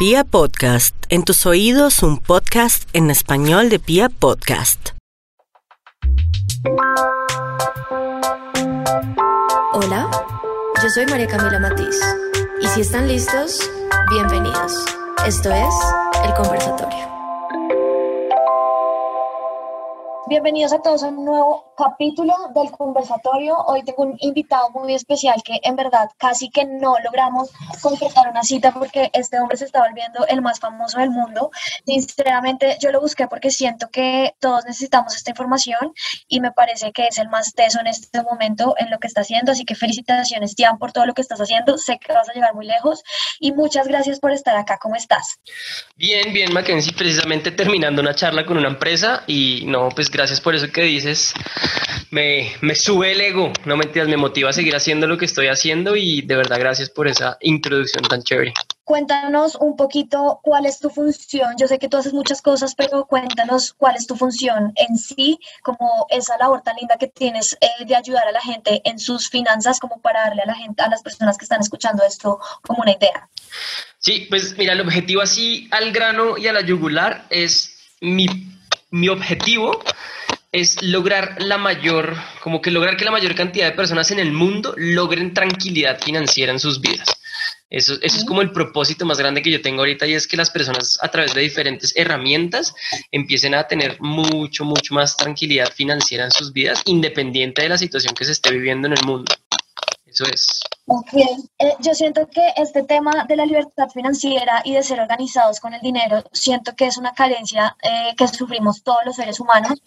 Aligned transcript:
Pia 0.00 0.24
Podcast, 0.24 0.96
en 1.10 1.24
tus 1.24 1.44
oídos 1.44 2.02
un 2.02 2.16
podcast 2.16 2.88
en 2.94 3.10
español 3.10 3.68
de 3.68 3.78
Pia 3.78 4.08
Podcast. 4.08 4.92
Hola, 9.74 10.10
yo 10.82 10.88
soy 10.88 11.04
María 11.04 11.26
Camila 11.26 11.60
Matiz 11.60 12.00
y 12.62 12.66
si 12.68 12.80
están 12.80 13.08
listos, 13.08 13.70
bienvenidos. 14.10 14.72
Esto 15.26 15.50
es 15.52 15.74
El 16.24 16.32
Conversatorio. 16.32 17.06
Bienvenidos 20.28 20.72
a 20.72 20.80
todos 20.80 21.02
a 21.02 21.08
un 21.08 21.26
nuevo 21.26 21.69
capítulo 21.80 22.34
del 22.54 22.70
conversatorio. 22.70 23.56
Hoy 23.66 23.82
tengo 23.82 24.02
un 24.02 24.16
invitado 24.20 24.68
muy 24.70 24.94
especial 24.94 25.42
que 25.42 25.60
en 25.62 25.76
verdad 25.76 26.10
casi 26.18 26.50
que 26.50 26.66
no 26.66 26.96
logramos 27.02 27.48
concretar 27.80 28.28
una 28.28 28.42
cita 28.42 28.70
porque 28.70 29.10
este 29.14 29.40
hombre 29.40 29.56
se 29.56 29.64
está 29.64 29.80
volviendo 29.80 30.26
el 30.26 30.42
más 30.42 30.60
famoso 30.60 30.98
del 30.98 31.08
mundo. 31.08 31.50
Sinceramente 31.86 32.76
yo 32.82 32.92
lo 32.92 33.00
busqué 33.00 33.28
porque 33.28 33.50
siento 33.50 33.88
que 33.90 34.34
todos 34.40 34.66
necesitamos 34.66 35.16
esta 35.16 35.30
información 35.30 35.94
y 36.28 36.40
me 36.40 36.52
parece 36.52 36.92
que 36.92 37.06
es 37.06 37.18
el 37.18 37.30
más 37.30 37.54
teso 37.54 37.80
en 37.80 37.86
este 37.86 38.22
momento 38.22 38.74
en 38.76 38.90
lo 38.90 38.98
que 38.98 39.06
está 39.06 39.22
haciendo. 39.22 39.52
Así 39.52 39.64
que 39.64 39.74
felicitaciones, 39.74 40.54
Tian, 40.54 40.78
por 40.78 40.92
todo 40.92 41.06
lo 41.06 41.14
que 41.14 41.22
estás 41.22 41.40
haciendo. 41.40 41.78
Sé 41.78 41.98
que 41.98 42.12
vas 42.12 42.28
a 42.28 42.34
llegar 42.34 42.54
muy 42.54 42.66
lejos 42.66 43.02
y 43.38 43.52
muchas 43.52 43.88
gracias 43.88 44.20
por 44.20 44.32
estar 44.32 44.54
acá. 44.54 44.78
¿Cómo 44.82 44.96
estás? 44.96 45.38
Bien, 45.96 46.30
bien, 46.34 46.52
Mackenzie. 46.52 46.92
Precisamente 46.92 47.50
terminando 47.50 48.02
una 48.02 48.14
charla 48.14 48.44
con 48.44 48.58
una 48.58 48.68
empresa 48.68 49.22
y 49.26 49.64
no, 49.66 49.88
pues 49.88 50.10
gracias 50.10 50.42
por 50.42 50.54
eso 50.54 50.66
que 50.70 50.82
dices. 50.82 51.32
Me, 52.10 52.52
me 52.60 52.74
sube 52.74 53.12
el 53.12 53.20
ego, 53.20 53.52
no 53.64 53.76
mentiras, 53.76 54.08
me 54.08 54.16
motiva 54.16 54.50
a 54.50 54.52
seguir 54.52 54.74
haciendo 54.74 55.06
lo 55.06 55.16
que 55.16 55.26
estoy 55.26 55.46
haciendo 55.46 55.94
y 55.94 56.22
de 56.22 56.36
verdad 56.36 56.58
gracias 56.58 56.90
por 56.90 57.06
esa 57.06 57.36
introducción 57.40 58.04
tan 58.04 58.22
chévere. 58.22 58.52
Cuéntanos 58.90 59.54
un 59.54 59.76
poquito 59.76 60.40
cuál 60.42 60.66
es 60.66 60.80
tu 60.80 60.90
función. 60.90 61.54
Yo 61.56 61.68
sé 61.68 61.78
que 61.78 61.88
tú 61.88 61.96
haces 61.96 62.12
muchas 62.12 62.42
cosas, 62.42 62.74
pero 62.74 63.06
cuéntanos 63.06 63.72
cuál 63.72 63.94
es 63.94 64.08
tu 64.08 64.16
función 64.16 64.72
en 64.74 64.96
sí, 64.96 65.38
como 65.62 66.06
esa 66.10 66.36
labor 66.38 66.62
tan 66.62 66.74
linda 66.74 66.96
que 66.96 67.06
tienes 67.06 67.56
eh, 67.60 67.84
de 67.86 67.94
ayudar 67.94 68.26
a 68.26 68.32
la 68.32 68.40
gente 68.40 68.82
en 68.84 68.98
sus 68.98 69.30
finanzas, 69.30 69.78
como 69.78 70.00
para 70.00 70.22
darle 70.22 70.42
a 70.42 70.46
la 70.46 70.56
gente, 70.56 70.82
a 70.82 70.88
las 70.88 71.02
personas 71.02 71.38
que 71.38 71.44
están 71.44 71.60
escuchando 71.60 72.02
esto, 72.02 72.40
como 72.62 72.82
una 72.82 72.90
idea. 72.90 73.28
Sí, 74.00 74.26
pues 74.28 74.58
mira, 74.58 74.72
el 74.72 74.80
objetivo 74.80 75.22
así 75.22 75.68
al 75.70 75.92
grano 75.92 76.36
y 76.36 76.48
a 76.48 76.52
la 76.52 76.62
yugular 76.62 77.26
es 77.30 77.78
mi, 78.00 78.26
mi 78.90 79.08
objetivo 79.08 79.80
es 80.52 80.82
lograr 80.82 81.36
la 81.40 81.58
mayor, 81.58 82.16
como 82.42 82.60
que 82.60 82.70
lograr 82.70 82.96
que 82.96 83.04
la 83.04 83.12
mayor 83.12 83.34
cantidad 83.34 83.66
de 83.66 83.76
personas 83.76 84.10
en 84.10 84.18
el 84.18 84.32
mundo 84.32 84.74
logren 84.76 85.32
tranquilidad 85.32 86.00
financiera 86.00 86.52
en 86.52 86.58
sus 86.58 86.80
vidas. 86.80 87.08
Eso, 87.70 87.94
eso 88.02 88.16
es 88.16 88.24
como 88.24 88.42
el 88.42 88.50
propósito 88.50 89.06
más 89.06 89.18
grande 89.18 89.42
que 89.42 89.50
yo 89.52 89.62
tengo 89.62 89.82
ahorita 89.82 90.04
y 90.06 90.14
es 90.14 90.26
que 90.26 90.36
las 90.36 90.50
personas 90.50 90.98
a 91.00 91.08
través 91.08 91.34
de 91.34 91.40
diferentes 91.40 91.92
herramientas 91.94 92.74
empiecen 93.12 93.54
a 93.54 93.68
tener 93.68 94.00
mucho, 94.00 94.64
mucho 94.64 94.92
más 94.92 95.16
tranquilidad 95.16 95.70
financiera 95.72 96.24
en 96.24 96.32
sus 96.32 96.52
vidas, 96.52 96.82
independiente 96.86 97.62
de 97.62 97.68
la 97.68 97.78
situación 97.78 98.14
que 98.14 98.24
se 98.24 98.32
esté 98.32 98.50
viviendo 98.50 98.88
en 98.88 98.94
el 98.94 99.04
mundo. 99.04 99.32
Eso 100.04 100.24
es. 100.24 100.60
Ok, 100.86 101.12
eh, 101.14 101.76
yo 101.78 101.94
siento 101.94 102.26
que 102.26 102.42
este 102.56 102.82
tema 102.82 103.24
de 103.28 103.36
la 103.36 103.46
libertad 103.46 103.88
financiera 103.90 104.60
y 104.64 104.74
de 104.74 104.82
ser 104.82 104.98
organizados 104.98 105.60
con 105.60 105.72
el 105.72 105.80
dinero, 105.80 106.24
siento 106.32 106.74
que 106.74 106.86
es 106.86 106.96
una 106.98 107.12
carencia 107.12 107.76
eh, 107.80 108.12
que 108.16 108.26
sufrimos 108.26 108.82
todos 108.82 108.98
los 109.06 109.14
seres 109.14 109.38
humanos. 109.38 109.80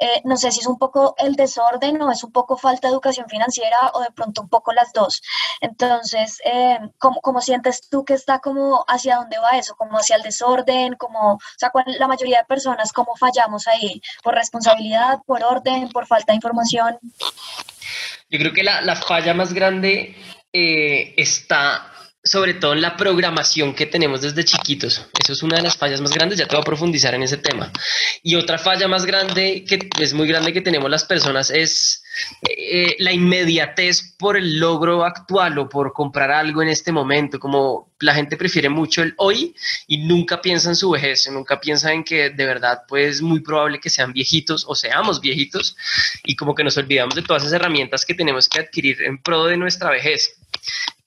Eh, 0.00 0.22
no 0.24 0.36
sé 0.36 0.50
si 0.50 0.60
es 0.60 0.66
un 0.66 0.78
poco 0.78 1.14
el 1.18 1.34
desorden 1.34 2.00
o 2.02 2.10
es 2.10 2.24
un 2.24 2.32
poco 2.32 2.56
falta 2.56 2.88
de 2.88 2.92
educación 2.92 3.28
financiera 3.28 3.76
o 3.94 4.00
de 4.00 4.10
pronto 4.10 4.42
un 4.42 4.48
poco 4.48 4.72
las 4.72 4.92
dos. 4.92 5.22
Entonces, 5.60 6.40
¿cómo, 6.98 7.20
¿cómo, 7.20 7.40
sientes 7.40 7.88
tú 7.88 8.04
que 8.04 8.14
está 8.14 8.38
como 8.38 8.84
hacia 8.88 9.16
dónde 9.16 9.38
va 9.38 9.58
eso? 9.58 9.74
¿Como 9.76 9.98
hacia 9.98 10.16
el 10.16 10.22
desorden? 10.22 10.94
Como, 10.94 11.34
o 11.34 11.40
sea, 11.56 11.70
la 11.98 12.08
mayoría 12.08 12.38
de 12.38 12.44
personas, 12.44 12.92
¿cómo 12.92 13.14
fallamos 13.16 13.68
ahí? 13.68 14.00
¿Por 14.22 14.34
responsabilidad, 14.34 15.20
por 15.26 15.44
orden, 15.44 15.88
por 15.90 16.06
falta 16.06 16.32
de 16.32 16.36
información? 16.36 16.98
Yo 18.30 18.38
creo 18.38 18.52
que 18.52 18.62
la, 18.62 18.80
la 18.82 18.96
falla 18.96 19.34
más 19.34 19.52
grande 19.52 20.16
eh, 20.52 21.14
está 21.16 21.89
sobre 22.22 22.54
todo 22.54 22.74
en 22.74 22.82
la 22.82 22.96
programación 22.96 23.74
que 23.74 23.86
tenemos 23.86 24.20
desde 24.20 24.44
chiquitos. 24.44 25.06
Eso 25.18 25.32
es 25.32 25.42
una 25.42 25.56
de 25.56 25.62
las 25.62 25.76
fallas 25.76 26.00
más 26.00 26.12
grandes, 26.12 26.38
ya 26.38 26.46
te 26.46 26.54
voy 26.54 26.62
a 26.62 26.64
profundizar 26.64 27.14
en 27.14 27.22
ese 27.22 27.38
tema. 27.38 27.72
Y 28.22 28.34
otra 28.34 28.58
falla 28.58 28.88
más 28.88 29.06
grande, 29.06 29.64
que 29.66 29.88
es 29.98 30.12
muy 30.12 30.28
grande 30.28 30.52
que 30.52 30.60
tenemos 30.60 30.90
las 30.90 31.04
personas, 31.04 31.50
es 31.50 32.02
eh, 32.42 32.96
la 32.98 33.12
inmediatez 33.12 34.14
por 34.18 34.36
el 34.36 34.58
logro 34.58 35.04
actual 35.04 35.58
o 35.58 35.68
por 35.68 35.92
comprar 35.92 36.30
algo 36.30 36.62
en 36.62 36.68
este 36.68 36.92
momento. 36.92 37.38
Como 37.38 37.90
la 38.00 38.14
gente 38.14 38.36
prefiere 38.36 38.68
mucho 38.68 39.02
el 39.02 39.14
hoy 39.16 39.54
y 39.86 39.98
nunca 39.98 40.40
piensa 40.42 40.68
en 40.68 40.76
su 40.76 40.90
vejez, 40.90 41.28
nunca 41.30 41.60
piensa 41.60 41.92
en 41.92 42.04
que 42.04 42.30
de 42.30 42.46
verdad 42.46 42.82
pues 42.88 43.16
es 43.16 43.22
muy 43.22 43.40
probable 43.40 43.80
que 43.80 43.90
sean 43.90 44.12
viejitos 44.12 44.64
o 44.68 44.74
seamos 44.74 45.20
viejitos 45.20 45.76
y 46.24 46.36
como 46.36 46.54
que 46.54 46.64
nos 46.64 46.76
olvidamos 46.76 47.14
de 47.14 47.22
todas 47.22 47.42
esas 47.42 47.54
herramientas 47.54 48.04
que 48.04 48.14
tenemos 48.14 48.48
que 48.48 48.60
adquirir 48.60 49.02
en 49.02 49.22
pro 49.22 49.46
de 49.46 49.56
nuestra 49.56 49.90
vejez. 49.90 50.36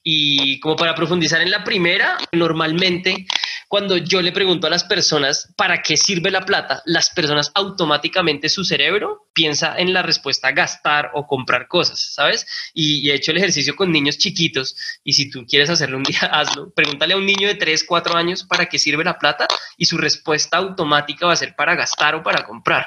Y 0.06 0.60
como 0.60 0.76
para 0.76 0.94
profundizar 0.94 1.40
en 1.40 1.50
la 1.50 1.64
primera, 1.64 2.18
normalmente 2.32 3.26
cuando 3.68 3.96
yo 3.96 4.22
le 4.22 4.30
pregunto 4.30 4.66
a 4.66 4.70
las 4.70 4.84
personas 4.84 5.52
para 5.56 5.82
qué 5.82 5.96
sirve 5.96 6.30
la 6.30 6.44
plata, 6.44 6.82
las 6.84 7.10
personas 7.10 7.50
automáticamente 7.54 8.48
su 8.48 8.64
cerebro 8.64 9.28
piensa 9.32 9.74
en 9.76 9.92
la 9.92 10.02
respuesta 10.02 10.52
gastar 10.52 11.10
o 11.14 11.26
comprar 11.26 11.66
cosas, 11.66 12.12
¿sabes? 12.14 12.46
Y, 12.72 13.10
he 13.10 13.14
hecho 13.14 13.32
el 13.32 13.38
ejercicio 13.38 13.74
con 13.74 13.90
niños 13.90 14.18
chiquitos 14.18 14.76
y 15.02 15.14
si 15.14 15.28
tú 15.28 15.44
quieres 15.44 15.70
hacerlo 15.70 15.96
un 15.96 16.04
día, 16.04 16.20
hazlo. 16.32 16.70
Pregúntale 16.72 17.14
a 17.14 17.16
un 17.16 17.26
niño 17.26 17.48
de 17.48 17.56
3, 17.56 17.84
4 17.84 18.16
años 18.16 18.44
para 18.44 18.66
qué 18.66 18.78
sirve 18.78 19.02
la 19.02 19.18
plata 19.18 19.48
y 19.76 19.86
su 19.86 19.98
respuesta 19.98 20.58
automática 20.58 21.26
va 21.26 21.32
a 21.32 21.36
ser 21.36 21.56
para 21.56 21.74
gastar 21.74 22.14
o 22.14 22.22
para 22.22 22.44
comprar. 22.44 22.86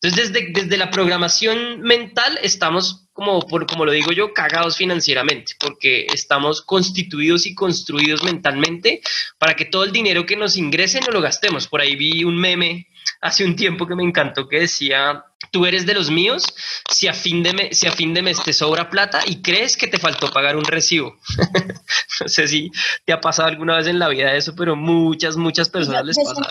Entonces, 0.00 0.32
desde, 0.32 0.52
desde 0.52 0.76
la 0.76 0.90
programación 0.90 1.80
mental 1.80 2.38
estamos, 2.42 3.08
como, 3.22 3.40
por, 3.46 3.66
como 3.66 3.84
lo 3.84 3.92
digo 3.92 4.10
yo, 4.10 4.34
cagados 4.34 4.76
financieramente, 4.76 5.54
porque 5.60 6.06
estamos 6.12 6.60
constituidos 6.62 7.46
y 7.46 7.54
construidos 7.54 8.24
mentalmente 8.24 9.00
para 9.38 9.54
que 9.54 9.64
todo 9.64 9.84
el 9.84 9.92
dinero 9.92 10.26
que 10.26 10.36
nos 10.36 10.56
ingrese 10.56 10.98
no 11.00 11.12
lo 11.12 11.20
gastemos. 11.20 11.68
Por 11.68 11.80
ahí 11.80 11.94
vi 11.94 12.24
un 12.24 12.36
meme 12.36 12.88
hace 13.20 13.44
un 13.44 13.54
tiempo 13.54 13.86
que 13.86 13.94
me 13.94 14.02
encantó 14.02 14.48
que 14.48 14.60
decía, 14.60 15.24
tú 15.52 15.66
eres 15.66 15.86
de 15.86 15.94
los 15.94 16.10
míos 16.10 16.44
si 16.90 17.06
a 17.06 17.14
fin 17.14 17.44
de, 17.44 17.68
si 17.72 17.86
a 17.86 17.92
fin 17.92 18.12
de 18.12 18.22
mes 18.22 18.42
te 18.42 18.52
sobra 18.52 18.90
plata 18.90 19.20
y 19.24 19.40
crees 19.40 19.76
que 19.76 19.86
te 19.86 19.98
faltó 19.98 20.32
pagar 20.32 20.56
un 20.56 20.64
recibo. 20.64 21.16
no 22.20 22.28
sé 22.28 22.48
si 22.48 22.72
te 23.04 23.12
ha 23.12 23.20
pasado 23.20 23.48
alguna 23.48 23.76
vez 23.76 23.86
en 23.86 24.00
la 24.00 24.08
vida 24.08 24.34
eso, 24.34 24.56
pero 24.56 24.74
muchas, 24.74 25.36
muchas 25.36 25.68
personas 25.68 26.04
les 26.04 26.16
pasa. 26.16 26.48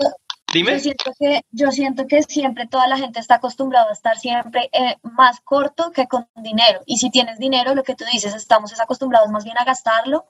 Yo 0.53 0.79
siento, 0.79 1.13
que, 1.17 1.41
yo 1.51 1.71
siento 1.71 2.07
que 2.07 2.23
siempre 2.23 2.67
toda 2.67 2.87
la 2.87 2.97
gente 2.97 3.19
está 3.19 3.35
acostumbrada 3.35 3.89
a 3.89 3.93
estar 3.93 4.17
siempre 4.17 4.69
eh, 4.73 4.97
más 5.03 5.39
corto 5.41 5.91
que 5.91 6.07
con 6.07 6.27
dinero. 6.35 6.81
Y 6.85 6.97
si 6.97 7.09
tienes 7.09 7.39
dinero, 7.39 7.73
lo 7.73 7.83
que 7.83 7.95
tú 7.95 8.03
dices, 8.11 8.35
estamos 8.35 8.77
acostumbrados 8.79 9.29
más 9.29 9.43
bien 9.45 9.57
a 9.57 9.63
gastarlo 9.63 10.25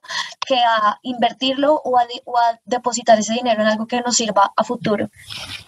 que 0.46 0.56
a 0.56 1.00
invertirlo 1.02 1.74
o 1.84 1.98
a, 1.98 2.06
depositar 2.66 3.18
ese 3.20 3.34
dinero 3.34 3.62
en 3.62 3.68
algo 3.68 3.88
que 3.88 4.02
nos 4.02 4.16
sirva 4.16 4.52
a 4.56 4.64
futuro. 4.64 5.10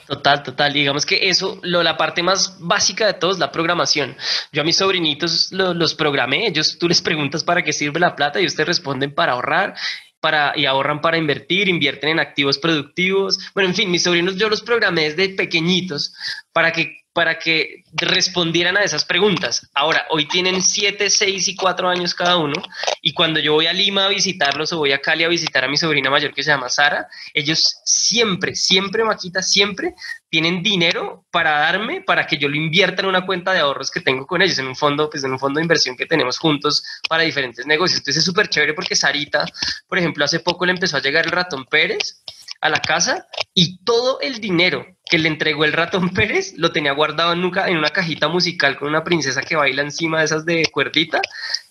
Total, 0.08 0.44
total. 0.44 0.74
Digamos 0.74 1.06
que 1.06 1.30
eso, 1.30 1.58
lo, 1.64 1.81
la 1.81 1.97
parte 1.97 2.22
más 2.22 2.58
básica 2.59 3.08
de 3.08 3.14
todo 3.14 3.31
es 3.31 3.40
la 3.40 3.52
programación. 3.52 4.16
Yo 4.52 4.62
a 4.62 4.66
mis 4.66 4.78
sobrinitos 4.78 5.52
los 5.52 5.96
programé, 5.96 6.47
ellos 6.47 6.78
tú 6.80 6.88
les 6.88 7.02
preguntas 7.02 7.44
para 7.44 7.64
qué 7.64 7.74
sirve 7.74 8.00
la 8.00 8.16
plata 8.16 8.40
y 8.40 8.46
ustedes 8.46 8.68
responden 8.68 9.14
para 9.14 9.34
ahorrar 9.34 9.75
para, 10.23 10.53
y 10.56 10.66
ahorran 10.66 11.01
para 11.01 11.17
invertir, 11.17 11.67
invierten 11.67 12.11
en 12.11 12.19
activos 12.22 12.57
productivos. 12.57 13.38
Bueno, 13.53 13.67
en 13.67 13.75
fin, 13.75 13.91
mis 13.91 14.03
sobrinos 14.03 14.38
yo 14.38 14.47
los 14.47 14.61
programé 14.61 15.09
desde 15.09 15.35
pequeñitos 15.35 16.13
para 16.53 16.72
que 16.72 17.03
para 17.11 17.38
que 17.38 17.84
respondieran 17.91 18.75
a 18.75 18.84
esas 18.84 19.06
preguntas. 19.06 19.69
Ahora, 19.75 20.07
hoy 20.09 20.28
tienen 20.28 20.63
7, 20.63 21.11
6 21.11 21.47
y 21.50 21.56
4 21.56 21.88
años 21.88 22.16
cada 22.16 22.38
uno 22.38 22.56
y 23.03 23.13
cuando 23.13 23.39
yo 23.39 23.53
voy 23.53 23.67
a 23.67 23.73
Lima 23.73 24.06
a 24.06 24.09
visitarlos 24.09 24.73
o 24.73 24.79
voy 24.79 24.94
a 24.94 25.00
Cali 25.00 25.23
a 25.23 25.28
visitar 25.28 25.63
a 25.63 25.67
mi 25.67 25.78
sobrina 25.78 26.09
mayor 26.09 26.34
que 26.34 26.41
se 26.41 26.50
llama 26.50 26.69
Sara, 26.69 27.07
ellos 27.34 27.81
siempre, 27.85 28.55
siempre, 28.55 29.03
Maquita, 29.03 29.43
siempre 29.43 29.93
tienen 30.34 30.64
dinero 30.64 31.28
para 31.30 31.59
darme 31.59 32.02
para 32.02 32.26
que 32.26 32.40
yo 32.40 32.50
lo 32.50 32.56
invierta 32.56 33.03
en 33.03 33.08
una 33.08 33.24
cuenta 33.24 33.53
de 33.53 33.59
ahorros 33.59 33.91
que 33.91 34.02
tengo 34.02 34.26
con 34.26 34.41
ellos, 34.41 34.58
en 34.58 34.66
un 34.66 34.76
fondo, 34.76 35.08
pues 35.08 35.24
en 35.24 35.32
un 35.32 35.38
fondo 35.38 35.59
de 35.59 35.66
inversión 35.66 35.96
que 35.96 36.08
tenemos 36.08 36.40
juntos 36.40 36.84
para 37.08 37.22
diferentes 37.22 37.68
negocios. 37.68 38.00
Entonces 38.00 38.18
es 38.18 38.26
súper 38.26 38.47
chévere 38.50 38.74
porque 38.74 38.96
Sarita, 38.96 39.46
por 39.88 40.00
ejemplo, 40.00 40.26
hace 40.26 40.40
poco 40.40 40.66
le 40.66 40.72
empezó 40.72 40.97
a 40.97 41.02
llegar 41.02 41.26
el 41.26 41.32
ratón 41.32 41.66
Pérez 41.66 42.24
a 42.62 42.70
la 42.70 42.80
casa 42.80 43.28
y 43.53 43.78
todo 43.84 44.22
el 44.22 44.41
dinero 44.41 44.84
que 45.14 45.20
le 45.20 45.30
entregó 45.30 45.64
el 45.64 45.74
ratón 45.74 46.10
Pérez 46.10 46.56
lo 46.58 46.72
tenía 46.72 46.92
guardado 46.92 47.34
en 47.34 47.46
una, 47.46 47.68
en 47.68 47.78
una 47.78 47.90
cajita 47.90 48.30
musical 48.30 48.76
con 48.76 48.88
una 48.88 49.04
princesa 49.04 49.44
que 49.44 49.56
baila 49.56 49.84
encima 49.84 50.18
de 50.18 50.26
esas 50.26 50.44
de 50.44 50.66
cuerdita 50.72 51.22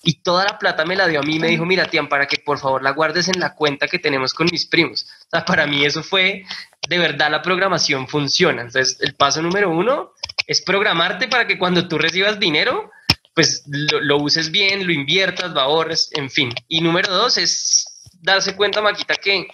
y 0.04 0.22
toda 0.22 0.44
la 0.44 0.60
plata 0.60 0.84
me 0.84 0.94
la 0.94 1.08
dio 1.08 1.18
a 1.18 1.24
mí 1.24 1.40
me 1.40 1.48
dijo, 1.48 1.64
mira, 1.66 1.86
Tian, 1.86 2.08
para 2.08 2.28
que 2.28 2.38
por 2.38 2.60
favor 2.60 2.84
la 2.84 2.92
guardes 2.92 3.26
en 3.26 3.40
la 3.40 3.56
cuenta 3.56 3.88
que 3.88 3.98
tenemos 3.98 4.32
con 4.32 4.46
mis 4.52 4.64
primos. 4.66 5.08
Para 5.44 5.66
mí 5.66 5.84
eso 5.84 6.04
fue, 6.04 6.44
de 6.88 6.98
verdad 6.98 7.32
la 7.32 7.42
programación 7.42 8.06
funciona. 8.06 8.62
Entonces, 8.62 8.98
el 9.00 9.16
paso 9.16 9.42
número 9.42 9.70
uno 9.70 10.12
es 10.46 10.62
programarte 10.62 11.26
para 11.26 11.44
que 11.44 11.58
cuando 11.58 11.88
tú 11.88 11.98
recibas 11.98 12.38
dinero, 12.38 12.92
pues 13.34 13.64
lo, 13.66 14.00
lo 14.02 14.18
uses 14.18 14.52
bien, 14.52 14.86
lo 14.86 14.92
inviertas, 14.92 15.50
lo 15.50 15.62
ahorres, 15.62 16.10
en 16.12 16.30
fin. 16.30 16.54
Y 16.68 16.80
número 16.80 17.12
dos 17.12 17.38
es 17.38 17.91
darse 18.22 18.56
cuenta, 18.56 18.80
Maquita, 18.80 19.14
que, 19.16 19.46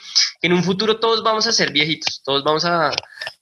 en 0.43 0.53
un 0.53 0.63
futuro 0.63 1.01
todos 1.01 1.23
vamos 1.23 1.47
a 1.47 1.53
ser 1.53 1.73
viejitos, 1.73 2.23
todos 2.25 2.45
vamos 2.45 2.65
a, 2.65 2.93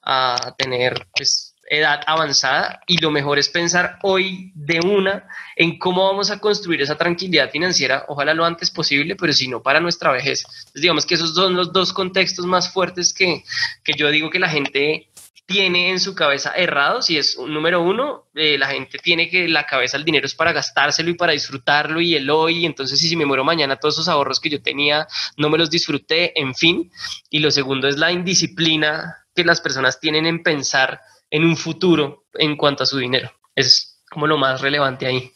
a 0.03 0.55
tener 0.57 1.07
pues, 1.15 1.55
edad 1.69 2.01
avanzada 2.07 2.81
y 2.87 2.99
lo 2.99 3.11
mejor 3.11 3.39
es 3.39 3.49
pensar 3.49 3.99
hoy 4.03 4.53
de 4.55 4.81
una 4.81 5.29
en 5.57 5.79
cómo 5.79 6.07
vamos 6.07 6.31
a 6.31 6.39
construir 6.39 6.81
esa 6.83 6.97
tranquilidad 6.97 7.51
financiera, 7.51 8.05
ojalá 8.09 8.35
lo 8.35 8.45
antes 8.45 8.71
posible, 8.71 9.17
pero 9.17 9.33
si 9.33 9.49
no 9.49 9.63
para 9.63 9.81
nuestra 9.81 10.13
vejez. 10.13 10.45
Entonces, 10.47 10.83
digamos 10.83 11.07
que 11.07 11.15
esos 11.15 11.35
son 11.35 11.55
los 11.55 11.73
dos 11.73 11.93
contextos 11.93 12.47
más 12.47 12.73
fuertes 12.73 13.13
que, 13.13 13.45
que 13.83 13.93
yo 13.97 14.11
digo 14.11 14.31
que 14.31 14.39
la 14.39 14.49
gente 14.49 15.09
tiene 15.47 15.91
en 15.91 16.01
su 16.01 16.15
cabeza 16.15 16.53
errados 16.57 17.09
y 17.09 17.19
es 17.19 17.37
un 17.37 17.55
número 17.55 17.81
uno, 17.81 18.25
eh, 18.35 18.59
la 18.59 18.67
gente 18.67 18.99
tiene 18.99 19.31
que 19.31 19.47
la 19.49 19.65
cabeza 19.65 19.97
el 19.97 20.05
dinero 20.05 20.27
es 20.27 20.35
para 20.35 20.53
gastárselo 20.53 21.09
y 21.09 21.15
para 21.15 21.33
disfrutarlo 21.33 22.01
y 22.01 22.17
el 22.17 22.29
hoy, 22.29 22.67
entonces 22.67 22.99
si, 22.99 23.09
si 23.09 23.17
me 23.17 23.25
muero 23.25 23.45
mañana 23.45 23.77
todos 23.77 23.95
esos 23.95 24.09
ahorros 24.09 24.41
que 24.41 24.51
yo 24.51 24.61
tenía 24.61 25.07
no 25.37 25.49
me 25.49 25.59
los 25.59 25.71
disfruté, 25.71 26.39
en 26.41 26.55
fin. 26.55 26.91
Y 27.31 27.39
lo 27.39 27.51
segundo 27.51 27.87
es 27.89 27.97
la 27.97 28.11
indisciplina 28.11 29.25
que 29.35 29.45
las 29.45 29.61
personas 29.61 30.01
tienen 30.01 30.27
en 30.27 30.43
pensar 30.43 31.01
en 31.31 31.45
un 31.45 31.57
futuro 31.57 32.25
en 32.35 32.57
cuanto 32.57 32.83
a 32.83 32.87
su 32.87 32.99
dinero. 32.99 33.31
Es 33.55 34.03
como 34.11 34.27
lo 34.27 34.39
más 34.39 34.61
relevante 34.61 35.07
ahí. 35.07 35.33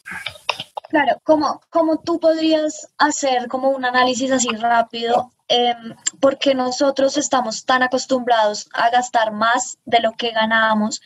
Claro, 0.89 1.21
como, 1.23 1.61
como 1.69 2.01
tú 2.01 2.19
podrías 2.19 2.89
hacer 2.97 3.47
como 3.47 3.69
un 3.69 3.85
análisis 3.85 4.31
así 4.31 4.49
rápido 4.49 5.31
Em, 5.53 5.95
porque 6.21 6.55
nosotros 6.55 7.17
estamos 7.17 7.65
tan 7.65 7.83
acostumbrados 7.83 8.69
a 8.71 8.89
gastar 8.89 9.33
más 9.33 9.79
de 9.83 9.99
lo 9.99 10.13
que 10.13 10.31
ganamos, 10.31 11.01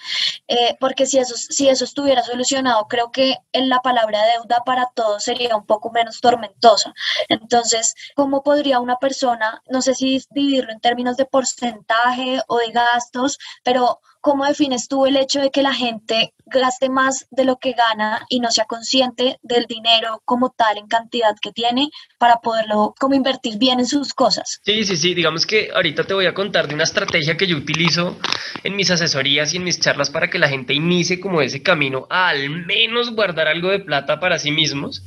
eh, 0.47 0.77
porque 0.79 1.07
si 1.07 1.17
eso, 1.17 1.35
si 1.35 1.67
eso 1.67 1.83
estuviera 1.83 2.21
solucionado, 2.21 2.87
creo 2.87 3.11
que 3.11 3.37
en 3.53 3.69
la 3.69 3.79
palabra 3.79 4.19
deuda 4.35 4.61
para 4.63 4.91
todos 4.93 5.23
sería 5.23 5.55
un 5.55 5.65
poco 5.65 5.89
menos 5.91 6.21
tormentosa. 6.21 6.93
Entonces, 7.27 7.95
¿cómo 8.15 8.43
podría 8.43 8.79
una 8.79 8.97
persona, 8.97 9.63
no 9.67 9.81
sé 9.81 9.95
si 9.95 10.21
dividirlo 10.29 10.71
en 10.73 10.79
términos 10.79 11.17
de 11.17 11.25
porcentaje 11.25 12.39
o 12.47 12.57
de 12.59 12.69
gastos, 12.71 13.39
pero 13.63 13.99
¿cómo 14.25 14.43
defines 14.43 14.87
tú 14.87 15.05
el 15.05 15.17
hecho 15.17 15.39
de 15.39 15.51
que 15.51 15.61
la 15.61 15.71
gente 15.71 16.33
gaste 16.47 16.89
más 16.89 17.27
de 17.29 17.45
lo 17.45 17.57
que 17.57 17.73
gana 17.73 18.25
y 18.27 18.39
no 18.39 18.49
sea 18.49 18.65
consciente 18.65 19.37
del 19.43 19.67
dinero 19.67 20.19
como 20.25 20.49
tal 20.49 20.79
en 20.79 20.87
cantidad 20.87 21.35
que 21.39 21.51
tiene 21.51 21.91
para 22.17 22.37
poderlo 22.37 22.95
como 22.99 23.13
invertir 23.13 23.59
bien 23.59 23.79
en 23.79 23.85
sus 23.85 24.15
cosas? 24.15 24.61
Sí, 24.63 24.83
sí, 24.83 24.97
sí, 24.97 25.13
digamos 25.13 25.45
que 25.45 25.69
ahorita 25.71 26.05
te 26.05 26.15
voy 26.15 26.25
a 26.25 26.33
contar 26.33 26.67
de 26.67 26.73
una 26.73 26.85
estrategia 26.85 27.37
que 27.37 27.45
yo 27.45 27.55
utilizo 27.55 28.17
en 28.63 28.75
mis 28.75 28.89
asesorías 28.89 29.53
y 29.53 29.57
en 29.57 29.63
mis 29.63 29.79
charlas 29.79 30.09
para 30.09 30.27
que 30.27 30.39
la 30.39 30.49
gente 30.49 30.73
inicie 30.73 31.19
como 31.19 31.43
ese 31.43 31.61
camino 31.61 32.07
a 32.09 32.29
al 32.29 32.49
menos 32.49 33.13
guardar 33.13 33.47
algo 33.47 33.69
de 33.69 33.81
plata 33.81 34.19
para 34.19 34.39
sí 34.39 34.49
mismos. 34.49 35.03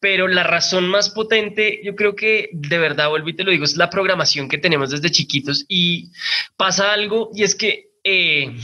Pero 0.00 0.28
la 0.28 0.44
razón 0.44 0.88
más 0.88 1.10
potente, 1.10 1.80
yo 1.84 1.94
creo 1.94 2.16
que 2.16 2.48
de 2.52 2.78
verdad, 2.78 3.10
vuelvo 3.10 3.28
y 3.28 3.36
te 3.36 3.44
lo 3.44 3.50
digo, 3.50 3.64
es 3.64 3.76
la 3.76 3.90
programación 3.90 4.48
que 4.48 4.56
tenemos 4.56 4.90
desde 4.90 5.10
chiquitos 5.10 5.66
y 5.68 6.10
pasa 6.56 6.94
algo 6.94 7.30
y 7.34 7.42
es 7.42 7.54
que 7.54 7.85
eh, 8.06 8.56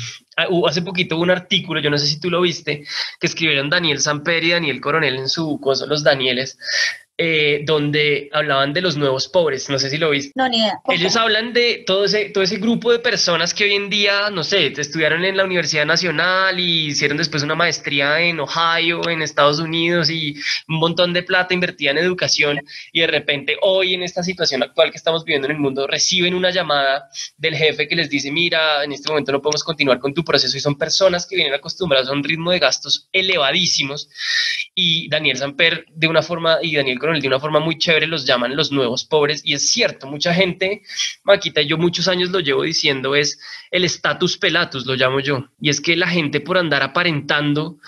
hace 0.67 0.83
poquito 0.83 1.17
hubo 1.17 1.25
un 1.25 1.31
artículo, 1.31 1.81
yo 1.81 1.91
no 1.91 1.99
sé 1.99 2.07
si 2.07 2.21
tú 2.21 2.31
lo 2.31 2.41
viste, 2.41 2.85
que 3.19 3.27
escribieron 3.27 3.71
Daniel 3.71 4.01
Samper 4.01 4.45
y 4.45 4.51
Daniel 4.51 4.81
Coronel 4.81 5.17
en 5.17 5.29
su 5.29 5.61
cosa, 5.61 5.87
Los 5.87 6.05
Danieles, 6.05 6.59
eh, 7.25 7.63
donde 7.65 8.29
hablaban 8.33 8.73
de 8.73 8.81
los 8.81 8.97
nuevos 8.97 9.29
pobres, 9.29 9.71
no 9.71 9.79
sé 9.79 9.91
si 9.91 9.97
lo 9.97 10.11
viste. 10.11 10.33
No, 10.35 10.49
ni 10.49 10.59
idea. 10.59 10.81
Ellos 10.89 11.15
hablan 11.15 11.53
de 11.53 11.85
todo 11.87 12.07
ese, 12.07 12.31
todo 12.31 12.43
ese 12.43 12.57
grupo 12.57 12.91
de 12.91 12.99
personas 12.99 13.55
que 13.55 13.63
hoy 13.63 13.75
en 13.75 13.89
día, 13.91 14.29
no 14.31 14.43
sé, 14.43 14.73
estudiaron 14.77 15.25
en 15.25 15.37
la 15.37 15.45
Universidad 15.45 15.87
Nacional 15.87 16.59
y 16.59 16.87
hicieron 16.87 17.17
después 17.17 17.45
una 17.45 17.55
maestría 17.55 18.21
en 18.21 18.41
Ohio, 18.41 19.09
en 19.09 19.23
Estados 19.23 19.61
Unidos 19.61 20.11
y 20.11 20.35
un 20.67 20.81
montón 20.81 21.13
de 21.13 21.23
plata 21.23 21.55
invertida 21.55 21.93
en 21.93 21.99
educación 21.99 22.59
y 22.93 23.03
de 23.03 23.07
repente 23.07 23.57
hoy 23.63 23.95
en 23.95 24.03
esta 24.03 24.25
situación 24.25 24.65
actual 24.65 24.91
que 24.91 24.97
estamos 24.97 25.25
viviendo 25.25 25.47
en 25.47 25.53
el 25.53 25.61
mundo 25.61 25.87
reciben 25.87 26.35
una 26.35 26.51
llamada 26.51 27.09
del 27.37 27.55
jefe 27.55 27.87
que 27.87 27.95
les 27.95 28.11
dice, 28.11 28.33
mira, 28.33 28.83
en 28.83 28.91
este 28.91 29.09
momento 29.09 29.31
no 29.31 29.41
podemos 29.41 29.63
continuar 29.63 30.01
con 30.01 30.13
tu 30.13 30.25
proceso 30.25 30.57
y 30.57 30.61
son 30.61 30.77
personas 30.77 31.25
que 31.25 31.37
vienen 31.37 31.55
acostumbradas 31.55 32.09
a 32.09 32.13
un 32.13 32.25
ritmo 32.25 32.51
de 32.51 32.59
gastos 32.59 33.09
elevadísimos 33.13 34.09
y 34.75 35.09
Daniel 35.09 35.37
Samper 35.37 35.87
de 35.89 36.09
una 36.09 36.23
forma 36.23 36.59
y 36.61 36.75
Daniel 36.75 36.99
de 37.21 37.29
una 37.29 37.41
forma 37.41 37.61
muy 37.61 37.79
chévere 37.79 38.07
los 38.07 38.27
llaman 38.27 38.57
los 38.57 38.73
nuevos 38.73 39.05
pobres 39.05 39.43
y 39.45 39.55
es 39.55 39.71
cierto, 39.71 40.07
mucha 40.07 40.33
gente, 40.33 40.83
Maquita, 41.25 41.63
yo 41.63 41.79
muchos 41.79 42.09
años 42.09 42.31
lo 42.31 42.41
llevo 42.41 42.63
diciendo, 42.63 43.15
es 43.15 43.39
el 43.71 43.85
status 43.85 44.39
pelatus, 44.39 44.87
lo 44.87 44.95
llamo 44.95 45.21
yo, 45.21 45.49
y 45.61 45.71
es 45.71 45.81
que 45.81 45.97
la 45.97 46.09
gente 46.09 46.41
por 46.41 46.59
andar 46.59 46.83
aparentando 46.83 47.79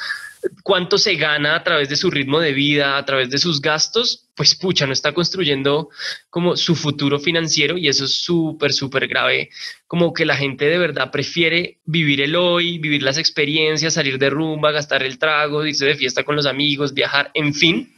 cuánto 0.63 0.99
se 0.99 1.15
gana 1.15 1.57
a 1.57 1.65
través 1.65 1.89
de 1.89 1.97
su 1.97 2.11
ritmo 2.11 2.41
de 2.41 2.53
vida, 2.53 2.97
a 2.97 3.05
través 3.05 3.31
de 3.31 3.39
sus 3.39 3.61
gastos, 3.61 4.29
pues 4.35 4.55
pucha, 4.55 4.87
no 4.87 4.93
está 4.93 5.13
construyendo 5.13 5.89
como 6.31 6.57
su 6.57 6.75
futuro 6.75 7.19
financiero 7.19 7.79
y 7.79 7.89
eso 7.89 8.05
es 8.05 8.15
súper, 8.15 8.73
súper 8.73 9.07
grave, 9.07 9.51
como 9.87 10.13
que 10.13 10.25
la 10.25 10.37
gente 10.37 10.67
de 10.67 10.79
verdad 10.79 11.11
prefiere 11.11 11.79
vivir 11.85 12.21
el 12.21 12.37
hoy, 12.37 12.79
vivir 12.79 13.03
las 13.03 13.19
experiencias, 13.19 13.95
salir 13.95 14.19
de 14.19 14.31
rumba, 14.31 14.73
gastar 14.73 15.03
el 15.03 15.19
trago, 15.19 15.65
irse 15.65 15.87
de 15.87 15.95
fiesta 15.95 16.25
con 16.25 16.37
los 16.37 16.47
amigos, 16.47 16.95
viajar, 16.95 17.31
en 17.35 17.55
fin, 17.55 17.94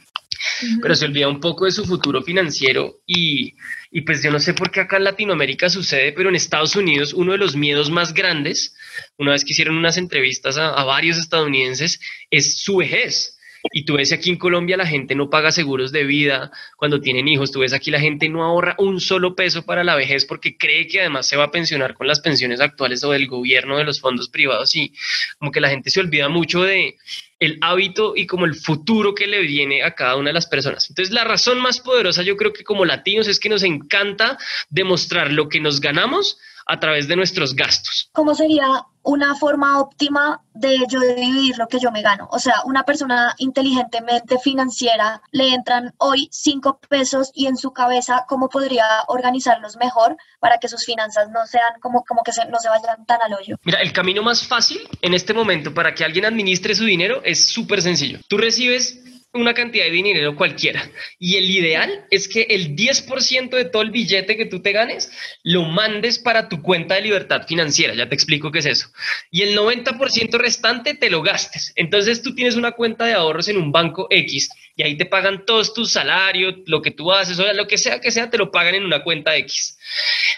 pero 0.81 0.95
se 0.95 1.05
olvida 1.05 1.27
un 1.27 1.39
poco 1.39 1.65
de 1.65 1.71
su 1.71 1.85
futuro 1.85 2.21
financiero 2.21 3.01
y, 3.05 3.55
y, 3.91 4.01
pues 4.01 4.23
yo 4.23 4.31
no 4.31 4.39
sé 4.39 4.53
por 4.53 4.71
qué 4.71 4.81
acá 4.81 4.97
en 4.97 5.05
Latinoamérica 5.05 5.69
sucede, 5.69 6.11
pero 6.11 6.29
en 6.29 6.35
Estados 6.35 6.75
Unidos 6.75 7.13
uno 7.13 7.33
de 7.33 7.37
los 7.37 7.55
miedos 7.55 7.89
más 7.89 8.13
grandes, 8.13 8.75
una 9.17 9.31
vez 9.31 9.43
que 9.43 9.51
hicieron 9.51 9.77
unas 9.77 9.97
entrevistas 9.97 10.57
a, 10.57 10.69
a 10.69 10.83
varios 10.83 11.17
estadounidenses, 11.17 11.99
es 12.29 12.57
su 12.61 12.77
vejez. 12.77 13.36
Y 13.71 13.85
tú 13.85 13.95
ves 13.95 14.11
aquí 14.13 14.29
en 14.29 14.37
Colombia 14.37 14.77
la 14.77 14.85
gente 14.85 15.15
no 15.15 15.29
paga 15.29 15.51
seguros 15.51 15.91
de 15.91 16.03
vida 16.03 16.51
cuando 16.77 17.01
tienen 17.01 17.27
hijos, 17.27 17.51
tú 17.51 17.59
ves 17.59 17.73
aquí 17.73 17.91
la 17.91 17.99
gente 17.99 18.29
no 18.29 18.43
ahorra 18.43 18.75
un 18.77 18.99
solo 18.99 19.35
peso 19.35 19.65
para 19.65 19.83
la 19.83 19.95
vejez 19.95 20.25
porque 20.25 20.57
cree 20.57 20.87
que 20.87 21.01
además 21.01 21.27
se 21.27 21.37
va 21.37 21.45
a 21.45 21.51
pensionar 21.51 21.93
con 21.93 22.07
las 22.07 22.19
pensiones 22.19 22.61
actuales 22.61 23.03
o 23.03 23.11
del 23.11 23.27
gobierno, 23.27 23.77
de 23.77 23.83
los 23.83 23.99
fondos 23.99 24.29
privados 24.29 24.75
y 24.75 24.93
como 25.39 25.51
que 25.51 25.61
la 25.61 25.69
gente 25.69 25.89
se 25.89 25.99
olvida 25.99 26.29
mucho 26.29 26.63
de, 26.63 26.95
el 27.39 27.57
hábito 27.61 28.13
y 28.15 28.25
como 28.25 28.45
el 28.45 28.55
futuro 28.55 29.13
que 29.13 29.27
le 29.27 29.41
viene 29.41 29.83
a 29.83 29.93
cada 29.93 30.15
una 30.15 30.29
de 30.29 30.33
las 30.33 30.47
personas. 30.47 30.89
Entonces, 30.89 31.13
la 31.13 31.23
razón 31.23 31.59
más 31.59 31.79
poderosa 31.79 32.23
yo 32.23 32.35
creo 32.35 32.53
que 32.53 32.63
como 32.63 32.85
latinos 32.85 33.27
es 33.27 33.39
que 33.39 33.49
nos 33.49 33.63
encanta 33.63 34.37
demostrar 34.69 35.31
lo 35.31 35.47
que 35.49 35.59
nos 35.59 35.79
ganamos 35.79 36.39
a 36.67 36.79
través 36.79 37.07
de 37.07 37.15
nuestros 37.15 37.55
gastos. 37.55 38.09
¿Cómo 38.11 38.35
sería 38.35 38.67
una 39.03 39.35
forma 39.35 39.79
óptima 39.79 40.41
de 40.53 40.79
yo 40.89 40.99
dividir 40.99 41.57
lo 41.57 41.67
que 41.67 41.79
yo 41.79 41.91
me 41.91 42.01
gano? 42.01 42.27
O 42.31 42.39
sea, 42.39 42.55
una 42.65 42.83
persona 42.83 43.33
inteligentemente 43.37 44.37
financiera 44.39 45.21
le 45.31 45.53
entran 45.53 45.93
hoy 45.97 46.27
cinco 46.31 46.79
pesos 46.89 47.31
y 47.33 47.47
en 47.47 47.57
su 47.57 47.71
cabeza, 47.71 48.25
¿cómo 48.27 48.49
podría 48.49 48.85
organizarlos 49.07 49.77
mejor 49.77 50.17
para 50.39 50.57
que 50.57 50.67
sus 50.67 50.85
finanzas 50.85 51.29
no 51.29 51.45
sean 51.45 51.79
como, 51.81 52.03
como 52.03 52.21
que 52.23 52.31
no 52.49 52.59
se 52.59 52.69
vayan 52.69 53.05
tan 53.05 53.21
al 53.21 53.33
hoyo? 53.33 53.55
Mira, 53.63 53.79
el 53.81 53.93
camino 53.93 54.21
más 54.23 54.45
fácil 54.45 54.79
en 55.01 55.13
este 55.13 55.33
momento 55.33 55.73
para 55.73 55.93
que 55.93 56.03
alguien 56.03 56.25
administre 56.25 56.75
su 56.75 56.83
dinero 56.83 57.21
es 57.23 57.45
súper 57.45 57.81
sencillo. 57.81 58.19
Tú 58.27 58.37
recibes 58.37 59.01
una 59.33 59.53
cantidad 59.53 59.85
de 59.85 59.91
dinero 59.91 60.35
cualquiera. 60.35 60.89
Y 61.19 61.35
el 61.35 61.49
ideal 61.49 62.05
es 62.09 62.27
que 62.27 62.43
el 62.49 62.75
10% 62.75 63.49
de 63.49 63.65
todo 63.65 63.81
el 63.81 63.91
billete 63.91 64.37
que 64.37 64.45
tú 64.45 64.61
te 64.61 64.71
ganes 64.71 65.11
lo 65.43 65.63
mandes 65.63 66.19
para 66.19 66.49
tu 66.49 66.61
cuenta 66.61 66.95
de 66.95 67.01
libertad 67.01 67.45
financiera. 67.47 67.93
Ya 67.93 68.09
te 68.09 68.15
explico 68.15 68.51
qué 68.51 68.59
es 68.59 68.65
eso. 68.65 68.87
Y 69.31 69.43
el 69.43 69.57
90% 69.57 70.37
restante 70.37 70.93
te 70.95 71.09
lo 71.09 71.21
gastes. 71.21 71.73
Entonces 71.75 72.21
tú 72.21 72.33
tienes 72.33 72.55
una 72.55 72.71
cuenta 72.71 73.05
de 73.05 73.13
ahorros 73.13 73.47
en 73.47 73.57
un 73.57 73.71
banco 73.71 74.07
X 74.09 74.49
y 74.75 74.83
ahí 74.83 74.95
te 74.95 75.05
pagan 75.05 75.45
todos 75.45 75.73
tus 75.73 75.91
salarios, 75.91 76.55
lo 76.67 76.81
que 76.81 76.91
tú 76.91 77.11
haces, 77.11 77.39
o 77.39 77.53
lo 77.53 77.67
que 77.67 77.77
sea 77.77 77.99
que 77.99 78.11
sea, 78.11 78.29
te 78.29 78.37
lo 78.37 78.51
pagan 78.51 78.75
en 78.75 78.85
una 78.85 79.03
cuenta 79.03 79.35
X. 79.37 79.76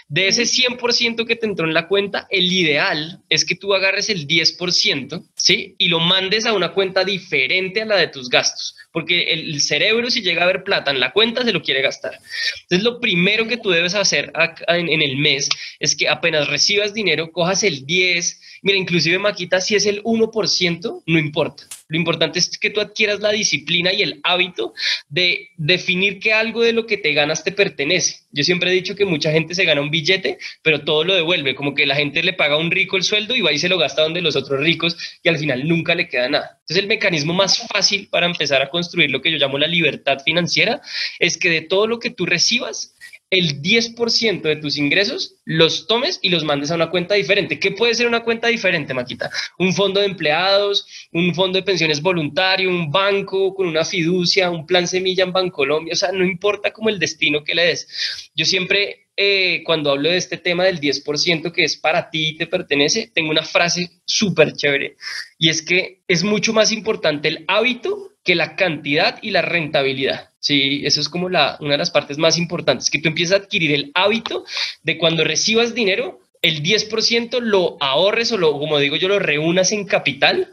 De 0.08 0.28
ese 0.28 0.42
100% 0.42 1.26
que 1.26 1.36
te 1.36 1.46
entró 1.46 1.66
en 1.66 1.74
la 1.74 1.86
cuenta, 1.88 2.26
el 2.30 2.52
ideal 2.52 3.20
es 3.28 3.44
que 3.44 3.54
tú 3.54 3.74
agarres 3.74 4.08
el 4.08 4.26
10%, 4.26 5.24
¿sí? 5.36 5.74
Y 5.78 5.88
lo 5.88 6.00
mandes 6.00 6.46
a 6.46 6.52
una 6.52 6.72
cuenta 6.72 7.04
diferente 7.04 7.82
a 7.82 7.86
la 7.86 7.96
de 7.96 8.08
tus 8.08 8.28
gastos 8.28 8.76
porque 8.92 9.32
el 9.32 9.60
cerebro 9.60 10.10
si 10.10 10.22
llega 10.22 10.42
a 10.42 10.46
ver 10.46 10.64
plata 10.64 10.90
en 10.90 11.00
la 11.00 11.12
cuenta 11.12 11.44
se 11.44 11.52
lo 11.52 11.62
quiere 11.62 11.82
gastar. 11.82 12.18
Entonces 12.62 12.82
lo 12.84 13.00
primero 13.00 13.46
que 13.46 13.56
tú 13.56 13.70
debes 13.70 13.94
hacer 13.94 14.32
en, 14.68 15.02
el 15.02 15.16
mes 15.16 15.48
es 15.78 15.94
que 15.94 16.08
apenas 16.08 16.48
recibas 16.48 16.92
dinero, 16.92 17.30
cojas 17.32 17.62
el 17.62 17.86
10, 17.86 18.40
mira, 18.62 18.78
inclusive 18.78 19.18
Maquita, 19.18 19.60
si 19.60 19.76
es 19.76 19.86
el 19.86 20.02
1%, 20.02 21.02
no 21.06 21.18
importa. 21.18 21.64
Lo 21.90 21.96
importante 21.96 22.38
es 22.38 22.56
que 22.56 22.70
tú 22.70 22.80
adquieras 22.80 23.18
la 23.18 23.32
disciplina 23.32 23.92
y 23.92 24.02
el 24.02 24.20
hábito 24.22 24.74
de 25.08 25.48
definir 25.56 26.20
que 26.20 26.32
algo 26.32 26.62
de 26.62 26.72
lo 26.72 26.86
que 26.86 26.96
te 26.96 27.12
ganas 27.12 27.42
te 27.42 27.50
pertenece. 27.50 28.20
Yo 28.30 28.44
siempre 28.44 28.70
he 28.70 28.74
dicho 28.74 28.94
que 28.94 29.04
mucha 29.04 29.32
gente 29.32 29.56
se 29.56 29.64
gana 29.64 29.80
un 29.80 29.90
billete, 29.90 30.38
pero 30.62 30.82
todo 30.84 31.02
lo 31.02 31.14
devuelve, 31.14 31.56
como 31.56 31.74
que 31.74 31.86
la 31.86 31.96
gente 31.96 32.22
le 32.22 32.32
paga 32.32 32.54
a 32.54 32.58
un 32.58 32.70
rico 32.70 32.96
el 32.96 33.02
sueldo 33.02 33.34
y 33.34 33.40
va 33.40 33.50
y 33.52 33.58
se 33.58 33.68
lo 33.68 33.76
gasta 33.76 34.02
donde 34.02 34.22
los 34.22 34.36
otros 34.36 34.60
ricos 34.60 34.96
y 35.24 35.28
al 35.28 35.38
final 35.38 35.66
nunca 35.66 35.96
le 35.96 36.08
queda 36.08 36.28
nada. 36.28 36.60
Entonces 36.60 36.84
el 36.84 36.88
mecanismo 36.88 37.34
más 37.34 37.66
fácil 37.66 38.08
para 38.08 38.26
empezar 38.26 38.62
a 38.62 38.70
construir 38.70 39.10
lo 39.10 39.20
que 39.20 39.32
yo 39.32 39.38
llamo 39.38 39.58
la 39.58 39.66
libertad 39.66 40.18
financiera 40.24 40.80
es 41.18 41.36
que 41.36 41.50
de 41.50 41.62
todo 41.62 41.88
lo 41.88 41.98
que 41.98 42.10
tú 42.10 42.24
recibas, 42.24 42.94
el 43.30 43.62
10% 43.62 44.42
de 44.42 44.56
tus 44.56 44.76
ingresos 44.76 45.36
los 45.44 45.86
tomes 45.86 46.18
y 46.20 46.30
los 46.30 46.44
mandes 46.44 46.70
a 46.70 46.74
una 46.74 46.90
cuenta 46.90 47.14
diferente. 47.14 47.60
¿Qué 47.60 47.70
puede 47.70 47.94
ser 47.94 48.08
una 48.08 48.24
cuenta 48.24 48.48
diferente, 48.48 48.92
Maquita? 48.92 49.30
Un 49.58 49.72
fondo 49.72 50.00
de 50.00 50.06
empleados, 50.06 50.86
un 51.12 51.34
fondo 51.34 51.58
de 51.58 51.62
pensiones 51.62 52.02
voluntario, 52.02 52.68
un 52.68 52.90
banco 52.90 53.54
con 53.54 53.68
una 53.68 53.84
fiducia, 53.84 54.50
un 54.50 54.66
plan 54.66 54.88
semilla 54.88 55.24
en 55.24 55.32
Bancolombia, 55.32 55.92
o 55.92 55.96
sea, 55.96 56.10
no 56.10 56.24
importa 56.24 56.72
como 56.72 56.88
el 56.88 56.98
destino 56.98 57.44
que 57.44 57.54
le 57.54 57.66
des. 57.66 58.30
Yo 58.34 58.44
siempre 58.44 59.09
eh, 59.22 59.62
cuando 59.64 59.90
hablo 59.90 60.08
de 60.08 60.16
este 60.16 60.38
tema 60.38 60.64
del 60.64 60.80
10% 60.80 61.52
que 61.52 61.62
es 61.62 61.76
para 61.76 62.08
ti 62.08 62.28
y 62.28 62.36
te 62.38 62.46
pertenece, 62.46 63.10
tengo 63.14 63.30
una 63.30 63.44
frase 63.44 63.90
súper 64.06 64.54
chévere 64.54 64.96
y 65.38 65.50
es 65.50 65.60
que 65.60 66.00
es 66.08 66.24
mucho 66.24 66.54
más 66.54 66.72
importante 66.72 67.28
el 67.28 67.44
hábito 67.46 68.12
que 68.24 68.34
la 68.34 68.56
cantidad 68.56 69.18
y 69.20 69.32
la 69.32 69.42
rentabilidad. 69.42 70.30
Sí, 70.38 70.86
eso 70.86 71.02
es 71.02 71.10
como 71.10 71.28
la, 71.28 71.58
una 71.60 71.72
de 71.72 71.78
las 71.78 71.90
partes 71.90 72.16
más 72.16 72.38
importantes, 72.38 72.88
que 72.88 72.98
tú 72.98 73.08
empiezas 73.08 73.38
a 73.38 73.42
adquirir 73.42 73.72
el 73.72 73.92
hábito 73.94 74.46
de 74.84 74.96
cuando 74.96 75.22
recibas 75.22 75.74
dinero, 75.74 76.20
el 76.40 76.62
10% 76.62 77.40
lo 77.40 77.76
ahorres 77.78 78.32
o 78.32 78.38
lo, 78.38 78.58
como 78.58 78.78
digo 78.78 78.96
yo, 78.96 79.08
lo 79.08 79.18
reúnas 79.18 79.70
en 79.72 79.84
capital 79.84 80.48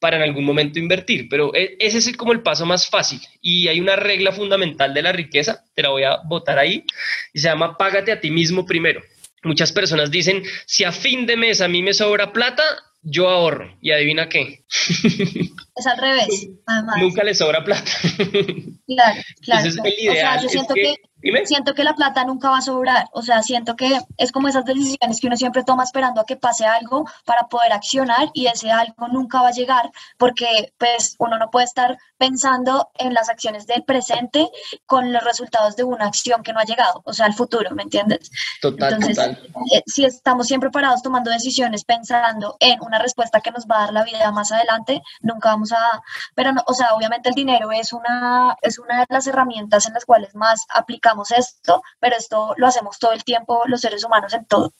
para 0.00 0.16
en 0.16 0.22
algún 0.22 0.44
momento 0.44 0.78
invertir, 0.78 1.28
pero 1.28 1.54
e, 1.54 1.76
ese 1.78 1.98
es 1.98 2.16
como 2.16 2.32
el 2.32 2.42
paso 2.42 2.66
más 2.66 2.88
fácil 2.88 3.20
y 3.40 3.68
hay 3.68 3.80
una 3.80 3.96
regla 3.96 4.32
fundamental 4.32 4.92
de 4.94 5.02
la 5.02 5.12
riqueza, 5.12 5.64
te 5.74 5.82
la 5.82 5.90
voy 5.90 6.02
a 6.02 6.16
botar 6.24 6.58
ahí, 6.58 6.84
y 7.32 7.38
se 7.38 7.48
llama 7.48 7.76
págate 7.76 8.10
a 8.10 8.20
ti 8.20 8.30
mismo 8.30 8.66
primero. 8.66 9.02
Muchas 9.42 9.72
personas 9.72 10.10
dicen, 10.10 10.42
si 10.66 10.84
a 10.84 10.92
fin 10.92 11.26
de 11.26 11.36
mes 11.36 11.60
a 11.60 11.68
mí 11.68 11.82
me 11.82 11.94
sobra 11.94 12.32
plata, 12.32 12.62
yo 13.02 13.28
ahorro. 13.28 13.76
¿Y 13.80 13.90
adivina 13.92 14.28
qué? 14.28 14.64
Es 15.80 15.86
al 15.86 15.96
revés, 15.96 16.46
Nunca 16.98 17.24
le 17.24 17.34
sobra 17.34 17.64
plata. 17.64 17.90
Claro, 18.86 19.20
claro. 19.42 19.68
o 19.68 20.12
sea, 20.12 20.42
yo 20.42 20.48
siento 20.48 20.74
que 20.74 20.96
Siento 21.44 21.74
que 21.74 21.84
la 21.84 21.94
plata 21.94 22.24
nunca 22.24 22.50
va 22.50 22.58
a 22.58 22.62
sobrar, 22.62 23.08
o 23.12 23.22
sea, 23.22 23.42
siento 23.42 23.76
que 23.76 23.98
es 24.16 24.32
como 24.32 24.48
esas 24.48 24.64
decisiones 24.64 25.20
que 25.20 25.26
uno 25.26 25.36
siempre 25.36 25.64
toma 25.64 25.84
esperando 25.84 26.20
a 26.20 26.24
que 26.24 26.36
pase 26.36 26.64
algo 26.64 27.04
para 27.26 27.46
poder 27.48 27.72
accionar 27.72 28.30
y 28.32 28.46
ese 28.46 28.70
algo 28.70 29.08
nunca 29.08 29.42
va 29.42 29.48
a 29.48 29.52
llegar 29.52 29.90
porque 30.16 30.72
pues 30.78 31.16
uno 31.18 31.38
no 31.38 31.50
puede 31.50 31.66
estar 31.66 31.98
pensando 32.16 32.90
en 32.98 33.12
las 33.12 33.28
acciones 33.28 33.66
del 33.66 33.84
presente 33.84 34.48
con 34.86 35.12
los 35.12 35.22
resultados 35.22 35.76
de 35.76 35.84
una 35.84 36.06
acción 36.06 36.42
que 36.42 36.52
no 36.52 36.60
ha 36.60 36.64
llegado, 36.64 37.02
o 37.04 37.12
sea, 37.12 37.26
el 37.26 37.34
futuro, 37.34 37.70
¿me 37.74 37.82
entiendes? 37.82 38.30
Total, 38.62 38.94
Entonces, 38.94 39.18
eh, 39.72 39.82
si 39.86 40.04
estamos 40.04 40.46
siempre 40.46 40.70
parados 40.70 41.02
tomando 41.02 41.30
decisiones 41.30 41.84
pensando 41.84 42.56
en 42.60 42.80
una 42.80 42.98
respuesta 42.98 43.40
que 43.40 43.50
nos 43.50 43.66
va 43.66 43.76
a 43.76 43.80
dar 43.86 43.92
la 43.92 44.04
vida 44.04 44.32
más 44.32 44.52
adelante, 44.52 45.02
nunca 45.20 45.50
vamos 45.50 45.69
pero 46.34 46.52
no, 46.52 46.62
o 46.66 46.74
sea, 46.74 46.94
obviamente 46.94 47.28
el 47.28 47.34
dinero 47.34 47.70
es 47.72 47.92
una, 47.92 48.56
es 48.62 48.78
una 48.78 49.00
de 49.00 49.06
las 49.08 49.26
herramientas 49.26 49.86
en 49.86 49.94
las 49.94 50.04
cuales 50.04 50.34
más 50.34 50.66
aplicamos 50.74 51.30
esto, 51.30 51.82
pero 51.98 52.16
esto 52.16 52.54
lo 52.56 52.66
hacemos 52.66 52.98
todo 52.98 53.12
el 53.12 53.24
tiempo 53.24 53.62
los 53.66 53.80
seres 53.80 54.04
humanos 54.04 54.34
en 54.34 54.44
todo. 54.46 54.72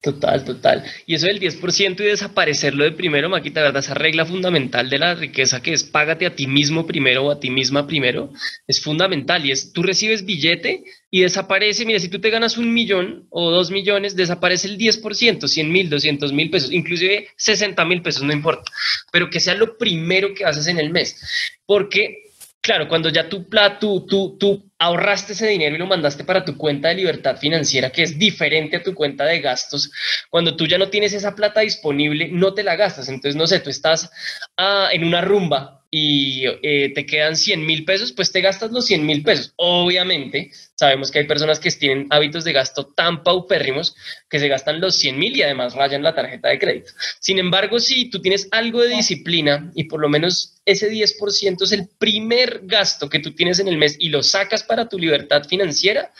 Total, 0.00 0.44
total. 0.44 0.84
Y 1.06 1.14
eso 1.14 1.26
del 1.26 1.40
10% 1.40 2.00
y 2.00 2.04
desaparecerlo 2.04 2.84
de 2.84 2.92
primero, 2.92 3.28
Maquita, 3.28 3.60
¿verdad? 3.60 3.80
Esa 3.80 3.94
regla 3.94 4.24
fundamental 4.24 4.88
de 4.88 4.98
la 4.98 5.14
riqueza 5.14 5.62
que 5.62 5.72
es 5.72 5.84
págate 5.84 6.26
a 6.26 6.34
ti 6.34 6.46
mismo 6.46 6.86
primero 6.86 7.26
o 7.26 7.30
a 7.30 7.40
ti 7.40 7.50
misma 7.50 7.86
primero, 7.86 8.30
es 8.66 8.82
fundamental 8.82 9.44
y 9.44 9.52
es 9.52 9.72
tú 9.72 9.82
recibes 9.82 10.24
billete 10.24 10.84
y 11.10 11.22
desaparece, 11.22 11.84
mira, 11.84 11.98
si 11.98 12.08
tú 12.08 12.20
te 12.20 12.30
ganas 12.30 12.56
un 12.56 12.72
millón 12.72 13.26
o 13.30 13.50
dos 13.50 13.70
millones, 13.70 14.16
desaparece 14.16 14.68
el 14.68 14.78
10%, 14.78 15.48
100 15.48 15.72
mil, 15.72 15.90
200 15.90 16.32
mil 16.32 16.50
pesos, 16.50 16.72
inclusive 16.72 17.28
60 17.36 17.84
mil 17.84 18.02
pesos, 18.02 18.22
no 18.22 18.32
importa, 18.32 18.70
pero 19.10 19.28
que 19.28 19.40
sea 19.40 19.54
lo 19.54 19.76
primero 19.76 20.34
que 20.34 20.44
haces 20.44 20.66
en 20.66 20.78
el 20.78 20.90
mes, 20.90 21.20
porque 21.66 22.30
Claro, 22.62 22.88
cuando 22.88 23.08
ya 23.08 23.26
tú, 23.26 23.46
tú, 23.80 24.06
tú, 24.06 24.36
tú 24.38 24.70
ahorraste 24.78 25.32
ese 25.32 25.46
dinero 25.46 25.74
y 25.76 25.78
lo 25.78 25.86
mandaste 25.86 26.24
para 26.24 26.44
tu 26.44 26.58
cuenta 26.58 26.88
de 26.88 26.96
libertad 26.96 27.38
financiera, 27.38 27.90
que 27.90 28.02
es 28.02 28.18
diferente 28.18 28.76
a 28.76 28.82
tu 28.82 28.94
cuenta 28.94 29.24
de 29.24 29.40
gastos, 29.40 29.90
cuando 30.28 30.56
tú 30.56 30.66
ya 30.66 30.76
no 30.76 30.90
tienes 30.90 31.14
esa 31.14 31.34
plata 31.34 31.60
disponible, 31.60 32.28
no 32.28 32.52
te 32.52 32.62
la 32.62 32.76
gastas. 32.76 33.08
Entonces, 33.08 33.34
no 33.34 33.46
sé, 33.46 33.60
tú 33.60 33.70
estás 33.70 34.10
ah, 34.58 34.90
en 34.92 35.04
una 35.04 35.22
rumba 35.22 35.79
y 35.90 36.44
eh, 36.62 36.92
te 36.94 37.04
quedan 37.04 37.36
100 37.36 37.66
mil 37.66 37.84
pesos, 37.84 38.12
pues 38.12 38.30
te 38.30 38.40
gastas 38.40 38.70
los 38.70 38.86
100 38.86 39.04
mil 39.04 39.22
pesos. 39.24 39.52
Obviamente, 39.56 40.52
sabemos 40.76 41.10
que 41.10 41.18
hay 41.18 41.26
personas 41.26 41.58
que 41.58 41.70
tienen 41.72 42.06
hábitos 42.10 42.44
de 42.44 42.52
gasto 42.52 42.86
tan 42.86 43.24
paupérrimos 43.24 43.96
que 44.28 44.38
se 44.38 44.46
gastan 44.46 44.80
los 44.80 44.96
100 44.96 45.18
mil 45.18 45.36
y 45.36 45.42
además 45.42 45.74
rayan 45.74 46.02
la 46.02 46.14
tarjeta 46.14 46.48
de 46.48 46.58
crédito. 46.58 46.92
Sin 47.18 47.38
embargo, 47.38 47.80
si 47.80 48.08
tú 48.08 48.20
tienes 48.22 48.48
algo 48.52 48.80
de 48.82 48.94
disciplina 48.94 49.72
y 49.74 49.84
por 49.84 50.00
lo 50.00 50.08
menos 50.08 50.60
ese 50.64 50.90
10% 50.90 51.62
es 51.62 51.72
el 51.72 51.88
primer 51.98 52.60
gasto 52.64 53.08
que 53.08 53.18
tú 53.18 53.34
tienes 53.34 53.58
en 53.58 53.66
el 53.66 53.76
mes 53.76 53.96
y 53.98 54.10
lo 54.10 54.22
sacas 54.22 54.62
para 54.62 54.88
tu 54.88 54.98
libertad 54.98 55.42
financiera, 55.44 56.12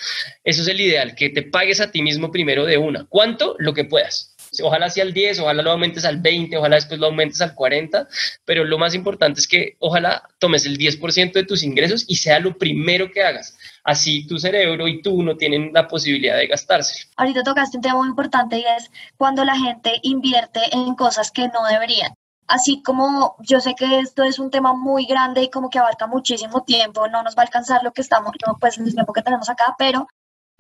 eso 0.43 0.62
es 0.62 0.69
el 0.69 0.81
ideal, 0.81 1.15
que 1.15 1.29
te 1.29 1.43
pagues 1.43 1.81
a 1.81 1.93
ti 1.93 2.03
mismo 2.03 2.33
primero 2.33 2.65
de 2.65 2.77
una. 2.77 3.07
¿Cuánto? 3.09 3.55
Lo 3.59 3.73
que 3.73 3.85
puedas 3.85 4.30
ojalá 4.62 4.90
sea 4.90 5.04
al 5.04 5.12
10, 5.12 5.40
ojalá 5.40 5.62
lo 5.62 5.73
aumentes 5.73 6.04
al 6.04 6.21
20, 6.21 6.57
ojalá 6.57 6.76
después 6.76 6.99
lo 6.99 7.07
aumentes 7.07 7.40
al 7.40 7.54
40, 7.54 8.09
pero 8.45 8.64
lo 8.64 8.78
más 8.78 8.95
importante 8.95 9.40
es 9.40 9.49
que 9.49 9.76
ojalá 9.78 10.28
tomes 10.38 10.66
el 10.66 10.78
10% 10.78 11.33
de 11.33 11.45
tus 11.45 11.62
ingresos 11.62 12.04
y 12.09 12.16
sea 12.16 12.40
lo 12.40 12.57
primero 12.59 13.11
que 13.11 13.23
hagas. 13.23 13.57
Así 13.85 14.26
tu 14.26 14.38
cerebro 14.38 14.88
y 14.88 15.02
tú 15.02 15.23
no 15.23 15.37
tienen 15.37 15.71
la 15.73 15.88
posibilidad 15.88 16.37
de 16.37 16.47
gastarse. 16.47 17.09
Ahorita 17.16 17.42
tocaste 17.42 17.76
un 17.76 17.83
tema 17.83 17.99
muy 17.99 18.09
importante 18.09 18.59
y 18.59 18.64
es 18.64 18.90
cuando 19.16 19.45
la 19.45 19.57
gente 19.57 20.00
invierte 20.02 20.61
en 20.73 20.95
cosas 20.95 21.30
que 21.30 21.49
no 21.49 21.64
deberían 21.71 22.12
así 22.50 22.83
como 22.83 23.37
yo 23.38 23.61
sé 23.61 23.75
que 23.75 24.00
esto 24.00 24.25
es 24.25 24.38
un 24.38 24.50
tema 24.50 24.75
muy 24.75 25.07
grande 25.07 25.42
y 25.42 25.50
como 25.50 25.71
que 25.71 25.78
abarca 25.78 26.07
muchísimo 26.07 26.62
tiempo, 26.64 27.09
no 27.09 27.23
nos 27.23 27.37
va 27.37 27.42
a 27.42 27.45
alcanzar 27.45 27.83
lo 27.85 27.92
que 27.92 28.02
estamos, 28.02 28.33
pues 28.61 28.76
el 28.78 28.92
tiempo 28.92 29.12
que 29.12 29.23
tenemos 29.23 29.49
acá, 29.49 29.75
pero 29.78 30.09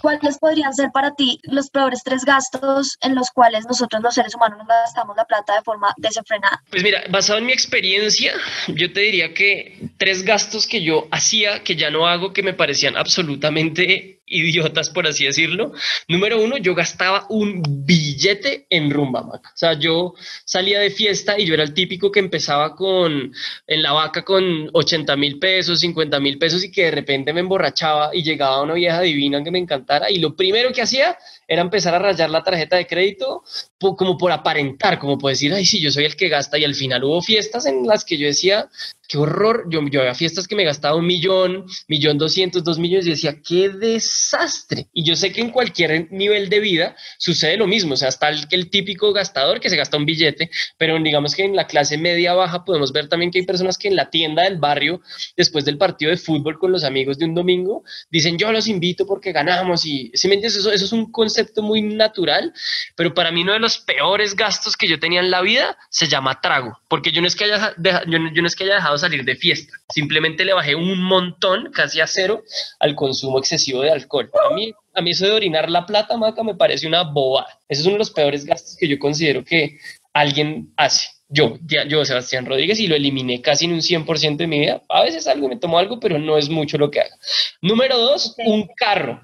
¿Cuáles 0.00 0.38
podrían 0.38 0.72
ser 0.74 0.90
para 0.92 1.14
ti 1.14 1.40
los 1.44 1.70
peores 1.70 2.02
tres 2.04 2.24
gastos 2.24 2.96
en 3.00 3.14
los 3.14 3.30
cuales 3.30 3.66
nosotros 3.66 4.02
los 4.02 4.14
seres 4.14 4.34
humanos 4.34 4.58
nos 4.58 4.68
gastamos 4.68 5.16
la 5.16 5.24
plata 5.24 5.56
de 5.56 5.62
forma 5.62 5.92
desenfrenada? 5.96 6.62
Pues 6.70 6.82
mira, 6.82 7.02
basado 7.10 7.38
en 7.38 7.46
mi 7.46 7.52
experiencia, 7.52 8.32
yo 8.68 8.92
te 8.92 9.00
diría 9.00 9.34
que 9.34 9.90
tres 9.98 10.22
gastos 10.22 10.66
que 10.66 10.82
yo 10.82 11.08
hacía, 11.10 11.62
que 11.62 11.76
ya 11.76 11.90
no 11.90 12.06
hago, 12.06 12.32
que 12.32 12.42
me 12.42 12.54
parecían 12.54 12.96
absolutamente 12.96 14.19
idiotas, 14.30 14.88
por 14.90 15.06
así 15.06 15.24
decirlo. 15.24 15.72
Número 16.08 16.40
uno, 16.40 16.56
yo 16.56 16.74
gastaba 16.74 17.26
un 17.28 17.62
billete 17.84 18.66
en 18.70 18.90
rumba, 18.90 19.20
O 19.20 19.40
sea, 19.54 19.74
yo 19.74 20.14
salía 20.44 20.80
de 20.80 20.90
fiesta 20.90 21.38
y 21.38 21.44
yo 21.44 21.54
era 21.54 21.64
el 21.64 21.74
típico 21.74 22.10
que 22.10 22.20
empezaba 22.20 22.74
con, 22.74 23.32
en 23.66 23.82
la 23.82 23.92
vaca 23.92 24.24
con 24.24 24.70
80 24.72 25.16
mil 25.16 25.38
pesos, 25.38 25.80
50 25.80 26.20
mil 26.20 26.38
pesos 26.38 26.64
y 26.64 26.70
que 26.70 26.84
de 26.84 26.90
repente 26.92 27.32
me 27.32 27.40
emborrachaba 27.40 28.10
y 28.14 28.22
llegaba 28.22 28.62
una 28.62 28.74
vieja 28.74 29.00
divina 29.00 29.42
que 29.42 29.50
me 29.50 29.58
encantara 29.58 30.10
y 30.10 30.18
lo 30.18 30.34
primero 30.34 30.72
que 30.72 30.82
hacía 30.82 31.16
era 31.50 31.62
empezar 31.62 31.92
a 31.96 31.98
rayar 31.98 32.30
la 32.30 32.44
tarjeta 32.44 32.76
de 32.76 32.86
crédito 32.86 33.42
como 33.76 34.16
por 34.16 34.30
aparentar, 34.30 35.00
como 35.00 35.18
por 35.18 35.30
decir, 35.30 35.52
ay, 35.52 35.66
sí, 35.66 35.80
yo 35.80 35.90
soy 35.90 36.04
el 36.04 36.14
que 36.14 36.28
gasta 36.28 36.56
y 36.56 36.64
al 36.64 36.76
final 36.76 37.02
hubo 37.02 37.20
fiestas 37.20 37.66
en 37.66 37.86
las 37.88 38.04
que 38.04 38.16
yo 38.16 38.26
decía, 38.28 38.68
qué 39.10 39.18
horror. 39.18 39.66
Yo, 39.68 39.80
yo 39.90 40.00
había 40.00 40.14
fiestas 40.14 40.46
que 40.46 40.54
me 40.54 40.64
gastaba 40.64 40.94
un 40.94 41.06
millón, 41.06 41.66
millón 41.88 42.16
doscientos, 42.16 42.62
dos 42.62 42.78
millones 42.78 43.06
y 43.06 43.10
decía, 43.10 43.40
qué 43.42 43.68
desastre. 43.68 44.88
Y 44.92 45.02
yo 45.02 45.16
sé 45.16 45.32
que 45.32 45.40
en 45.40 45.50
cualquier 45.50 46.12
nivel 46.12 46.48
de 46.48 46.60
vida 46.60 46.96
sucede 47.18 47.56
lo 47.56 47.66
mismo. 47.66 47.94
O 47.94 47.96
sea, 47.96 48.08
está 48.08 48.28
el, 48.28 48.46
el 48.50 48.70
típico 48.70 49.12
gastador 49.12 49.58
que 49.58 49.68
se 49.68 49.76
gasta 49.76 49.96
un 49.96 50.06
billete, 50.06 50.50
pero 50.78 50.96
digamos 51.02 51.34
que 51.34 51.44
en 51.44 51.56
la 51.56 51.66
clase 51.66 51.98
media 51.98 52.34
baja 52.34 52.64
podemos 52.64 52.92
ver 52.92 53.08
también 53.08 53.32
que 53.32 53.40
hay 53.40 53.46
personas 53.46 53.76
que 53.76 53.88
en 53.88 53.96
la 53.96 54.10
tienda 54.10 54.44
del 54.44 54.58
barrio, 54.58 55.00
después 55.36 55.64
del 55.64 55.78
partido 55.78 56.12
de 56.12 56.16
fútbol 56.16 56.58
con 56.58 56.70
los 56.70 56.84
amigos 56.84 57.18
de 57.18 57.24
un 57.24 57.34
domingo, 57.34 57.82
dicen, 58.10 58.38
yo 58.38 58.52
los 58.52 58.68
invito 58.68 59.06
porque 59.06 59.32
ganamos. 59.32 59.84
Y 59.84 60.12
si 60.14 60.28
me 60.28 60.34
entiendes, 60.34 60.60
eso, 60.60 60.70
eso 60.70 60.84
es 60.84 60.92
un 60.92 61.10
concepto 61.10 61.39
muy 61.56 61.82
natural, 61.82 62.52
pero 62.96 63.14
para 63.14 63.30
mí 63.30 63.42
uno 63.42 63.52
de 63.52 63.58
los 63.58 63.78
peores 63.78 64.34
gastos 64.34 64.76
que 64.76 64.88
yo 64.88 64.98
tenía 64.98 65.20
en 65.20 65.30
la 65.30 65.40
vida 65.40 65.76
se 65.90 66.08
llama 66.08 66.40
trago, 66.40 66.78
porque 66.88 67.12
yo 67.12 67.20
no 67.20 67.26
es 67.26 67.36
que 67.36 67.44
haya, 67.44 67.74
yo 68.06 68.18
no 68.18 68.46
es 68.46 68.56
que 68.56 68.64
haya 68.64 68.76
dejado 68.76 68.98
salir 68.98 69.24
de 69.24 69.36
fiesta. 69.36 69.74
Simplemente 69.92 70.44
le 70.44 70.52
bajé 70.52 70.74
un 70.74 71.02
montón, 71.02 71.70
casi 71.72 72.00
a 72.00 72.06
cero, 72.06 72.42
al 72.78 72.94
consumo 72.94 73.38
excesivo 73.38 73.82
de 73.82 73.90
alcohol. 73.90 74.30
A 74.50 74.54
mí, 74.54 74.72
a 74.94 75.00
mí 75.00 75.10
eso 75.10 75.26
de 75.26 75.32
orinar 75.32 75.70
la 75.70 75.86
plata, 75.86 76.16
Maca, 76.16 76.42
me 76.42 76.54
parece 76.54 76.86
una 76.86 77.02
bobada. 77.02 77.58
Ese 77.68 77.82
es 77.82 77.86
uno 77.86 77.94
de 77.94 78.00
los 78.00 78.10
peores 78.10 78.44
gastos 78.44 78.76
que 78.76 78.88
yo 78.88 78.98
considero 78.98 79.44
que 79.44 79.78
alguien 80.12 80.72
hace. 80.76 81.08
Yo, 81.32 81.58
yo, 81.62 82.04
Sebastián 82.04 82.44
Rodríguez, 82.44 82.80
y 82.80 82.88
lo 82.88 82.96
eliminé 82.96 83.40
casi 83.40 83.66
en 83.66 83.72
un 83.72 83.82
100% 83.82 84.36
de 84.36 84.46
mi 84.48 84.58
vida. 84.58 84.82
A 84.88 85.02
veces 85.02 85.28
algo 85.28 85.48
me 85.48 85.56
tomo 85.56 85.78
algo, 85.78 86.00
pero 86.00 86.18
no 86.18 86.36
es 86.36 86.48
mucho 86.48 86.76
lo 86.76 86.90
que 86.90 87.02
hago. 87.02 87.14
Número 87.62 87.96
dos, 87.96 88.34
un 88.44 88.66
carro. 88.76 89.20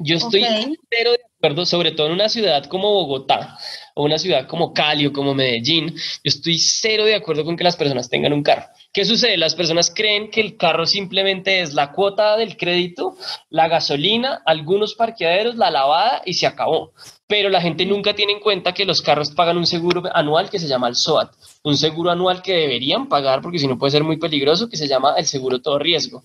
Yo 0.00 0.16
estoy 0.16 0.44
entero 0.44 1.12
de 1.12 1.20
acuerdo, 1.38 1.66
sobre 1.66 1.92
todo 1.92 2.08
en 2.08 2.14
una 2.14 2.28
ciudad 2.28 2.64
como 2.66 2.92
Bogotá 2.92 3.58
o 3.94 4.04
una 4.04 4.18
ciudad 4.18 4.46
como 4.46 4.72
Cali 4.72 5.06
o 5.06 5.12
como 5.12 5.34
Medellín. 5.34 5.94
Yo 5.94 6.22
estoy 6.24 6.58
cero 6.58 7.04
de 7.04 7.14
acuerdo 7.14 7.44
con 7.44 7.56
que 7.56 7.64
las 7.64 7.76
personas 7.76 8.08
tengan 8.08 8.32
un 8.32 8.42
carro. 8.42 8.66
¿Qué 8.92 9.04
sucede? 9.04 9.36
Las 9.36 9.54
personas 9.54 9.92
creen 9.94 10.30
que 10.30 10.40
el 10.40 10.56
carro 10.56 10.86
simplemente 10.86 11.60
es 11.60 11.74
la 11.74 11.92
cuota 11.92 12.36
del 12.36 12.56
crédito, 12.56 13.16
la 13.50 13.68
gasolina, 13.68 14.42
algunos 14.46 14.94
parqueaderos, 14.94 15.56
la 15.56 15.70
lavada 15.70 16.22
y 16.24 16.34
se 16.34 16.46
acabó. 16.46 16.92
Pero 17.26 17.50
la 17.50 17.60
gente 17.60 17.84
nunca 17.84 18.14
tiene 18.14 18.32
en 18.32 18.40
cuenta 18.40 18.72
que 18.72 18.84
los 18.84 19.02
carros 19.02 19.32
pagan 19.32 19.58
un 19.58 19.66
seguro 19.66 20.02
anual 20.14 20.48
que 20.48 20.58
se 20.58 20.68
llama 20.68 20.88
el 20.88 20.96
SOAT, 20.96 21.32
un 21.64 21.76
seguro 21.76 22.10
anual 22.10 22.40
que 22.40 22.54
deberían 22.54 23.08
pagar 23.08 23.42
porque 23.42 23.58
si 23.58 23.66
no 23.66 23.78
puede 23.78 23.90
ser 23.90 24.04
muy 24.04 24.16
peligroso, 24.16 24.68
que 24.68 24.76
se 24.76 24.88
llama 24.88 25.14
el 25.18 25.26
seguro 25.26 25.60
todo 25.60 25.78
riesgo. 25.78 26.22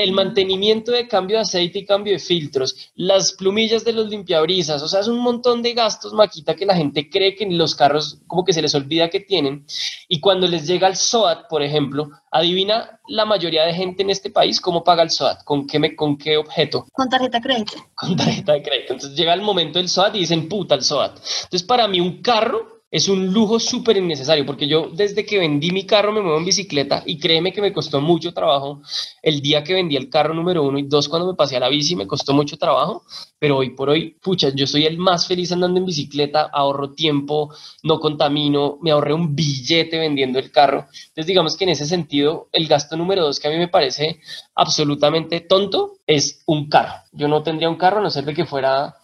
El 0.00 0.12
mantenimiento 0.12 0.90
de 0.90 1.06
cambio 1.06 1.36
de 1.36 1.42
aceite 1.42 1.80
y 1.80 1.84
cambio 1.84 2.14
de 2.14 2.18
filtros, 2.18 2.90
las 2.94 3.32
plumillas 3.32 3.84
de 3.84 3.92
los 3.92 4.08
limpiabrisas, 4.08 4.82
o 4.82 4.88
sea, 4.88 5.00
es 5.00 5.08
un 5.08 5.18
montón 5.18 5.62
de 5.62 5.74
gastos, 5.74 6.14
Maquita, 6.14 6.56
que 6.56 6.64
la 6.64 6.74
gente 6.74 7.10
cree 7.10 7.34
que 7.34 7.44
en 7.44 7.58
los 7.58 7.74
carros 7.74 8.18
como 8.26 8.44
que 8.44 8.54
se 8.54 8.62
les 8.62 8.74
olvida 8.74 9.10
que 9.10 9.20
tienen. 9.20 9.66
Y 10.08 10.20
cuando 10.20 10.46
les 10.46 10.66
llega 10.66 10.88
el 10.88 10.96
SOAT, 10.96 11.48
por 11.48 11.62
ejemplo, 11.62 12.10
adivina 12.30 13.00
la 13.06 13.26
mayoría 13.26 13.64
de 13.64 13.74
gente 13.74 14.02
en 14.02 14.10
este 14.10 14.30
país 14.30 14.60
cómo 14.60 14.82
paga 14.82 15.02
el 15.02 15.10
SOAT, 15.10 15.44
con 15.44 15.66
qué, 15.66 15.78
me, 15.78 15.94
con 15.94 16.16
qué 16.16 16.38
objeto. 16.38 16.86
Con 16.92 17.08
tarjeta 17.08 17.38
de 17.38 17.42
crédito. 17.42 17.72
Con 17.94 18.16
tarjeta 18.16 18.52
de 18.54 18.62
crédito. 18.62 18.94
Entonces 18.94 19.18
llega 19.18 19.34
el 19.34 19.42
momento 19.42 19.78
del 19.78 19.88
SOAT 19.88 20.14
y 20.16 20.20
dicen, 20.20 20.48
puta, 20.48 20.74
el 20.74 20.82
SOAT. 20.82 21.16
Entonces 21.16 21.62
para 21.64 21.86
mí 21.86 22.00
un 22.00 22.22
carro 22.22 22.71
es 22.92 23.08
un 23.08 23.32
lujo 23.32 23.58
súper 23.58 23.96
innecesario, 23.96 24.44
porque 24.44 24.68
yo 24.68 24.90
desde 24.92 25.24
que 25.24 25.38
vendí 25.38 25.70
mi 25.70 25.86
carro 25.86 26.12
me 26.12 26.20
muevo 26.20 26.36
en 26.36 26.44
bicicleta 26.44 27.02
y 27.06 27.18
créeme 27.18 27.50
que 27.50 27.62
me 27.62 27.72
costó 27.72 28.02
mucho 28.02 28.34
trabajo 28.34 28.82
el 29.22 29.40
día 29.40 29.64
que 29.64 29.72
vendí 29.72 29.96
el 29.96 30.10
carro 30.10 30.34
número 30.34 30.62
uno 30.62 30.78
y 30.78 30.82
dos 30.82 31.08
cuando 31.08 31.26
me 31.26 31.34
pasé 31.34 31.56
a 31.56 31.60
la 31.60 31.70
bici 31.70 31.96
me 31.96 32.06
costó 32.06 32.34
mucho 32.34 32.58
trabajo, 32.58 33.04
pero 33.38 33.56
hoy 33.56 33.70
por 33.70 33.88
hoy, 33.88 34.18
pucha, 34.22 34.50
yo 34.54 34.66
soy 34.66 34.84
el 34.84 34.98
más 34.98 35.26
feliz 35.26 35.50
andando 35.52 35.80
en 35.80 35.86
bicicleta, 35.86 36.50
ahorro 36.52 36.92
tiempo, 36.92 37.54
no 37.82 37.98
contamino, 37.98 38.76
me 38.82 38.90
ahorré 38.90 39.14
un 39.14 39.34
billete 39.34 39.98
vendiendo 39.98 40.38
el 40.38 40.50
carro. 40.50 40.86
Entonces 40.92 41.26
digamos 41.26 41.56
que 41.56 41.64
en 41.64 41.70
ese 41.70 41.86
sentido 41.86 42.50
el 42.52 42.68
gasto 42.68 42.98
número 42.98 43.24
dos 43.24 43.40
que 43.40 43.48
a 43.48 43.50
mí 43.50 43.56
me 43.56 43.68
parece 43.68 44.20
absolutamente 44.54 45.40
tonto 45.40 45.94
es 46.06 46.42
un 46.44 46.68
carro. 46.68 46.92
Yo 47.12 47.26
no 47.26 47.42
tendría 47.42 47.70
un 47.70 47.76
carro 47.76 48.00
a 48.00 48.02
no 48.02 48.10
ser 48.10 48.26
de 48.26 48.34
que 48.34 48.44
fuera 48.44 48.96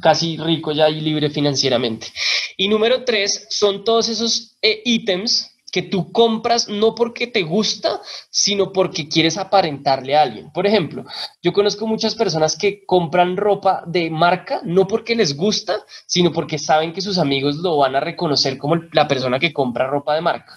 casi 0.00 0.36
rico 0.36 0.72
ya 0.72 0.88
y 0.88 1.00
libre 1.00 1.30
financieramente. 1.30 2.08
Y 2.56 2.68
número 2.68 3.04
tres, 3.04 3.46
son 3.50 3.84
todos 3.84 4.08
esos 4.08 4.56
eh, 4.62 4.82
ítems 4.84 5.51
que 5.72 5.82
tú 5.82 6.12
compras 6.12 6.68
no 6.68 6.94
porque 6.94 7.26
te 7.26 7.42
gusta, 7.42 8.00
sino 8.30 8.72
porque 8.72 9.08
quieres 9.08 9.38
aparentarle 9.38 10.16
a 10.16 10.22
alguien. 10.22 10.52
Por 10.52 10.66
ejemplo, 10.66 11.04
yo 11.42 11.52
conozco 11.52 11.86
muchas 11.86 12.14
personas 12.14 12.56
que 12.56 12.84
compran 12.84 13.36
ropa 13.36 13.82
de 13.86 14.10
marca 14.10 14.60
no 14.64 14.86
porque 14.86 15.16
les 15.16 15.36
gusta, 15.36 15.80
sino 16.06 16.30
porque 16.30 16.58
saben 16.58 16.92
que 16.92 17.00
sus 17.00 17.18
amigos 17.18 17.56
lo 17.56 17.78
van 17.78 17.96
a 17.96 18.00
reconocer 18.00 18.58
como 18.58 18.76
la 18.92 19.08
persona 19.08 19.40
que 19.40 19.52
compra 19.52 19.88
ropa 19.88 20.14
de 20.14 20.20
marca. 20.20 20.52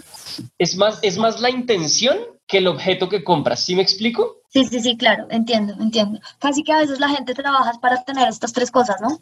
Es 0.59 0.75
más, 0.75 0.99
es 1.01 1.17
más 1.17 1.39
la 1.39 1.49
intención 1.49 2.17
que 2.45 2.57
el 2.57 2.67
objeto 2.67 3.07
que 3.09 3.23
compras. 3.23 3.61
¿Sí 3.61 3.75
me 3.75 3.81
explico? 3.81 4.41
Sí, 4.49 4.65
sí, 4.65 4.79
sí, 4.79 4.97
claro, 4.97 5.27
entiendo, 5.29 5.73
entiendo. 5.79 6.19
Casi 6.39 6.63
que 6.63 6.73
a 6.73 6.79
veces 6.79 6.99
la 6.99 7.09
gente 7.09 7.33
trabaja 7.33 7.71
para 7.81 8.03
tener 8.03 8.27
estas 8.27 8.53
tres 8.53 8.69
cosas, 8.69 8.97
¿no? 9.01 9.19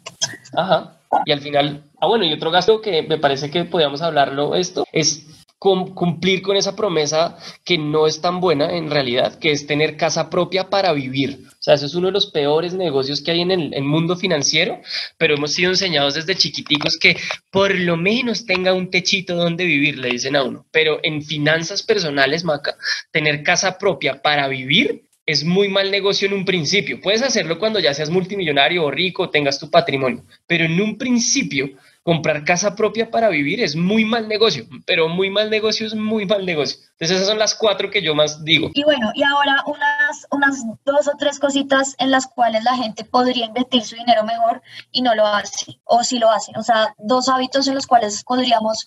Ajá. 0.60 1.00
Y 1.24 1.32
al 1.32 1.40
final, 1.40 1.84
ah, 2.00 2.08
bueno, 2.08 2.24
y 2.24 2.32
otro 2.32 2.50
gasto 2.50 2.80
que 2.80 3.02
me 3.02 3.18
parece 3.18 3.50
que 3.50 3.64
podíamos 3.64 4.02
hablarlo 4.02 4.56
esto 4.56 4.84
es 4.92 5.26
cumplir 5.64 6.42
con 6.42 6.58
esa 6.58 6.76
promesa 6.76 7.38
que 7.64 7.78
no 7.78 8.06
es 8.06 8.20
tan 8.20 8.38
buena 8.38 8.76
en 8.76 8.90
realidad, 8.90 9.38
que 9.38 9.50
es 9.50 9.66
tener 9.66 9.96
casa 9.96 10.28
propia 10.28 10.68
para 10.68 10.92
vivir. 10.92 11.40
O 11.48 11.62
sea, 11.64 11.74
eso 11.74 11.86
es 11.86 11.94
uno 11.94 12.08
de 12.08 12.12
los 12.12 12.26
peores 12.26 12.74
negocios 12.74 13.22
que 13.22 13.30
hay 13.30 13.40
en 13.40 13.50
el, 13.50 13.82
mundo 13.82 14.14
financiero, 14.14 14.82
pero 15.16 15.34
hemos 15.34 15.52
sido 15.52 15.70
enseñados 15.70 16.14
desde 16.14 16.34
chiquiticos 16.34 16.98
que 16.98 17.16
por 17.50 17.74
lo 17.74 17.96
menos 17.96 18.44
tenga 18.44 18.74
un 18.74 18.90
techito 18.90 19.34
donde 19.34 19.64
vivir, 19.64 19.98
le 19.98 20.10
dicen 20.10 20.36
a 20.36 20.42
uno. 20.42 20.66
Pero 20.70 21.00
en 21.02 21.22
finanzas 21.22 21.82
personales, 21.82 22.44
Maca, 22.44 22.76
tener 23.10 23.42
casa 23.42 23.78
propia 23.78 24.20
para 24.20 24.46
vivir 24.48 25.04
es 25.24 25.44
muy 25.44 25.68
mal 25.68 25.90
negocio 25.90 26.28
en 26.28 26.34
un 26.34 26.44
principio. 26.44 27.00
Puedes 27.00 27.22
hacerlo 27.22 27.58
cuando 27.58 27.80
ya 27.80 27.94
seas 27.94 28.10
multimillonario 28.10 28.84
o 28.84 28.90
rico, 28.90 29.30
tengas 29.30 29.58
tu 29.58 29.70
patrimonio, 29.70 30.22
pero 30.46 30.66
en 30.66 30.78
un 30.78 30.98
principio 30.98 31.70
comprar 32.04 32.44
casa 32.44 32.76
propia 32.76 33.10
para 33.10 33.30
vivir 33.30 33.62
es 33.62 33.74
muy 33.74 34.04
mal 34.04 34.28
negocio, 34.28 34.66
pero 34.86 35.08
muy 35.08 35.30
mal 35.30 35.48
negocio 35.48 35.86
es 35.86 35.94
muy 35.94 36.26
mal 36.26 36.44
negocio. 36.44 36.78
Entonces 36.92 37.16
esas 37.16 37.28
son 37.28 37.38
las 37.38 37.54
cuatro 37.54 37.90
que 37.90 38.02
yo 38.02 38.14
más 38.14 38.44
digo. 38.44 38.70
Y 38.74 38.84
bueno, 38.84 39.10
y 39.14 39.22
ahora 39.22 39.64
unas, 39.66 40.26
unas 40.30 40.62
dos 40.84 41.08
o 41.08 41.12
tres 41.18 41.40
cositas 41.40 41.96
en 41.98 42.10
las 42.10 42.26
cuales 42.26 42.62
la 42.62 42.76
gente 42.76 43.04
podría 43.04 43.46
invertir 43.46 43.82
su 43.82 43.96
dinero 43.96 44.22
mejor 44.22 44.62
y 44.92 45.00
no 45.00 45.14
lo 45.14 45.26
hace, 45.26 45.80
o 45.84 46.04
si 46.04 46.18
lo 46.18 46.30
hace. 46.30 46.52
O 46.56 46.62
sea, 46.62 46.94
dos 46.98 47.30
hábitos 47.30 47.66
en 47.68 47.74
los 47.74 47.86
cuales 47.86 48.22
podríamos 48.22 48.86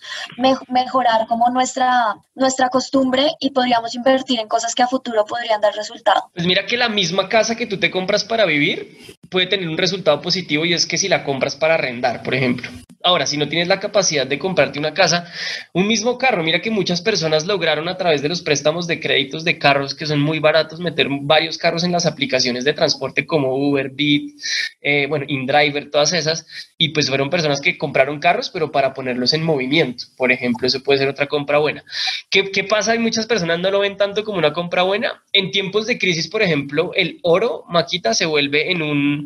mejorar 0.68 1.26
como 1.26 1.50
nuestra, 1.50 2.16
nuestra 2.36 2.68
costumbre 2.68 3.32
y 3.40 3.50
podríamos 3.50 3.96
invertir 3.96 4.38
en 4.38 4.46
cosas 4.48 4.76
que 4.76 4.84
a 4.84 4.86
futuro 4.86 5.24
podrían 5.24 5.60
dar 5.60 5.74
resultado. 5.74 6.30
Pues 6.34 6.46
mira 6.46 6.66
que 6.66 6.76
la 6.76 6.88
misma 6.88 7.28
casa 7.28 7.56
que 7.56 7.66
tú 7.66 7.80
te 7.80 7.90
compras 7.90 8.24
para 8.24 8.44
vivir 8.44 9.17
puede 9.28 9.46
tener 9.46 9.68
un 9.68 9.78
resultado 9.78 10.20
positivo 10.20 10.64
y 10.64 10.74
es 10.74 10.86
que 10.86 10.98
si 10.98 11.08
la 11.08 11.24
compras 11.24 11.56
para 11.56 11.74
arrendar, 11.74 12.22
por 12.22 12.34
ejemplo. 12.34 12.70
Ahora, 13.02 13.26
si 13.26 13.36
no 13.36 13.48
tienes 13.48 13.68
la 13.68 13.78
capacidad 13.78 14.26
de 14.26 14.40
comprarte 14.40 14.78
una 14.78 14.92
casa, 14.92 15.32
un 15.72 15.86
mismo 15.86 16.18
carro, 16.18 16.42
mira 16.42 16.60
que 16.60 16.70
muchas 16.70 17.00
personas 17.00 17.46
lograron 17.46 17.88
a 17.88 17.96
través 17.96 18.22
de 18.22 18.28
los 18.28 18.42
préstamos 18.42 18.88
de 18.88 18.98
créditos 18.98 19.44
de 19.44 19.56
carros 19.56 19.94
que 19.94 20.04
son 20.04 20.20
muy 20.20 20.40
baratos 20.40 20.80
meter 20.80 21.06
varios 21.08 21.58
carros 21.58 21.84
en 21.84 21.92
las 21.92 22.06
aplicaciones 22.06 22.64
de 22.64 22.72
transporte 22.72 23.24
como 23.24 23.54
Uber, 23.54 23.90
Bit, 23.90 24.40
eh, 24.80 25.06
bueno, 25.08 25.26
InDriver, 25.28 25.90
todas 25.90 26.12
esas, 26.12 26.46
y 26.76 26.88
pues 26.88 27.08
fueron 27.08 27.30
personas 27.30 27.60
que 27.60 27.78
compraron 27.78 28.18
carros, 28.18 28.50
pero 28.50 28.72
para 28.72 28.92
ponerlos 28.94 29.32
en 29.32 29.44
movimiento, 29.44 30.04
por 30.16 30.32
ejemplo, 30.32 30.66
eso 30.66 30.82
puede 30.82 30.98
ser 30.98 31.08
otra 31.08 31.28
compra 31.28 31.58
buena. 31.58 31.84
¿Qué, 32.30 32.50
qué 32.50 32.64
pasa? 32.64 32.92
Hay 32.92 32.98
muchas 32.98 33.26
personas 33.26 33.60
no 33.60 33.70
lo 33.70 33.80
ven 33.80 33.96
tanto 33.96 34.24
como 34.24 34.38
una 34.38 34.52
compra 34.52 34.82
buena. 34.82 35.22
En 35.32 35.50
tiempos 35.50 35.86
de 35.86 35.98
crisis, 35.98 36.28
por 36.28 36.42
ejemplo, 36.42 36.92
el 36.94 37.20
oro, 37.22 37.64
Maquita, 37.68 38.12
se 38.12 38.26
vuelve 38.26 38.70
en 38.70 38.82
un 38.82 39.17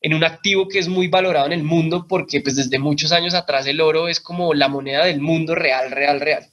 en 0.00 0.14
un 0.14 0.24
activo 0.24 0.68
que 0.68 0.78
es 0.78 0.88
muy 0.88 1.08
valorado 1.08 1.46
en 1.46 1.52
el 1.52 1.62
mundo 1.62 2.06
porque 2.08 2.40
pues 2.40 2.56
desde 2.56 2.78
muchos 2.78 3.12
años 3.12 3.34
atrás 3.34 3.66
el 3.66 3.80
oro 3.80 4.08
es 4.08 4.20
como 4.20 4.52
la 4.54 4.68
moneda 4.68 5.06
del 5.06 5.20
mundo 5.20 5.54
real, 5.54 5.90
real, 5.90 6.20
real. 6.20 6.46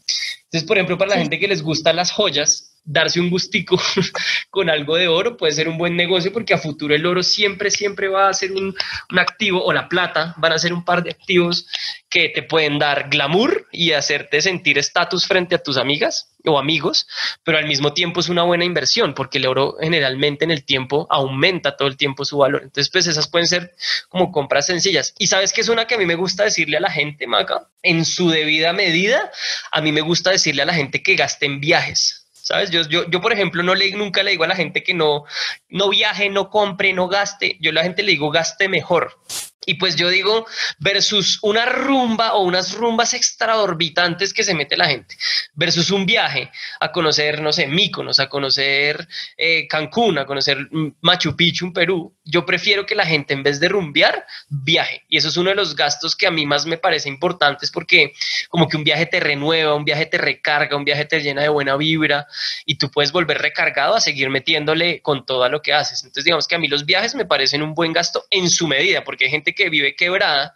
Entonces, 0.45 0.67
por 0.67 0.77
ejemplo, 0.77 0.97
para 0.97 1.11
la 1.11 1.17
gente 1.17 1.39
que 1.39 1.47
les 1.47 1.61
gustan 1.61 1.95
las 1.95 2.11
joyas, 2.11 2.70
darse 2.83 3.19
un 3.19 3.29
gustico 3.29 3.79
con 4.49 4.69
algo 4.69 4.95
de 4.95 5.07
oro 5.07 5.37
puede 5.37 5.53
ser 5.53 5.67
un 5.67 5.77
buen 5.77 5.95
negocio 5.95 6.33
porque 6.33 6.53
a 6.53 6.57
futuro 6.57 6.95
el 6.95 7.05
oro 7.05 7.21
siempre, 7.23 7.69
siempre 7.69 8.07
va 8.07 8.29
a 8.29 8.33
ser 8.33 8.51
un, 8.51 8.75
activo 9.17 9.63
o 9.63 9.71
la 9.71 9.87
plata 9.87 10.33
van 10.37 10.53
a 10.53 10.59
ser 10.59 10.73
un 10.73 10.83
par 10.83 11.03
de 11.03 11.11
activos 11.11 11.67
que 12.09 12.29
te 12.29 12.43
pueden 12.43 12.79
dar 12.79 13.09
glamour 13.09 13.67
y 13.71 13.91
hacerte 13.91 14.41
sentir 14.41 14.77
estatus 14.77 15.27
frente 15.27 15.55
a 15.55 15.63
tus 15.63 15.77
amigas 15.77 16.35
o 16.43 16.57
amigos, 16.57 17.07
pero 17.43 17.59
al 17.59 17.67
mismo 17.67 17.93
tiempo 17.93 18.19
es 18.19 18.27
una 18.27 18.43
buena 18.43 18.65
inversión 18.65 19.13
porque 19.13 19.37
el 19.37 19.45
oro 19.45 19.77
generalmente 19.79 20.43
en 20.43 20.51
el 20.51 20.65
tiempo 20.65 21.07
aumenta 21.09 21.77
todo 21.77 21.87
el 21.87 21.97
tiempo 21.97 22.25
su 22.25 22.37
valor. 22.37 22.63
Entonces, 22.63 22.89
pues 22.91 23.05
esas 23.05 23.27
pueden 23.29 23.47
ser 23.47 23.75
como 24.09 24.31
compras 24.31 24.65
sencillas. 24.65 25.13
Y 25.19 25.27
sabes 25.27 25.53
que 25.53 25.61
es 25.61 25.69
una 25.69 25.85
que 25.85 25.95
a 25.95 25.97
mí 25.99 26.05
me 26.05 26.15
gusta 26.15 26.43
decirle 26.43 26.77
a 26.77 26.81
la 26.81 26.91
gente, 26.91 27.27
Maca, 27.27 27.67
en 27.83 28.05
su 28.05 28.29
debida 28.31 28.73
medida, 28.73 29.31
a 29.71 29.81
mí 29.81 29.91
me 29.91 30.01
gusta 30.01 30.31
decirle 30.31 30.63
a 30.63 30.65
la 30.65 30.73
gente 30.73 31.03
que 31.03 31.15
gaste 31.15 31.45
en 31.45 31.59
viajes 31.59 32.20
¿Sabes? 32.51 32.69
Yo, 32.69 32.81
yo, 32.89 33.09
yo, 33.09 33.21
por 33.21 33.31
ejemplo, 33.31 33.63
no 33.63 33.73
le, 33.73 33.91
nunca 33.91 34.23
le 34.23 34.31
digo 34.31 34.43
a 34.43 34.47
la 34.47 34.57
gente 34.57 34.83
que 34.83 34.93
no, 34.93 35.23
no 35.69 35.87
viaje, 35.87 36.29
no 36.29 36.49
compre, 36.49 36.91
no 36.91 37.07
gaste. 37.07 37.55
Yo 37.61 37.71
a 37.71 37.73
la 37.73 37.83
gente 37.83 38.03
le 38.03 38.11
digo 38.11 38.29
gaste 38.29 38.67
mejor. 38.67 39.17
Y 39.65 39.75
pues 39.75 39.95
yo 39.95 40.09
digo, 40.09 40.45
versus 40.79 41.39
una 41.43 41.65
rumba 41.65 42.33
o 42.33 42.43
unas 42.43 42.73
rumbas 42.73 43.13
extraorbitantes 43.13 44.33
que 44.33 44.43
se 44.43 44.55
mete 44.55 44.75
la 44.75 44.87
gente, 44.87 45.15
versus 45.53 45.91
un 45.91 46.05
viaje 46.05 46.51
a 46.79 46.91
conocer, 46.91 47.41
no 47.41 47.53
sé, 47.53 47.67
Míconos, 47.67 48.19
a 48.19 48.27
conocer 48.27 49.07
eh, 49.37 49.67
Cancún, 49.67 50.17
a 50.17 50.25
conocer 50.25 50.67
Machu 51.01 51.35
Picchu 51.37 51.67
en 51.67 51.73
Perú, 51.73 52.17
yo 52.23 52.45
prefiero 52.45 52.85
que 52.85 52.95
la 52.95 53.05
gente 53.05 53.33
en 53.33 53.43
vez 53.43 53.59
de 53.59 53.69
rumbear, 53.69 54.25
viaje. 54.49 55.03
Y 55.09 55.17
eso 55.17 55.29
es 55.29 55.37
uno 55.37 55.49
de 55.49 55.55
los 55.55 55.75
gastos 55.75 56.15
que 56.15 56.27
a 56.27 56.31
mí 56.31 56.45
más 56.45 56.65
me 56.65 56.77
parece 56.77 57.09
importantes 57.09 57.71
porque 57.71 58.13
como 58.49 58.67
que 58.67 58.77
un 58.77 58.83
viaje 58.83 59.05
te 59.05 59.19
renueva, 59.19 59.73
un 59.73 59.85
viaje 59.85 60.05
te 60.05 60.17
recarga, 60.17 60.77
un 60.77 60.85
viaje 60.85 61.05
te 61.05 61.19
llena 61.19 61.41
de 61.41 61.49
buena 61.49 61.75
vibra 61.77 62.27
y 62.65 62.75
tú 62.75 62.91
puedes 62.91 63.11
volver 63.11 63.39
recargado 63.39 63.95
a 63.95 64.01
seguir 64.01 64.29
metiéndole 64.29 65.01
con 65.01 65.25
todo 65.25 65.47
lo 65.49 65.61
que 65.61 65.73
haces. 65.73 66.03
Entonces 66.03 66.25
digamos 66.25 66.47
que 66.47 66.55
a 66.55 66.59
mí 66.59 66.67
los 66.67 66.85
viajes 66.85 67.15
me 67.15 67.25
parecen 67.25 67.63
un 67.63 67.73
buen 67.73 67.93
gasto 67.93 68.25
en 68.29 68.49
su 68.49 68.67
medida 68.67 69.03
porque 69.03 69.25
hay 69.25 69.31
gente 69.31 69.53
que 69.53 69.69
vive 69.69 69.95
quebrada 69.95 70.53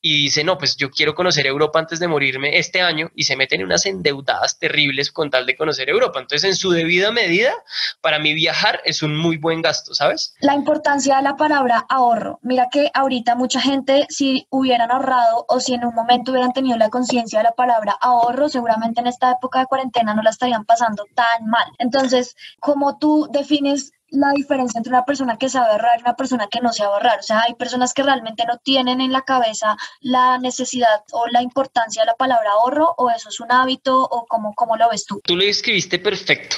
y 0.00 0.24
dice, 0.24 0.44
no, 0.44 0.56
pues 0.56 0.76
yo 0.76 0.90
quiero 0.90 1.14
conocer 1.14 1.46
Europa 1.46 1.78
antes 1.78 2.00
de 2.00 2.08
morirme 2.08 2.58
este 2.58 2.80
año 2.80 3.10
y 3.14 3.24
se 3.24 3.36
meten 3.36 3.60
en 3.60 3.66
unas 3.66 3.84
endeudadas 3.86 4.58
terribles 4.58 5.10
con 5.10 5.30
tal 5.30 5.46
de 5.46 5.56
conocer 5.56 5.90
Europa. 5.90 6.20
Entonces, 6.20 6.48
en 6.48 6.56
su 6.56 6.70
debida 6.70 7.10
medida, 7.12 7.52
para 8.00 8.18
mí 8.18 8.34
viajar 8.34 8.80
es 8.84 9.02
un 9.02 9.16
muy 9.16 9.36
buen 9.36 9.62
gasto, 9.62 9.94
¿sabes? 9.94 10.34
La 10.40 10.54
importancia 10.54 11.01
de 11.04 11.22
la 11.22 11.36
palabra 11.36 11.84
ahorro. 11.88 12.38
Mira 12.42 12.68
que 12.70 12.90
ahorita 12.94 13.34
mucha 13.34 13.60
gente, 13.60 14.06
si 14.08 14.46
hubieran 14.50 14.90
ahorrado 14.90 15.44
o 15.48 15.58
si 15.58 15.74
en 15.74 15.84
un 15.84 15.94
momento 15.94 16.30
hubieran 16.30 16.52
tenido 16.52 16.76
la 16.76 16.90
conciencia 16.90 17.40
de 17.40 17.44
la 17.44 17.52
palabra 17.52 17.96
ahorro, 18.00 18.48
seguramente 18.48 19.00
en 19.00 19.08
esta 19.08 19.32
época 19.32 19.60
de 19.60 19.66
cuarentena 19.66 20.14
no 20.14 20.22
la 20.22 20.30
estarían 20.30 20.64
pasando 20.64 21.04
tan 21.14 21.46
mal. 21.46 21.66
Entonces, 21.78 22.36
como 22.60 22.98
tú 22.98 23.28
defines 23.32 23.92
la 24.12 24.30
diferencia 24.36 24.78
entre 24.78 24.90
una 24.90 25.04
persona 25.04 25.38
que 25.38 25.48
sabe 25.48 25.72
ahorrar 25.72 25.98
y 25.98 26.02
una 26.02 26.14
persona 26.14 26.46
que 26.46 26.60
no 26.60 26.72
sabe 26.72 26.92
ahorrar. 26.92 27.18
O 27.20 27.22
sea, 27.22 27.42
hay 27.46 27.54
personas 27.54 27.94
que 27.94 28.02
realmente 28.02 28.44
no 28.46 28.58
tienen 28.58 29.00
en 29.00 29.10
la 29.10 29.22
cabeza 29.22 29.76
la 30.00 30.38
necesidad 30.38 31.02
o 31.12 31.26
la 31.28 31.42
importancia 31.42 32.02
de 32.02 32.06
la 32.06 32.14
palabra 32.14 32.50
ahorro 32.52 32.94
o 32.98 33.10
eso 33.10 33.30
es 33.30 33.40
un 33.40 33.50
hábito 33.50 34.02
o 34.02 34.26
cómo, 34.26 34.52
cómo 34.54 34.76
lo 34.76 34.90
ves 34.90 35.06
tú. 35.06 35.20
Tú 35.24 35.34
lo 35.34 35.42
escribiste 35.44 35.98
perfecto. 35.98 36.56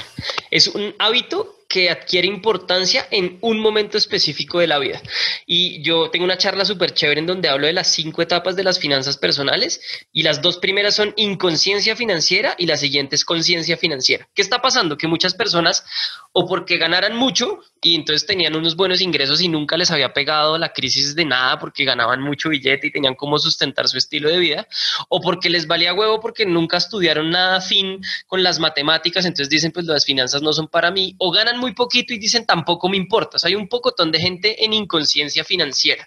Es 0.51 0.67
un 0.67 0.95
hábito 0.99 1.64
que 1.75 1.91
adquiere 1.91 2.29
importancia 2.29 3.09
en 3.11 3.37
un 3.41 3.59
momento 3.59 3.99
específico 3.99 4.61
de 4.61 4.69
la 4.69 4.79
vida. 4.79 5.03
Y 5.45 5.83
yo 5.83 6.09
tengo 6.09 6.25
una 6.25 6.39
charla 6.39 6.65
súper 6.65 6.95
chévere 6.95 7.19
en 7.19 7.27
donde 7.27 7.49
hablo 7.49 7.67
de 7.67 7.73
las 7.73 7.89
cinco 7.89 8.23
etapas 8.23 8.55
de 8.55 8.63
las 8.63 8.79
finanzas 8.79 9.17
personales 9.17 9.81
y 10.13 10.23
las 10.23 10.41
dos 10.41 10.59
primeras 10.59 10.95
son 10.95 11.13
inconsciencia 11.17 11.97
financiera 11.97 12.55
y 12.59 12.67
la 12.67 12.77
siguiente 12.77 13.17
es 13.17 13.25
conciencia 13.25 13.77
financiera. 13.77 14.29
¿Qué 14.37 14.43
está 14.43 14.63
pasando? 14.63 14.97
Que 14.97 15.09
muchas 15.09 15.35
personas 15.35 15.85
o 16.33 16.47
porque 16.47 16.77
ganaran 16.77 17.17
mucho 17.17 17.59
y 17.85 17.95
entonces 17.95 18.27
tenían 18.27 18.57
unos 18.57 18.77
buenos 18.77 19.01
ingresos 19.01 19.41
y 19.43 19.49
nunca 19.49 19.77
les 19.77 19.91
había 19.91 20.15
pegado 20.15 20.57
la 20.59 20.73
crisis 20.73 21.15
de 21.15 21.25
nada 21.25 21.59
porque 21.59 21.85
ganaban 21.85 22.23
mucho 22.23 22.49
billete 22.49 22.87
y 22.87 22.91
tenían 22.91 23.15
cómo 23.15 23.39
sustentar 23.39 23.89
su 23.89 23.99
estilo 23.99 24.31
de 24.31 24.39
vida, 24.39 24.67
o 25.09 25.21
porque 25.21 25.51
les 25.51 25.67
valía 25.67 25.93
huevo 25.93 26.21
porque 26.21 26.47
nunca 26.47 26.79
estudiaron 26.79 27.31
nada 27.31 27.61
fin 27.61 28.01
con 28.27 28.43
las 28.43 28.59
matemáticas, 28.59 29.27
entonces 29.27 29.51
dicen 29.51 29.71
pues 29.71 29.85
las 29.87 30.07
finanzas 30.07 30.41
no 30.41 30.53
son 30.53 30.67
para 30.67 30.91
mí, 30.91 31.15
o 31.19 31.31
ganan 31.31 31.59
muy 31.65 31.73
poquito 31.73 32.13
y 32.13 32.19
dicen 32.19 32.45
tampoco 32.45 32.91
me 32.91 32.99
importa. 32.99 33.39
O 33.43 33.47
hay 33.47 33.55
un 33.55 33.69
pocotón 33.69 34.13
de 34.13 34.21
gente 34.21 34.65
en 34.65 34.75
inconsciencia 34.75 35.45
financiera. 35.45 36.07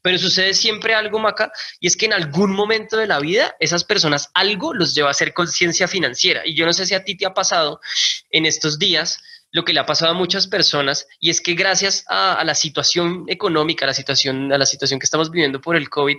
Pero 0.00 0.16
sucede 0.16 0.54
siempre 0.54 0.94
algo, 0.94 1.18
Maca, 1.18 1.50
y 1.80 1.88
es 1.88 1.96
que 1.96 2.06
en 2.06 2.12
algún 2.12 2.52
momento 2.52 2.96
de 2.96 3.08
la 3.08 3.18
vida 3.18 3.56
esas 3.58 3.82
personas 3.84 4.30
algo 4.34 4.72
los 4.74 4.94
lleva 4.94 5.08
a 5.08 5.10
hacer 5.10 5.34
conciencia 5.34 5.88
financiera. 5.88 6.42
Y 6.44 6.54
yo 6.54 6.66
no 6.66 6.72
sé 6.72 6.86
si 6.86 6.94
a 6.94 7.04
ti 7.04 7.16
te 7.16 7.26
ha 7.26 7.34
pasado 7.34 7.80
en 8.30 8.46
estos 8.46 8.78
días 8.78 9.18
lo 9.52 9.64
que 9.64 9.72
le 9.72 9.80
ha 9.80 9.86
pasado 9.86 10.12
a 10.12 10.14
muchas 10.14 10.46
personas 10.46 11.06
y 11.20 11.30
es 11.30 11.40
que 11.40 11.54
gracias 11.54 12.04
a, 12.08 12.42
la 12.44 12.54
situación 12.54 13.24
económica, 13.28 13.84
a 13.84 13.88
la 13.88 13.94
situación, 13.94 14.52
a 14.52 14.58
la 14.58 14.66
situación 14.66 14.98
que 14.98 15.04
estamos 15.04 15.30
viviendo 15.30 15.60
por 15.60 15.76
el 15.76 15.88
COVID, 15.90 16.16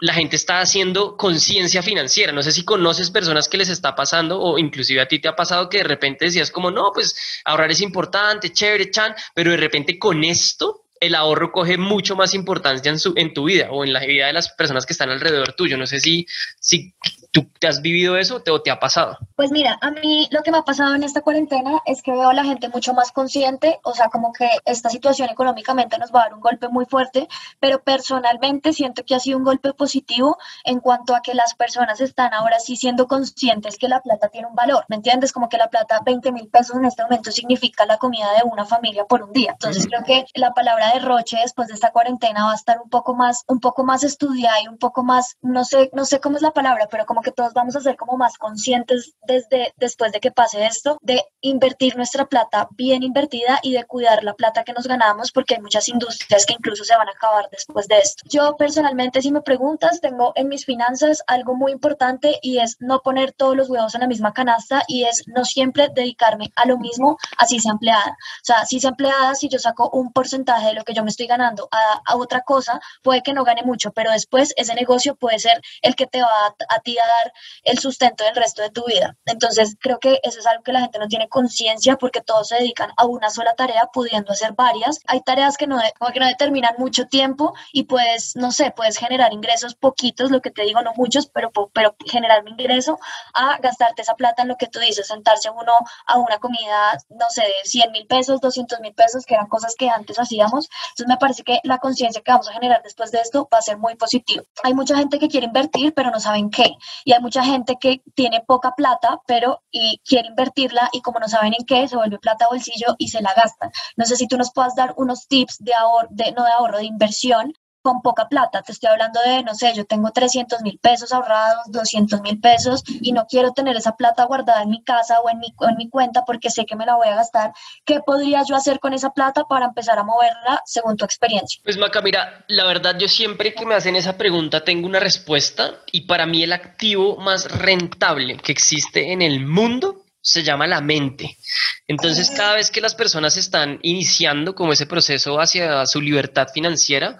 la 0.00 0.14
gente 0.14 0.36
está 0.36 0.60
haciendo 0.60 1.16
conciencia 1.16 1.82
financiera. 1.82 2.32
No 2.32 2.42
sé 2.42 2.52
si 2.52 2.64
conoces 2.64 3.10
personas 3.10 3.48
que 3.48 3.56
les 3.56 3.70
está 3.70 3.94
pasando 3.94 4.40
o 4.40 4.58
inclusive 4.58 5.00
a 5.00 5.08
ti 5.08 5.18
te 5.18 5.28
ha 5.28 5.34
pasado 5.34 5.68
que 5.68 5.78
de 5.78 5.84
repente 5.84 6.26
decías 6.26 6.50
como, 6.50 6.70
no, 6.70 6.92
pues 6.92 7.16
ahorrar 7.44 7.70
es 7.70 7.80
importante, 7.80 8.52
chévere, 8.52 8.90
chan, 8.90 9.14
pero 9.34 9.50
de 9.50 9.56
repente 9.56 9.98
con 9.98 10.22
esto 10.22 10.84
el 11.00 11.14
ahorro 11.14 11.52
coge 11.52 11.78
mucho 11.78 12.16
más 12.16 12.34
importancia 12.34 12.90
en, 12.90 12.98
su, 12.98 13.12
en 13.16 13.32
tu 13.32 13.44
vida 13.44 13.68
o 13.70 13.84
en 13.84 13.92
la 13.92 14.00
vida 14.00 14.26
de 14.26 14.32
las 14.32 14.50
personas 14.50 14.84
que 14.84 14.92
están 14.92 15.10
alrededor 15.10 15.52
tuyo. 15.54 15.76
No 15.76 15.86
sé 15.86 16.00
si, 16.00 16.26
si 16.60 16.94
tú 17.42 17.50
te 17.58 17.68
has 17.68 17.80
vivido 17.80 18.16
eso 18.16 18.36
o 18.36 18.62
te 18.62 18.70
ha 18.70 18.78
pasado. 18.78 19.18
Pues 19.36 19.50
mira, 19.50 19.78
a 19.80 19.90
mí 19.90 20.28
lo 20.30 20.42
que 20.42 20.50
me 20.50 20.58
ha 20.58 20.62
pasado 20.62 20.94
en 20.94 21.02
esta 21.02 21.20
cuarentena 21.20 21.80
es 21.86 22.02
que 22.02 22.12
veo 22.12 22.28
a 22.28 22.34
la 22.34 22.44
gente 22.44 22.68
mucho 22.68 22.94
más 22.94 23.12
consciente, 23.12 23.78
o 23.84 23.94
sea, 23.94 24.08
como 24.08 24.32
que 24.32 24.48
esta 24.64 24.90
situación 24.90 25.28
económicamente 25.30 25.98
nos 25.98 26.12
va 26.12 26.20
a 26.20 26.22
dar 26.24 26.34
un 26.34 26.40
golpe 26.40 26.68
muy 26.68 26.84
fuerte, 26.86 27.28
pero 27.60 27.82
personalmente 27.82 28.72
siento 28.72 29.04
que 29.04 29.14
ha 29.14 29.20
sido 29.20 29.38
un 29.38 29.44
golpe 29.44 29.72
positivo 29.72 30.38
en 30.64 30.80
cuanto 30.80 31.14
a 31.14 31.20
que 31.20 31.34
las 31.34 31.54
personas 31.54 32.00
están 32.00 32.34
ahora 32.34 32.58
sí 32.60 32.76
siendo 32.76 33.06
conscientes 33.06 33.78
que 33.78 33.88
la 33.88 34.00
plata 34.00 34.28
tiene 34.28 34.48
un 34.48 34.54
valor, 34.54 34.84
¿me 34.88 34.96
entiendes? 34.96 35.32
Como 35.32 35.48
que 35.48 35.58
la 35.58 35.68
plata, 35.68 36.00
20 36.04 36.32
mil 36.32 36.48
pesos 36.48 36.76
en 36.76 36.84
este 36.84 37.02
momento 37.02 37.30
significa 37.30 37.86
la 37.86 37.98
comida 37.98 38.32
de 38.32 38.42
una 38.44 38.64
familia 38.64 39.04
por 39.04 39.22
un 39.22 39.32
día. 39.32 39.52
Entonces 39.52 39.86
creo 39.86 40.04
que 40.04 40.24
la 40.34 40.52
palabra 40.52 40.92
derroche 40.94 41.38
después 41.40 41.68
de 41.68 41.74
esta 41.74 41.90
cuarentena 41.90 42.44
va 42.44 42.52
a 42.52 42.56
estar 42.56 42.80
un 42.82 42.90
poco 42.90 43.14
más, 43.14 43.44
un 43.48 43.60
poco 43.60 43.84
más 43.84 44.04
estudiada 44.04 44.60
y 44.62 44.68
un 44.68 44.78
poco 44.78 45.02
más, 45.02 45.36
no 45.42 45.64
sé, 45.64 45.90
no 45.92 46.04
sé 46.04 46.20
cómo 46.20 46.36
es 46.36 46.42
la 46.42 46.52
palabra, 46.52 46.88
pero 46.90 47.06
como 47.06 47.22
que 47.22 47.27
todos 47.32 47.52
vamos 47.54 47.76
a 47.76 47.80
ser 47.80 47.96
como 47.96 48.16
más 48.16 48.38
conscientes 48.38 49.14
desde 49.26 49.72
después 49.76 50.12
de 50.12 50.20
que 50.20 50.30
pase 50.30 50.66
esto, 50.66 50.98
de 51.02 51.22
invertir 51.40 51.96
nuestra 51.96 52.26
plata 52.26 52.68
bien 52.72 53.02
invertida 53.02 53.58
y 53.62 53.72
de 53.72 53.84
cuidar 53.84 54.24
la 54.24 54.34
plata 54.34 54.64
que 54.64 54.72
nos 54.72 54.86
ganamos, 54.86 55.32
porque 55.32 55.54
hay 55.54 55.60
muchas 55.60 55.88
industrias 55.88 56.46
que 56.46 56.54
incluso 56.54 56.84
se 56.84 56.96
van 56.96 57.08
a 57.08 57.12
acabar 57.12 57.48
después 57.50 57.88
de 57.88 57.98
esto. 57.98 58.22
Yo 58.28 58.56
personalmente, 58.56 59.22
si 59.22 59.32
me 59.32 59.42
preguntas, 59.42 60.00
tengo 60.00 60.32
en 60.34 60.48
mis 60.48 60.64
finanzas 60.64 61.22
algo 61.26 61.54
muy 61.54 61.72
importante 61.72 62.38
y 62.42 62.58
es 62.58 62.76
no 62.80 63.00
poner 63.00 63.32
todos 63.32 63.56
los 63.56 63.68
huevos 63.68 63.94
en 63.94 64.02
la 64.02 64.08
misma 64.08 64.32
canasta 64.32 64.82
y 64.86 65.04
es 65.04 65.24
no 65.26 65.44
siempre 65.44 65.88
dedicarme 65.94 66.52
a 66.56 66.66
lo 66.66 66.78
mismo, 66.78 67.16
así 67.36 67.60
sea 67.60 67.72
empleada. 67.72 68.10
O 68.10 68.44
sea, 68.44 68.64
si 68.64 68.80
sea 68.80 68.90
empleada, 68.90 69.34
si 69.34 69.48
yo 69.48 69.58
saco 69.58 69.90
un 69.92 70.12
porcentaje 70.12 70.68
de 70.68 70.74
lo 70.74 70.84
que 70.84 70.94
yo 70.94 71.02
me 71.02 71.10
estoy 71.10 71.26
ganando 71.26 71.68
a, 71.70 72.02
a, 72.04 72.16
otra 72.16 72.42
cosa, 72.42 72.80
puede 73.02 73.22
que 73.22 73.32
no 73.32 73.44
gane 73.44 73.62
mucho, 73.62 73.92
pero 73.92 74.10
después 74.10 74.52
ese 74.56 74.74
negocio 74.74 75.16
puede 75.16 75.38
ser 75.38 75.60
el 75.82 75.94
que 75.94 76.06
te 76.06 76.20
va 76.20 76.28
a, 76.28 76.76
a 76.76 76.80
ti 76.80 76.96
a 76.98 77.06
dar 77.08 77.32
el 77.64 77.78
sustento 77.78 78.24
del 78.24 78.34
resto 78.36 78.62
de 78.62 78.70
tu 78.70 78.84
vida. 78.86 79.16
Entonces, 79.26 79.76
creo 79.80 79.98
que 79.98 80.20
eso 80.22 80.38
es 80.38 80.46
algo 80.46 80.62
que 80.62 80.72
la 80.72 80.80
gente 80.80 80.98
no 80.98 81.08
tiene 81.08 81.28
conciencia 81.28 81.96
porque 81.96 82.20
todos 82.20 82.48
se 82.48 82.56
dedican 82.56 82.90
a 82.96 83.06
una 83.06 83.30
sola 83.30 83.54
tarea, 83.54 83.88
pudiendo 83.92 84.32
hacer 84.32 84.52
varias. 84.52 85.00
Hay 85.06 85.22
tareas 85.22 85.56
que 85.56 85.66
no, 85.66 85.78
que 86.12 86.20
no 86.20 86.26
determinan 86.26 86.74
mucho 86.78 87.06
tiempo 87.06 87.54
y 87.72 87.84
puedes, 87.84 88.36
no 88.36 88.52
sé, 88.52 88.70
puedes 88.70 88.98
generar 88.98 89.32
ingresos 89.32 89.74
poquitos, 89.74 90.30
lo 90.30 90.40
que 90.40 90.50
te 90.50 90.62
digo, 90.62 90.82
no 90.82 90.92
muchos, 90.96 91.28
pero, 91.28 91.50
pero 91.72 91.96
generar 92.06 92.42
un 92.42 92.48
ingreso 92.48 92.98
a 93.34 93.58
gastarte 93.58 94.02
esa 94.02 94.14
plata 94.14 94.42
en 94.42 94.48
lo 94.48 94.56
que 94.56 94.66
tú 94.66 94.78
dices, 94.78 95.06
sentarse 95.06 95.50
uno 95.50 95.72
a 96.06 96.18
una 96.18 96.38
comida, 96.38 96.98
no 97.08 97.30
sé, 97.30 97.42
de 97.42 97.52
100 97.64 97.92
mil 97.92 98.06
pesos, 98.06 98.40
200 98.40 98.80
mil 98.80 98.94
pesos, 98.94 99.24
que 99.24 99.34
eran 99.34 99.46
cosas 99.46 99.74
que 99.76 99.88
antes 99.88 100.18
hacíamos. 100.18 100.68
Entonces, 100.90 101.06
me 101.08 101.16
parece 101.16 101.42
que 101.42 101.60
la 101.64 101.78
conciencia 101.78 102.22
que 102.22 102.32
vamos 102.32 102.48
a 102.48 102.52
generar 102.52 102.82
después 102.82 103.10
de 103.10 103.20
esto 103.20 103.48
va 103.52 103.58
a 103.58 103.62
ser 103.62 103.78
muy 103.78 103.96
positivo. 103.96 104.44
Hay 104.62 104.74
mucha 104.74 104.96
gente 104.96 105.18
que 105.18 105.28
quiere 105.28 105.46
invertir, 105.46 105.94
pero 105.94 106.10
no 106.10 106.20
saben 106.20 106.50
qué. 106.50 106.76
Y 107.04 107.12
hay 107.12 107.20
mucha 107.20 107.44
gente 107.44 107.76
que 107.80 108.02
tiene 108.14 108.42
poca 108.46 108.72
plata, 108.76 109.20
pero 109.26 109.62
y 109.70 110.00
quiere 110.04 110.28
invertirla 110.28 110.88
y 110.92 111.00
como 111.00 111.18
no 111.18 111.28
saben 111.28 111.54
en 111.58 111.66
qué, 111.66 111.88
se 111.88 111.96
vuelve 111.96 112.18
plata 112.18 112.46
a 112.46 112.48
bolsillo 112.48 112.94
y 112.98 113.08
se 113.08 113.22
la 113.22 113.32
gastan. 113.34 113.70
No 113.96 114.04
sé 114.04 114.16
si 114.16 114.26
tú 114.26 114.36
nos 114.36 114.52
puedas 114.52 114.74
dar 114.74 114.94
unos 114.96 115.26
tips 115.28 115.58
de 115.60 115.74
ahorro, 115.74 116.08
de, 116.10 116.32
no 116.32 116.44
de 116.44 116.52
ahorro, 116.52 116.78
de 116.78 116.84
inversión 116.84 117.52
con 117.88 118.02
poca 118.02 118.28
plata. 118.28 118.60
Te 118.60 118.72
estoy 118.72 118.90
hablando 118.90 119.18
de, 119.22 119.42
no 119.42 119.54
sé, 119.54 119.72
yo 119.74 119.86
tengo 119.86 120.10
300 120.10 120.60
mil 120.60 120.78
pesos 120.78 121.10
ahorrados, 121.10 121.64
200 121.68 122.20
mil 122.20 122.38
pesos 122.38 122.82
y 122.86 123.12
no 123.12 123.24
quiero 123.26 123.52
tener 123.52 123.76
esa 123.76 123.96
plata 123.96 124.26
guardada 124.26 124.62
en 124.62 124.68
mi 124.68 124.82
casa 124.82 125.20
o 125.20 125.30
en 125.30 125.38
mi, 125.38 125.54
en 125.66 125.76
mi 125.78 125.88
cuenta 125.88 126.26
porque 126.26 126.50
sé 126.50 126.66
que 126.66 126.76
me 126.76 126.84
la 126.84 126.96
voy 126.96 127.08
a 127.08 127.14
gastar. 127.14 127.52
¿Qué 127.86 128.00
podría 128.04 128.42
yo 128.46 128.56
hacer 128.56 128.78
con 128.78 128.92
esa 128.92 129.14
plata 129.14 129.44
para 129.44 129.64
empezar 129.64 129.98
a 129.98 130.02
moverla 130.02 130.60
según 130.66 130.98
tu 130.98 131.06
experiencia? 131.06 131.62
Pues 131.64 131.78
Maca, 131.78 132.02
mira, 132.02 132.44
la 132.48 132.66
verdad 132.66 132.98
yo 132.98 133.08
siempre 133.08 133.54
que 133.54 133.64
me 133.64 133.74
hacen 133.74 133.96
esa 133.96 134.18
pregunta 134.18 134.62
tengo 134.64 134.86
una 134.86 135.00
respuesta 135.00 135.80
y 135.90 136.02
para 136.02 136.26
mí 136.26 136.42
el 136.42 136.52
activo 136.52 137.16
más 137.16 137.50
rentable 137.50 138.36
que 138.36 138.52
existe 138.52 139.12
en 139.12 139.22
el 139.22 139.46
mundo 139.46 140.04
se 140.20 140.42
llama 140.42 140.66
la 140.66 140.80
mente. 140.80 141.38
Entonces, 141.86 142.30
cada 142.30 142.54
vez 142.56 142.70
que 142.70 142.80
las 142.80 142.94
personas 142.94 143.36
están 143.36 143.78
iniciando 143.82 144.54
como 144.54 144.72
ese 144.72 144.86
proceso 144.86 145.40
hacia 145.40 145.86
su 145.86 146.00
libertad 146.00 146.48
financiera, 146.52 147.18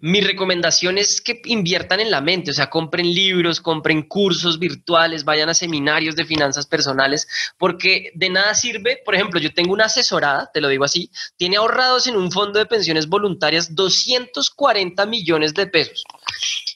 mi 0.00 0.20
recomendación 0.20 0.98
es 0.98 1.20
que 1.20 1.40
inviertan 1.44 2.00
en 2.00 2.10
la 2.10 2.20
mente, 2.20 2.50
o 2.50 2.54
sea, 2.54 2.68
compren 2.68 3.06
libros, 3.14 3.60
compren 3.60 4.02
cursos 4.02 4.58
virtuales, 4.58 5.24
vayan 5.24 5.48
a 5.48 5.54
seminarios 5.54 6.16
de 6.16 6.24
finanzas 6.24 6.66
personales, 6.66 7.28
porque 7.58 8.10
de 8.14 8.30
nada 8.30 8.54
sirve, 8.54 9.00
por 9.04 9.14
ejemplo, 9.14 9.38
yo 9.38 9.54
tengo 9.54 9.72
una 9.72 9.84
asesorada, 9.84 10.50
te 10.52 10.60
lo 10.60 10.68
digo 10.68 10.84
así, 10.84 11.10
tiene 11.36 11.58
ahorrados 11.58 12.06
en 12.06 12.16
un 12.16 12.32
fondo 12.32 12.58
de 12.58 12.66
pensiones 12.66 13.06
voluntarias 13.08 13.74
240 13.74 15.06
millones 15.06 15.54
de 15.54 15.66
pesos. 15.66 16.04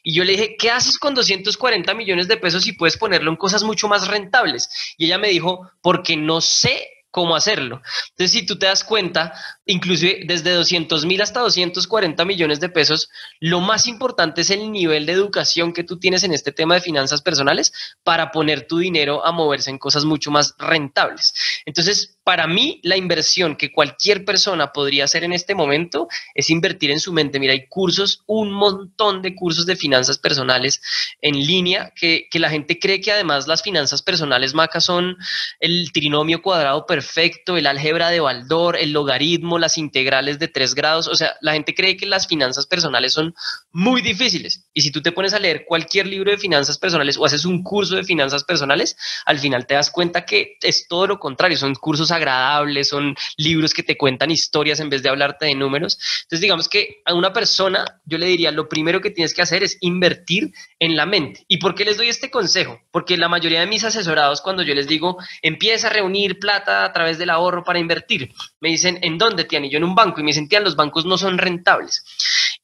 Y 0.02 0.14
yo 0.14 0.24
le 0.24 0.32
dije, 0.32 0.56
¿qué 0.58 0.70
haces 0.70 0.98
con 0.98 1.14
240 1.14 1.94
millones 1.94 2.28
de 2.28 2.36
pesos 2.36 2.64
si 2.64 2.72
puedes 2.72 2.96
ponerlo 2.96 3.30
en 3.30 3.36
cosas 3.36 3.62
mucho 3.62 3.88
más 3.88 4.08
rentables? 4.08 4.68
Y 4.96 5.06
ella 5.06 5.18
me 5.18 5.28
dijo, 5.28 5.70
porque 5.80 6.16
no 6.16 6.40
sé 6.40 6.88
cómo 7.12 7.36
hacerlo. 7.36 7.82
Entonces, 8.10 8.32
si 8.32 8.46
tú 8.46 8.58
te 8.58 8.66
das 8.66 8.82
cuenta, 8.82 9.34
inclusive 9.66 10.22
desde 10.26 10.50
200 10.50 11.04
mil 11.04 11.20
hasta 11.20 11.40
240 11.40 12.24
millones 12.24 12.58
de 12.58 12.70
pesos, 12.70 13.10
lo 13.38 13.60
más 13.60 13.86
importante 13.86 14.40
es 14.40 14.50
el 14.50 14.72
nivel 14.72 15.06
de 15.06 15.12
educación 15.12 15.74
que 15.74 15.84
tú 15.84 15.98
tienes 15.98 16.24
en 16.24 16.32
este 16.32 16.52
tema 16.52 16.74
de 16.74 16.80
finanzas 16.80 17.20
personales 17.20 17.72
para 18.02 18.32
poner 18.32 18.66
tu 18.66 18.78
dinero 18.78 19.24
a 19.24 19.30
moverse 19.30 19.70
en 19.70 19.78
cosas 19.78 20.06
mucho 20.06 20.30
más 20.30 20.54
rentables. 20.58 21.34
Entonces, 21.66 22.18
para 22.24 22.46
mí, 22.46 22.80
la 22.84 22.96
inversión 22.96 23.56
que 23.56 23.72
cualquier 23.72 24.24
persona 24.24 24.72
podría 24.72 25.04
hacer 25.04 25.24
en 25.24 25.32
este 25.32 25.54
momento 25.54 26.08
es 26.34 26.50
invertir 26.50 26.90
en 26.90 27.00
su 27.00 27.12
mente. 27.12 27.40
Mira, 27.40 27.52
hay 27.52 27.66
cursos, 27.66 28.22
un 28.26 28.52
montón 28.52 29.22
de 29.22 29.34
cursos 29.34 29.66
de 29.66 29.74
finanzas 29.74 30.18
personales 30.18 30.80
en 31.20 31.34
línea 31.34 31.92
que, 31.96 32.28
que 32.30 32.38
la 32.38 32.50
gente 32.50 32.78
cree 32.78 33.00
que 33.00 33.10
además 33.10 33.48
las 33.48 33.62
finanzas 33.62 34.02
personales, 34.02 34.54
Maca, 34.54 34.80
son 34.80 35.16
el 35.58 35.90
trinomio 35.92 36.42
cuadrado 36.42 36.86
perfecto, 36.86 37.56
el 37.56 37.66
álgebra 37.66 38.10
de 38.10 38.20
Baldor, 38.20 38.76
el 38.76 38.92
logaritmo, 38.92 39.58
las 39.58 39.76
integrales 39.76 40.38
de 40.38 40.46
tres 40.46 40.74
grados. 40.74 41.08
O 41.08 41.16
sea, 41.16 41.34
la 41.40 41.54
gente 41.54 41.74
cree 41.74 41.96
que 41.96 42.06
las 42.06 42.28
finanzas 42.28 42.66
personales 42.66 43.12
son 43.14 43.34
muy 43.72 44.00
difíciles. 44.00 44.64
Y 44.72 44.82
si 44.82 44.92
tú 44.92 45.02
te 45.02 45.10
pones 45.10 45.34
a 45.34 45.40
leer 45.40 45.64
cualquier 45.66 46.06
libro 46.06 46.30
de 46.30 46.38
finanzas 46.38 46.78
personales 46.78 47.18
o 47.18 47.24
haces 47.24 47.44
un 47.44 47.64
curso 47.64 47.96
de 47.96 48.04
finanzas 48.04 48.44
personales, 48.44 48.96
al 49.26 49.40
final 49.40 49.66
te 49.66 49.74
das 49.74 49.90
cuenta 49.90 50.24
que 50.24 50.56
es 50.60 50.86
todo 50.86 51.08
lo 51.08 51.18
contrario, 51.18 51.56
son 51.56 51.74
cursos 51.74 52.11
agradables, 52.12 52.88
son 52.88 53.16
libros 53.36 53.74
que 53.74 53.82
te 53.82 53.96
cuentan 53.96 54.30
historias 54.30 54.78
en 54.80 54.90
vez 54.90 55.02
de 55.02 55.08
hablarte 55.08 55.46
de 55.46 55.54
números. 55.54 55.98
Entonces, 56.22 56.40
digamos 56.40 56.68
que 56.68 57.02
a 57.04 57.14
una 57.14 57.32
persona, 57.32 58.00
yo 58.04 58.18
le 58.18 58.26
diría, 58.26 58.52
lo 58.52 58.68
primero 58.68 59.00
que 59.00 59.10
tienes 59.10 59.34
que 59.34 59.42
hacer 59.42 59.64
es 59.64 59.78
invertir 59.80 60.52
en 60.78 60.96
la 60.96 61.06
mente. 61.06 61.44
¿Y 61.48 61.58
por 61.58 61.74
qué 61.74 61.84
les 61.84 61.96
doy 61.96 62.08
este 62.08 62.30
consejo? 62.30 62.80
Porque 62.90 63.16
la 63.16 63.28
mayoría 63.28 63.60
de 63.60 63.66
mis 63.66 63.84
asesorados, 63.84 64.40
cuando 64.40 64.62
yo 64.62 64.74
les 64.74 64.86
digo, 64.86 65.18
empieza 65.42 65.88
a 65.88 65.90
reunir 65.90 66.38
plata 66.38 66.84
a 66.84 66.92
través 66.92 67.18
del 67.18 67.30
ahorro 67.30 67.64
para 67.64 67.78
invertir, 67.80 68.32
me 68.60 68.68
dicen, 68.68 68.98
¿en 69.02 69.18
dónde, 69.18 69.44
Tian? 69.44 69.64
Y 69.64 69.70
yo 69.70 69.78
en 69.78 69.84
un 69.84 69.94
banco, 69.94 70.20
y 70.20 70.22
me 70.22 70.28
dicen, 70.28 70.48
los 70.60 70.76
bancos 70.76 71.06
no 71.06 71.16
son 71.16 71.38
rentables. 71.38 72.04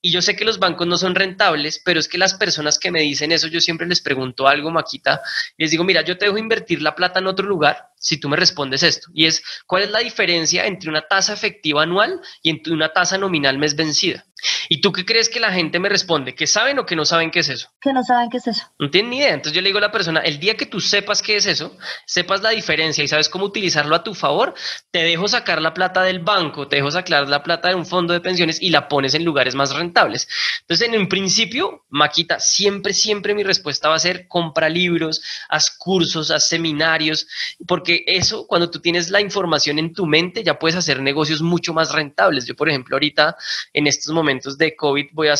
Y 0.01 0.11
yo 0.13 0.23
sé 0.23 0.37
que 0.37 0.45
los 0.45 0.59
bancos 0.59 0.87
no 0.87 0.97
son 0.97 1.15
rentables, 1.15 1.81
pero 1.85 1.99
es 1.99 2.09
que 2.09 2.19
las 2.19 2.35
personas 2.35 2.79
que 2.79 2.91
me 2.91 3.01
dicen 3.01 3.33
eso, 3.33 3.49
yo 3.49 3.61
siempre 3.61 3.87
les 3.87 4.01
pregunto 4.01 4.47
algo, 4.47 4.71
Maquita, 4.71 5.21
les 5.57 5.71
digo, 5.71 5.85
mira, 5.85 6.03
yo 6.03 6.17
te 6.17 6.27
dejo 6.27 6.39
invertir 6.39 6.83
la 6.83 6.95
plata 6.95 7.19
en 7.19 7.27
otro 7.27 7.47
lugar, 7.47 7.91
si 7.99 8.19
tú 8.19 8.29
me 8.29 8.37
respondes 8.37 8.83
esto. 8.83 9.09
Y 9.13 9.27
es, 9.27 9.43
¿cuál 9.67 9.83
es 9.83 9.91
la 9.91 10.01
diferencia 10.01 10.67
entre 10.67 10.91
una 10.91 11.03
tasa 11.03 11.33
efectiva 11.33 11.83
anual 11.83 12.21
y 12.43 12.51
entre 12.51 12.73
una 12.73 12.93
tasa 12.93 13.19
nominal 13.19 13.59
mes 13.59 13.77
vencida? 13.77 14.25
¿Y 14.69 14.81
tú 14.81 14.93
qué 14.93 15.05
crees 15.05 15.29
que 15.29 15.41
la 15.41 15.53
gente 15.53 15.79
me 15.79 15.89
responde? 15.89 16.35
¿Que 16.35 16.47
saben 16.47 16.79
o 16.79 16.87
que 16.87 16.95
no 16.95 17.05
saben 17.05 17.31
qué 17.31 17.41
es 17.41 17.49
eso? 17.49 17.71
Que 17.81 17.93
no 17.93 18.05
saben 18.05 18.31
qué 18.31 18.37
es 18.37 18.47
eso. 18.47 18.65
No 18.79 18.91
tienen 18.91 19.11
ni 19.11 19.19
idea. 19.19 19.35
Entonces 19.35 19.53
yo 19.53 19.61
le 19.61 19.69
digo 19.69 19.79
a 19.79 19.83
la 19.83 19.91
persona, 19.91 20.21
el 20.21 20.39
día 20.39 20.57
que 20.57 20.67
tú 20.67 20.81
sepas 20.81 21.23
qué 21.23 21.37
es 21.37 21.47
eso, 21.47 21.77
sepas 22.07 22.43
la 22.43 22.51
diferencia 22.51 23.03
y 23.03 23.09
sabes 23.09 23.29
cómo 23.29 23.47
utilizarlo 23.47 23.95
a 23.97 24.05
tu 24.05 24.15
favor, 24.15 24.55
te 24.91 25.03
dejo 25.03 25.27
sacar 25.27 25.61
la 25.61 25.75
plata 25.75 26.03
del 26.03 26.21
banco, 26.21 26.69
te 26.69 26.77
dejo 26.77 26.91
sacar 26.91 27.29
la 27.29 27.43
plata 27.43 27.69
de 27.69 27.75
un 27.75 27.87
fondo 27.87 28.13
de 28.13 28.21
pensiones 28.21 28.63
y 28.63 28.71
la 28.71 28.89
pones 28.89 29.15
en 29.15 29.25
lugares 29.25 29.55
más 29.55 29.75
rentables. 29.75 30.29
Entonces 30.61 30.89
en 30.89 30.99
un 30.99 31.09
principio, 31.09 31.85
Maquita, 31.89 32.39
siempre, 32.39 32.93
siempre 32.93 33.35
mi 33.35 33.43
respuesta 33.43 33.89
va 33.89 33.97
a 33.97 34.01
ser 34.01 34.29
compra 34.29 34.69
libros, 34.69 35.23
haz 35.49 35.71
cursos, 35.71 36.31
haz 36.31 36.49
seminarios, 36.49 37.27
porque 37.67 37.88
eso, 38.07 38.47
cuando 38.47 38.71
tú 38.71 38.81
tienes 38.81 39.11
la 39.11 39.21
información 39.21 39.79
en 39.79 39.93
tu 39.93 40.07
mente, 40.07 40.43
ya 40.43 40.59
puedes 40.59 40.77
hacer 40.77 41.01
negocios 41.01 41.43
mucho 41.43 41.73
más 41.73 41.93
rentables. 41.93 42.47
Yo, 42.47 42.55
por 42.55 42.69
ejemplo, 42.69 42.97
ahorita 42.97 43.37
en 43.73 43.87
estos 43.87 44.13
momentos, 44.13 44.59
de 44.59 44.77
COVID, 44.77 45.07
voy 45.13 45.29
a, 45.29 45.35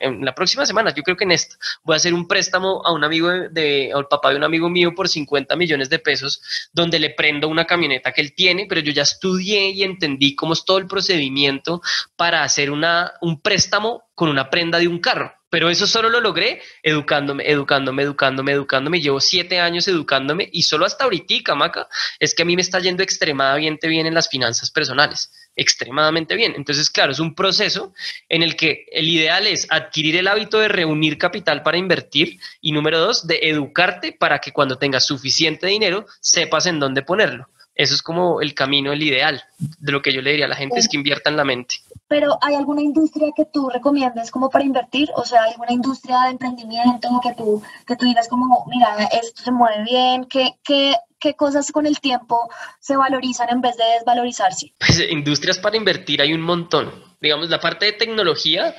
en, 0.00 0.24
la 0.24 0.34
próxima 0.34 0.66
semana, 0.66 0.94
yo 0.94 1.02
creo 1.02 1.16
que 1.16 1.24
en 1.24 1.32
esta, 1.32 1.56
voy 1.82 1.94
a 1.94 1.96
hacer 1.96 2.14
un 2.14 2.26
préstamo 2.28 2.82
a 2.84 2.92
un 2.92 3.04
amigo 3.04 3.28
de, 3.28 3.92
al 3.94 4.06
papá 4.06 4.30
de 4.30 4.36
un 4.36 4.44
amigo 4.44 4.68
mío 4.68 4.94
por 4.94 5.08
50 5.08 5.56
millones 5.56 5.90
de 5.90 5.98
pesos, 5.98 6.42
donde 6.72 6.98
le 6.98 7.10
prendo 7.10 7.48
una 7.48 7.66
camioneta 7.66 8.12
que 8.12 8.20
él 8.20 8.34
tiene, 8.34 8.66
pero 8.68 8.80
yo 8.80 8.92
ya 8.92 9.02
estudié 9.02 9.70
y 9.70 9.82
entendí 9.82 10.34
cómo 10.34 10.52
es 10.52 10.64
todo 10.64 10.78
el 10.78 10.86
procedimiento 10.86 11.82
para 12.16 12.42
hacer 12.42 12.70
una, 12.70 13.12
un 13.20 13.40
préstamo 13.40 14.04
con 14.14 14.28
una 14.28 14.50
prenda 14.50 14.78
de 14.78 14.88
un 14.88 14.98
carro. 14.98 15.32
Pero 15.54 15.70
eso 15.70 15.86
solo 15.86 16.08
lo 16.08 16.20
logré 16.20 16.60
educándome, 16.82 17.48
educándome, 17.48 18.02
educándome, 18.02 18.50
educándome. 18.50 19.00
Llevo 19.00 19.20
siete 19.20 19.60
años 19.60 19.86
educándome 19.86 20.48
y 20.50 20.64
solo 20.64 20.84
hasta 20.84 21.04
ahorita, 21.04 21.54
Maca, 21.54 21.86
es 22.18 22.34
que 22.34 22.42
a 22.42 22.44
mí 22.44 22.56
me 22.56 22.62
está 22.62 22.80
yendo 22.80 23.04
extremadamente 23.04 23.86
bien 23.86 24.04
en 24.04 24.14
las 24.14 24.28
finanzas 24.28 24.72
personales 24.72 25.30
extremadamente 25.54 26.34
bien. 26.34 26.54
Entonces, 26.56 26.90
claro, 26.90 27.12
es 27.12 27.20
un 27.20 27.36
proceso 27.36 27.94
en 28.28 28.42
el 28.42 28.56
que 28.56 28.86
el 28.90 29.08
ideal 29.08 29.46
es 29.46 29.68
adquirir 29.70 30.16
el 30.16 30.26
hábito 30.26 30.58
de 30.58 30.66
reunir 30.66 31.18
capital 31.18 31.62
para 31.62 31.78
invertir 31.78 32.40
y 32.60 32.72
número 32.72 32.98
dos, 32.98 33.28
de 33.28 33.38
educarte 33.42 34.10
para 34.10 34.40
que 34.40 34.50
cuando 34.50 34.76
tengas 34.76 35.06
suficiente 35.06 35.68
dinero 35.68 36.04
sepas 36.20 36.66
en 36.66 36.80
dónde 36.80 37.02
ponerlo. 37.02 37.48
Eso 37.74 37.94
es 37.94 38.02
como 38.02 38.40
el 38.40 38.54
camino, 38.54 38.92
el 38.92 39.02
ideal 39.02 39.42
de 39.58 39.92
lo 39.92 40.00
que 40.00 40.12
yo 40.12 40.22
le 40.22 40.30
diría 40.30 40.46
a 40.46 40.48
la 40.48 40.56
gente 40.56 40.78
es 40.78 40.88
que 40.88 40.96
invierta 40.96 41.28
en 41.30 41.36
la 41.36 41.44
mente. 41.44 41.76
Pero 42.06 42.38
¿hay 42.40 42.54
alguna 42.54 42.82
industria 42.82 43.32
que 43.34 43.46
tú 43.46 43.68
recomiendes 43.68 44.30
como 44.30 44.48
para 44.48 44.64
invertir? 44.64 45.10
O 45.16 45.24
sea, 45.24 45.42
¿alguna 45.42 45.72
industria 45.72 46.20
de 46.24 46.30
emprendimiento 46.30 47.08
que 47.22 47.34
tú, 47.34 47.62
que 47.86 47.96
tú 47.96 48.04
digas 48.04 48.28
como, 48.28 48.64
mira, 48.68 49.08
esto 49.12 49.42
se 49.42 49.50
mueve 49.50 49.82
bien? 49.82 50.26
¿Qué, 50.26 50.50
qué, 50.62 50.94
qué 51.18 51.34
cosas 51.34 51.72
con 51.72 51.86
el 51.86 51.98
tiempo 51.98 52.48
se 52.78 52.96
valorizan 52.96 53.48
en 53.50 53.60
vez 53.60 53.76
de 53.76 53.84
desvalorizarse? 53.84 54.72
Pues 54.78 55.00
industrias 55.10 55.58
para 55.58 55.76
invertir 55.76 56.22
hay 56.22 56.32
un 56.32 56.42
montón 56.42 56.92
digamos, 57.24 57.50
la 57.50 57.58
parte 57.58 57.86
de 57.86 57.92
tecnología, 57.92 58.74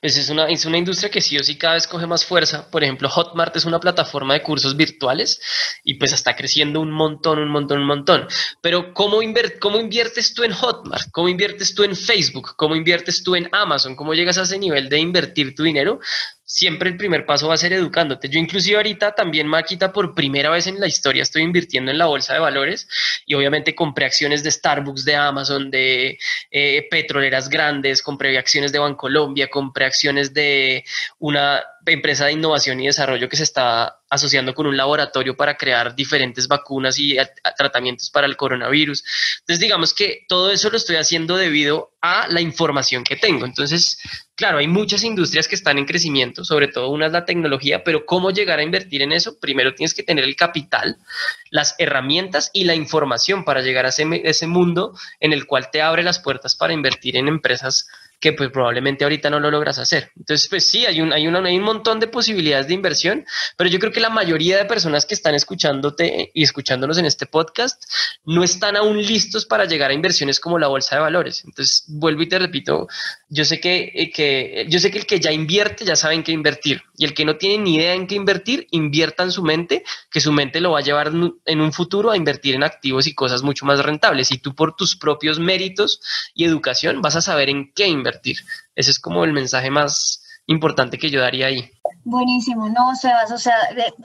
pues 0.00 0.16
es 0.16 0.30
una, 0.30 0.46
es 0.48 0.64
una 0.64 0.78
industria 0.78 1.10
que 1.10 1.20
sí 1.20 1.36
o 1.36 1.44
sí 1.44 1.58
cada 1.58 1.74
vez 1.74 1.86
coge 1.86 2.06
más 2.06 2.24
fuerza. 2.24 2.70
Por 2.70 2.82
ejemplo, 2.82 3.08
Hotmart 3.08 3.54
es 3.56 3.64
una 3.64 3.80
plataforma 3.80 4.34
de 4.34 4.42
cursos 4.42 4.76
virtuales 4.76 5.40
y 5.84 5.94
pues 5.94 6.12
está 6.12 6.34
creciendo 6.34 6.80
un 6.80 6.90
montón, 6.90 7.38
un 7.38 7.50
montón, 7.50 7.80
un 7.80 7.86
montón. 7.86 8.26
Pero 8.62 8.94
¿cómo, 8.94 9.20
cómo 9.60 9.78
inviertes 9.78 10.34
tú 10.34 10.44
en 10.44 10.52
Hotmart? 10.52 11.10
¿Cómo 11.12 11.28
inviertes 11.28 11.74
tú 11.74 11.82
en 11.82 11.94
Facebook? 11.94 12.54
¿Cómo 12.56 12.74
inviertes 12.74 13.22
tú 13.22 13.36
en 13.36 13.48
Amazon? 13.52 13.96
¿Cómo 13.96 14.14
llegas 14.14 14.38
a 14.38 14.42
ese 14.42 14.58
nivel 14.58 14.88
de 14.88 14.98
invertir 14.98 15.54
tu 15.54 15.62
dinero? 15.62 16.00
Siempre 16.48 16.88
el 16.88 16.96
primer 16.96 17.26
paso 17.26 17.46
va 17.46 17.54
a 17.54 17.58
ser 17.58 17.74
educándote. 17.74 18.30
Yo 18.30 18.40
inclusive 18.40 18.78
ahorita 18.78 19.14
también, 19.14 19.46
Maquita, 19.46 19.92
por 19.92 20.14
primera 20.14 20.48
vez 20.48 20.66
en 20.66 20.80
la 20.80 20.86
historia 20.86 21.22
estoy 21.22 21.42
invirtiendo 21.42 21.90
en 21.90 21.98
la 21.98 22.06
bolsa 22.06 22.32
de 22.32 22.40
valores 22.40 22.88
y 23.26 23.34
obviamente 23.34 23.74
compré 23.74 24.06
acciones 24.06 24.42
de 24.42 24.50
Starbucks, 24.50 25.04
de 25.04 25.14
Amazon, 25.14 25.70
de 25.70 26.18
eh, 26.50 26.88
petroleras 26.90 27.50
grandes, 27.50 28.02
compré 28.02 28.38
acciones 28.38 28.72
de 28.72 28.78
Bancolombia, 28.78 29.50
compré 29.50 29.84
acciones 29.84 30.32
de 30.32 30.84
una 31.18 31.62
empresa 31.92 32.26
de 32.26 32.32
innovación 32.32 32.80
y 32.80 32.86
desarrollo 32.86 33.28
que 33.28 33.36
se 33.36 33.42
está 33.42 34.00
asociando 34.10 34.54
con 34.54 34.66
un 34.66 34.76
laboratorio 34.76 35.36
para 35.36 35.56
crear 35.56 35.94
diferentes 35.94 36.48
vacunas 36.48 36.98
y 36.98 37.16
tratamientos 37.56 38.10
para 38.10 38.26
el 38.26 38.36
coronavirus. 38.36 39.04
Entonces, 39.40 39.60
digamos 39.60 39.92
que 39.92 40.24
todo 40.28 40.50
eso 40.50 40.70
lo 40.70 40.76
estoy 40.76 40.96
haciendo 40.96 41.36
debido 41.36 41.92
a 42.00 42.26
la 42.28 42.40
información 42.40 43.04
que 43.04 43.16
tengo. 43.16 43.44
Entonces, 43.44 43.98
claro, 44.34 44.58
hay 44.58 44.68
muchas 44.68 45.04
industrias 45.04 45.48
que 45.48 45.56
están 45.56 45.78
en 45.78 45.84
crecimiento, 45.84 46.44
sobre 46.44 46.68
todo 46.68 46.88
una 46.90 47.06
es 47.06 47.12
la 47.12 47.24
tecnología, 47.24 47.84
pero 47.84 48.06
¿cómo 48.06 48.30
llegar 48.30 48.60
a 48.60 48.62
invertir 48.62 49.02
en 49.02 49.12
eso? 49.12 49.38
Primero 49.38 49.74
tienes 49.74 49.94
que 49.94 50.02
tener 50.02 50.24
el 50.24 50.36
capital, 50.36 50.96
las 51.50 51.74
herramientas 51.78 52.50
y 52.52 52.64
la 52.64 52.74
información 52.74 53.44
para 53.44 53.60
llegar 53.60 53.84
a 53.84 53.90
ese, 53.90 54.06
ese 54.24 54.46
mundo 54.46 54.94
en 55.20 55.32
el 55.32 55.46
cual 55.46 55.70
te 55.70 55.82
abre 55.82 56.02
las 56.02 56.18
puertas 56.18 56.54
para 56.54 56.72
invertir 56.72 57.16
en 57.16 57.28
empresas 57.28 57.88
que 58.20 58.32
pues 58.32 58.50
probablemente 58.50 59.04
ahorita 59.04 59.30
no 59.30 59.38
lo 59.38 59.50
logras 59.50 59.78
hacer. 59.78 60.10
Entonces, 60.16 60.48
pues 60.48 60.66
sí, 60.66 60.84
hay 60.86 61.00
un, 61.00 61.12
hay, 61.12 61.26
una, 61.28 61.38
hay 61.40 61.56
un 61.56 61.62
montón 61.62 62.00
de 62.00 62.08
posibilidades 62.08 62.66
de 62.66 62.74
inversión, 62.74 63.24
pero 63.56 63.70
yo 63.70 63.78
creo 63.78 63.92
que 63.92 64.00
la 64.00 64.10
mayoría 64.10 64.56
de 64.56 64.64
personas 64.64 65.06
que 65.06 65.14
están 65.14 65.34
escuchándote 65.34 66.30
y 66.34 66.42
escuchándonos 66.42 66.98
en 66.98 67.06
este 67.06 67.26
podcast 67.26 67.84
no 68.24 68.42
están 68.42 68.76
aún 68.76 69.00
listos 69.00 69.46
para 69.46 69.66
llegar 69.66 69.90
a 69.90 69.94
inversiones 69.94 70.40
como 70.40 70.58
la 70.58 70.66
bolsa 70.66 70.96
de 70.96 71.02
valores. 71.02 71.44
Entonces, 71.44 71.84
vuelvo 71.86 72.22
y 72.22 72.28
te 72.28 72.38
repito, 72.38 72.88
yo 73.28 73.44
sé 73.44 73.60
que, 73.60 73.92
eh, 73.94 74.10
que, 74.10 74.66
yo 74.68 74.80
sé 74.80 74.90
que 74.90 74.98
el 74.98 75.06
que 75.06 75.20
ya 75.20 75.30
invierte 75.30 75.84
ya 75.84 75.94
sabe 75.94 76.14
en 76.14 76.24
qué 76.24 76.32
invertir 76.32 76.82
y 76.96 77.04
el 77.04 77.14
que 77.14 77.24
no 77.24 77.36
tiene 77.36 77.62
ni 77.62 77.76
idea 77.76 77.94
en 77.94 78.08
qué 78.08 78.16
invertir, 78.16 78.66
invierta 78.72 79.22
en 79.22 79.30
su 79.30 79.44
mente, 79.44 79.84
que 80.10 80.20
su 80.20 80.32
mente 80.32 80.60
lo 80.60 80.72
va 80.72 80.80
a 80.80 80.82
llevar 80.82 81.12
en 81.44 81.60
un 81.60 81.72
futuro 81.72 82.10
a 82.10 82.16
invertir 82.16 82.56
en 82.56 82.64
activos 82.64 83.06
y 83.06 83.14
cosas 83.14 83.44
mucho 83.44 83.64
más 83.64 83.78
rentables. 83.84 84.32
Y 84.32 84.38
tú 84.38 84.56
por 84.56 84.74
tus 84.74 84.96
propios 84.96 85.38
méritos 85.38 86.00
y 86.34 86.44
educación 86.44 87.00
vas 87.00 87.14
a 87.14 87.22
saber 87.22 87.48
en 87.48 87.72
qué 87.72 87.86
invertir 87.86 88.07
ese 88.74 88.90
es 88.90 88.98
como 88.98 89.24
el 89.24 89.32
mensaje 89.32 89.70
más 89.70 90.24
importante 90.48 90.98
que 90.98 91.10
yo 91.10 91.20
daría 91.20 91.46
ahí. 91.46 91.70
Buenísimo, 92.04 92.70
no, 92.70 92.94
Sebas, 92.94 93.30
o 93.32 93.38
sea, 93.38 93.56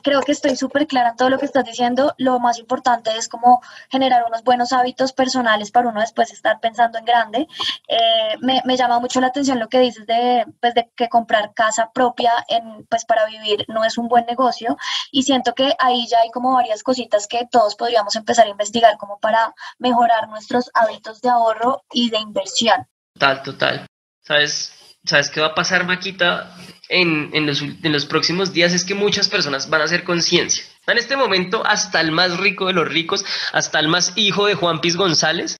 creo 0.02 0.22
que 0.22 0.34
estoy 0.34 0.58
súper 0.58 0.88
clara 0.88 1.12
en 1.12 1.16
todo 1.16 1.30
lo 1.30 1.39
que 1.39 1.46
estás 1.46 1.63
diciendo. 1.63 2.13
Lo 2.18 2.38
más 2.39 2.60
importante 2.60 3.12
es 3.18 3.30
como 3.30 3.62
generar 3.89 4.26
unos 4.28 4.44
buenos 4.44 4.74
hábitos 4.74 5.13
personales 5.13 5.72
para 5.72 5.88
uno 5.88 6.02
después 6.02 6.32
estar 6.34 6.60
pensando 6.60 6.98
en 6.98 7.06
grande. 7.06 7.48
Eh, 7.88 8.38
me, 8.42 8.62
me, 8.66 8.76
llama 8.76 9.00
mucho 9.00 9.22
la 9.22 9.28
atención 9.28 9.58
lo 9.58 9.70
que 9.70 9.80
dices 9.80 10.06
de, 10.06 10.46
pues, 10.60 10.74
de 10.74 10.92
que 10.98 11.08
comprar 11.08 11.54
casa 11.54 11.92
propia 11.94 12.34
en, 12.50 12.86
pues, 12.88 13.06
para 13.06 13.26
vivir 13.26 13.63
no 13.70 13.86
es 13.86 13.98
un 13.98 14.10
buen 14.10 14.26
negocio 14.26 14.76
y 15.12 15.24
siento 15.24 15.54
que 15.56 15.74
ahí 15.80 16.08
ya 16.08 16.18
hay 16.20 16.32
como 16.32 16.54
varias 16.54 16.84
cositas 16.84 17.28
que 17.28 17.48
todos 17.50 17.76
podríamos 17.76 18.18
empezar 18.18 18.48
a 18.48 18.50
investigar 18.50 18.98
como 18.98 19.18
para 19.20 19.56
mejorar 19.80 20.28
nuestros 20.28 20.70
hábitos 20.74 21.22
de 21.22 21.30
ahorro 21.30 21.84
y 21.94 22.10
de 22.10 22.20
inversión. 22.20 22.86
Total, 23.13 23.44
total. 23.44 23.88
¿Sabes, 24.24 24.74
¿Sabes 25.06 25.30
qué 25.30 25.42
va 25.42 25.48
a 25.48 25.56
pasar, 25.56 25.86
Maquita, 25.86 26.56
en, 26.88 27.30
en, 27.34 27.46
los, 27.46 27.62
en 27.62 27.92
los 27.92 28.06
próximos 28.06 28.54
días? 28.54 28.74
Es 28.74 28.86
que 28.86 28.96
muchas 28.96 29.28
personas 29.28 29.70
van 29.70 29.82
a 29.82 29.84
hacer 29.86 30.06
conciencia. 30.06 30.64
En 30.88 30.98
este 30.98 31.18
momento, 31.18 31.66
hasta 31.66 32.00
el 32.00 32.12
más 32.12 32.38
rico 32.38 32.68
de 32.68 32.74
los 32.74 32.88
ricos, 32.88 33.26
hasta 33.52 33.80
el 33.80 33.90
más 33.90 34.14
hijo 34.16 34.46
de 34.46 34.56
Juan 34.56 34.80
Piz 34.80 34.96
González, 34.96 35.58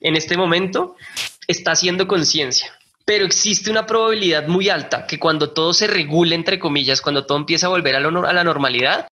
en 0.00 0.16
este 0.16 0.36
momento 0.36 0.96
está 1.48 1.72
haciendo 1.72 2.06
conciencia. 2.06 2.72
Pero 3.04 3.26
existe 3.26 3.70
una 3.70 3.84
probabilidad 3.84 4.46
muy 4.46 4.68
alta 4.68 5.06
que 5.06 5.18
cuando 5.18 5.50
todo 5.50 5.74
se 5.74 5.88
regule, 5.88 6.34
entre 6.34 6.58
comillas, 6.58 7.02
cuando 7.02 7.26
todo 7.26 7.38
empieza 7.38 7.66
a 7.66 7.70
volver 7.70 7.96
a, 7.96 7.98
a 7.98 8.32
la 8.32 8.44
normalidad, 8.44 9.08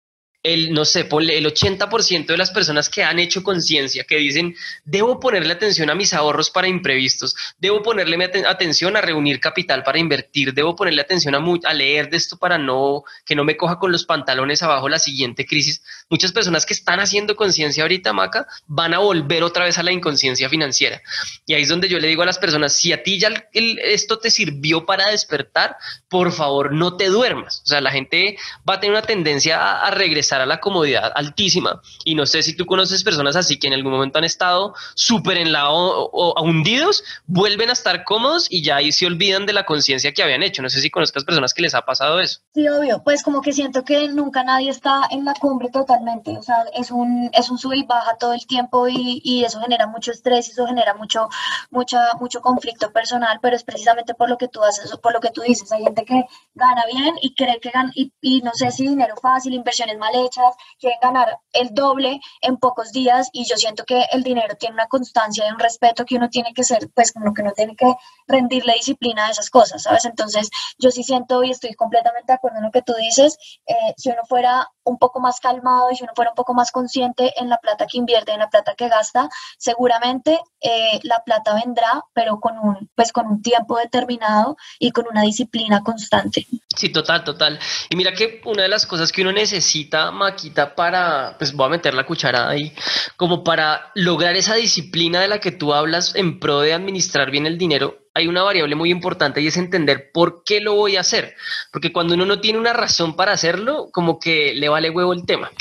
el, 0.48 0.74
no 0.74 0.86
sé, 0.86 1.02
el 1.02 1.46
80% 1.46 2.26
de 2.26 2.38
las 2.38 2.52
personas 2.52 2.90
que 2.90 3.04
han 3.04 3.20
hecho 3.20 3.44
conciencia, 3.44 4.06
que 4.06 4.18
dicen, 4.18 4.56
debo 4.86 5.20
ponerle 5.20 5.54
atención 5.54 5.90
a 5.90 5.96
mis 5.96 6.14
ahorros 6.14 6.50
para 6.50 6.68
imprevistos, 6.68 7.36
debo 7.58 7.82
ponerle 7.82 8.18
atención 8.48 8.96
a 8.96 9.02
reunir 9.02 9.40
capital 9.40 9.84
para 9.84 10.00
invertir, 10.00 10.54
debo 10.54 10.76
ponerle 10.76 11.02
atención 11.02 11.36
a, 11.36 11.44
a 11.66 11.74
leer 11.74 12.10
de 12.10 12.18
esto 12.18 12.38
para 12.38 12.58
no, 12.58 13.04
que 13.26 13.36
no 13.36 13.44
me 13.44 13.58
coja 13.58 13.78
con 13.78 13.92
los 13.92 14.06
pantalones 14.06 14.64
abajo 14.64 14.88
la 14.88 15.00
siguiente 15.00 15.46
crisis. 15.46 15.84
Muchas 16.10 16.32
personas 16.32 16.66
que 16.66 16.74
están 16.74 17.00
haciendo 17.00 17.36
conciencia 17.36 17.84
ahorita, 17.84 18.14
Maca, 18.14 18.48
van 18.68 18.94
a 18.94 19.00
volver 19.00 19.44
otra 19.44 19.66
vez 19.66 19.78
a 19.78 19.84
la 19.84 19.92
inconsciencia 19.92 20.50
financiera. 20.50 21.02
Y 21.46 21.54
ahí 21.56 21.64
es 21.64 21.70
donde 21.70 21.90
yo 21.90 22.00
le 22.00 22.08
digo 22.08 22.24
a 22.24 22.26
las 22.26 22.40
personas, 22.40 22.74
si 22.74 22.94
a 22.94 23.04
ti 23.04 23.20
ya 23.20 23.30
esto 23.52 24.20
te 24.20 24.32
sirvió 24.32 24.86
para 24.86 25.12
despertar, 25.12 25.76
por 26.08 26.32
favor 26.32 26.74
no 26.74 26.96
te 26.96 27.08
duermas. 27.08 27.62
O 27.66 27.68
sea, 27.68 27.82
la 27.82 27.92
gente 27.92 28.38
va 28.68 28.76
a 28.76 28.80
tener 28.80 28.96
una 28.96 29.06
tendencia 29.06 29.82
a 29.82 29.92
regresar 29.92 30.37
a 30.42 30.46
la 30.46 30.60
comodidad 30.60 31.12
altísima. 31.16 31.82
Y 32.04 32.16
no 32.16 32.26
sé 32.26 32.44
si 32.44 32.56
tú 32.56 32.66
conoces 32.66 33.04
personas 33.04 33.36
así 33.36 33.58
que 33.60 33.68
en 33.68 33.74
algún 33.74 33.92
momento 33.92 34.18
han 34.18 34.24
estado 34.24 34.74
súper 34.96 35.38
en 35.38 35.52
la 35.52 35.70
o, 35.70 36.42
hundidos, 36.42 37.04
vuelven 37.26 37.70
a 37.70 37.74
estar 37.74 38.04
cómodos 38.04 38.48
y 38.50 38.64
ya 38.64 38.78
ahí 38.78 38.92
se 38.92 39.06
olvidan 39.06 39.46
de 39.46 39.54
la 39.54 39.66
conciencia 39.66 40.14
que 40.14 40.24
habían 40.24 40.44
hecho. 40.44 40.62
No 40.62 40.70
sé 40.70 40.82
si 40.82 40.90
conozcas 40.90 41.24
personas 41.24 41.54
que 41.54 41.62
les 41.62 41.74
ha 41.74 41.84
pasado 41.84 42.20
eso. 42.20 42.40
Sí, 42.54 42.68
obvio. 42.68 43.02
Pues 43.04 43.24
como 43.24 43.42
que 43.42 43.54
siento 43.54 43.84
que 43.84 44.08
nunca 44.10 44.44
nadie 44.44 44.70
está 44.70 45.02
en 45.12 45.26
la 45.26 45.34
cumbre 45.34 45.70
totalmente. 45.70 46.38
O 46.38 46.44
sea, 46.44 46.66
es 46.74 46.92
un, 46.92 47.30
es 47.34 47.50
un 47.50 47.58
sub 47.58 47.74
y 47.74 47.84
baja 47.84 48.18
todo 48.18 48.34
el 48.34 48.46
tiempo 48.48 48.88
y, 48.88 49.22
y 49.24 49.44
eso 49.44 49.60
genera 49.60 49.88
mucho 49.88 50.12
estrés 50.12 50.48
y 50.48 50.52
eso 50.52 50.66
genera 50.66 50.94
mucho, 50.94 51.30
mucha, 51.70 52.14
mucho 52.20 52.42
conflicto 52.42 52.92
personal, 52.92 53.40
pero 53.42 53.56
es 53.56 53.64
precisamente 53.64 54.14
por 54.14 54.30
lo 54.30 54.38
que 54.38 54.48
tú 54.48 54.64
haces, 54.64 54.96
por 54.98 55.14
lo 55.14 55.20
que 55.20 55.32
tú 55.32 55.42
dices. 55.42 55.72
Hay 55.72 55.84
gente 55.84 56.06
que 56.06 56.24
gana 56.56 56.86
bien 56.92 57.16
y 57.22 57.34
cree 57.34 57.60
que 57.60 57.70
gana, 57.70 57.92
y, 57.96 58.14
y 58.22 58.42
no 58.42 58.52
sé 58.54 58.72
si 58.72 58.88
dinero 58.88 59.16
fácil, 59.22 59.54
inversiones 59.54 59.98
mal 59.98 60.16
derechas, 60.18 60.56
quieren 60.80 61.00
ganar 61.02 61.40
el 61.54 61.74
doble 61.74 62.20
en 62.42 62.58
pocos 62.58 62.92
días 62.92 63.30
y 63.32 63.46
yo 63.46 63.56
siento 63.58 63.84
que 63.86 64.06
el 64.12 64.24
dinero 64.24 64.56
tiene 64.56 64.74
una 64.74 64.88
constancia 64.88 65.48
y 65.48 65.52
un 65.52 65.60
respeto 65.60 66.06
que 66.06 66.16
uno 66.16 66.30
tiene 66.30 66.54
que 66.54 66.64
ser, 66.64 66.90
pues 66.94 67.12
como 67.12 67.34
que 67.34 67.42
uno 67.42 67.52
tiene 67.54 67.76
que 67.76 67.94
rendirle 68.28 68.74
disciplina 68.74 69.28
a 69.28 69.32
esas 69.32 69.50
cosas, 69.50 69.84
¿sabes? 69.84 70.06
Entonces 70.06 70.50
yo 70.78 70.92
sí 70.92 71.04
siento 71.04 71.44
y 71.44 71.52
estoy 71.52 71.74
completamente 71.74 72.32
de 72.32 72.36
acuerdo 72.36 72.58
en 72.58 72.66
lo 72.66 72.72
que 72.72 72.82
tú 72.82 72.94
dices, 72.94 73.38
eh, 73.66 73.94
si 73.98 74.10
uno 74.10 74.22
fuera 74.28 74.70
un 74.88 74.98
poco 74.98 75.20
más 75.20 75.40
calmado 75.40 75.92
y 75.92 75.96
si 75.96 76.04
uno 76.04 76.14
fuera 76.16 76.32
un 76.32 76.36
poco 76.36 76.54
más 76.54 76.72
consciente 76.72 77.34
en 77.38 77.50
la 77.50 77.58
plata 77.58 77.86
que 77.86 77.98
invierte, 77.98 78.32
en 78.32 78.40
la 78.40 78.50
plata 78.50 78.74
que 78.76 78.88
gasta, 78.88 79.30
seguramente 79.58 80.40
eh, 80.62 81.00
la 81.04 81.24
plata 81.24 81.54
vendrá, 81.54 82.04
pero 82.14 82.40
con 82.40 82.58
un, 82.58 82.90
pues 82.96 83.12
con 83.12 83.28
un 83.28 83.42
tiempo 83.42 83.78
determinado 83.78 84.58
y 84.80 84.92
con 84.92 85.06
una 85.10 85.22
disciplina 85.22 85.84
constante. 85.84 86.48
Sí, 86.76 86.90
total, 86.90 87.24
total. 87.24 87.60
Y 87.90 87.96
mira 87.96 88.14
que 88.14 88.42
una 88.46 88.64
de 88.64 88.70
las 88.70 88.86
cosas 88.86 89.12
que 89.12 89.22
uno 89.22 89.32
necesita, 89.32 90.12
Maquita, 90.12 90.76
para, 90.76 91.36
pues 91.38 91.54
voy 91.54 91.68
a 91.68 91.70
meter 91.70 91.94
la 91.94 92.06
cucharada 92.06 92.50
ahí, 92.50 92.74
como 93.18 93.44
para 93.44 93.92
lograr 93.96 94.36
esa 94.36 94.56
disciplina 94.56 95.20
de 95.20 95.28
la 95.28 95.40
que 95.40 95.52
tú 95.52 95.74
hablas 95.74 96.16
en 96.16 96.40
pro 96.40 96.62
de 96.62 96.74
administrar 96.74 97.30
bien 97.32 97.46
el 97.46 97.58
dinero, 97.58 98.07
hay 98.18 98.28
una 98.28 98.44
variable 98.44 98.76
muy 98.76 98.90
importante 98.90 99.42
y 99.42 99.48
es 99.48 99.58
entender 99.58 100.12
por 100.12 100.44
qué 100.44 100.60
lo 100.60 100.74
voy 100.74 100.98
a 100.98 101.02
hacer. 101.02 101.36
Porque 101.72 101.94
cuando 101.94 102.16
uno 102.16 102.26
no 102.26 102.42
tiene 102.42 102.60
una 102.60 102.74
razón 102.74 103.16
para 103.16 103.32
hacerlo, 103.32 103.90
como 103.92 104.20
que 104.20 104.54
le 104.56 104.70
vale 104.70 104.90
huevo 104.90 105.14
el 105.14 105.26
tema. 105.26 105.52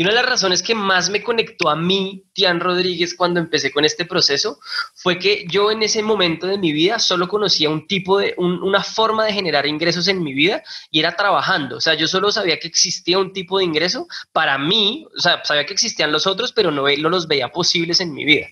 Y 0.00 0.02
una 0.02 0.12
de 0.12 0.16
las 0.16 0.30
razones 0.30 0.62
que 0.62 0.74
más 0.74 1.10
me 1.10 1.22
conectó 1.22 1.68
a 1.68 1.76
mí, 1.76 2.24
Tian 2.32 2.58
Rodríguez, 2.58 3.14
cuando 3.14 3.38
empecé 3.38 3.70
con 3.70 3.84
este 3.84 4.06
proceso, 4.06 4.58
fue 4.94 5.18
que 5.18 5.44
yo 5.46 5.70
en 5.70 5.82
ese 5.82 6.02
momento 6.02 6.46
de 6.46 6.56
mi 6.56 6.72
vida 6.72 6.98
solo 6.98 7.28
conocía 7.28 7.68
un 7.68 7.86
tipo 7.86 8.16
de, 8.16 8.34
una 8.38 8.82
forma 8.82 9.26
de 9.26 9.34
generar 9.34 9.66
ingresos 9.66 10.08
en 10.08 10.22
mi 10.22 10.32
vida 10.32 10.62
y 10.90 11.00
era 11.00 11.16
trabajando. 11.16 11.76
O 11.76 11.82
sea, 11.82 11.92
yo 11.92 12.08
solo 12.08 12.32
sabía 12.32 12.58
que 12.58 12.66
existía 12.66 13.18
un 13.18 13.34
tipo 13.34 13.58
de 13.58 13.64
ingreso 13.64 14.08
para 14.32 14.56
mí, 14.56 15.06
o 15.14 15.20
sea, 15.20 15.44
sabía 15.44 15.66
que 15.66 15.74
existían 15.74 16.12
los 16.12 16.26
otros, 16.26 16.52
pero 16.52 16.70
no, 16.70 16.86
no 16.88 17.08
los 17.10 17.28
veía 17.28 17.48
posibles 17.48 18.00
en 18.00 18.14
mi 18.14 18.24
vida. 18.24 18.46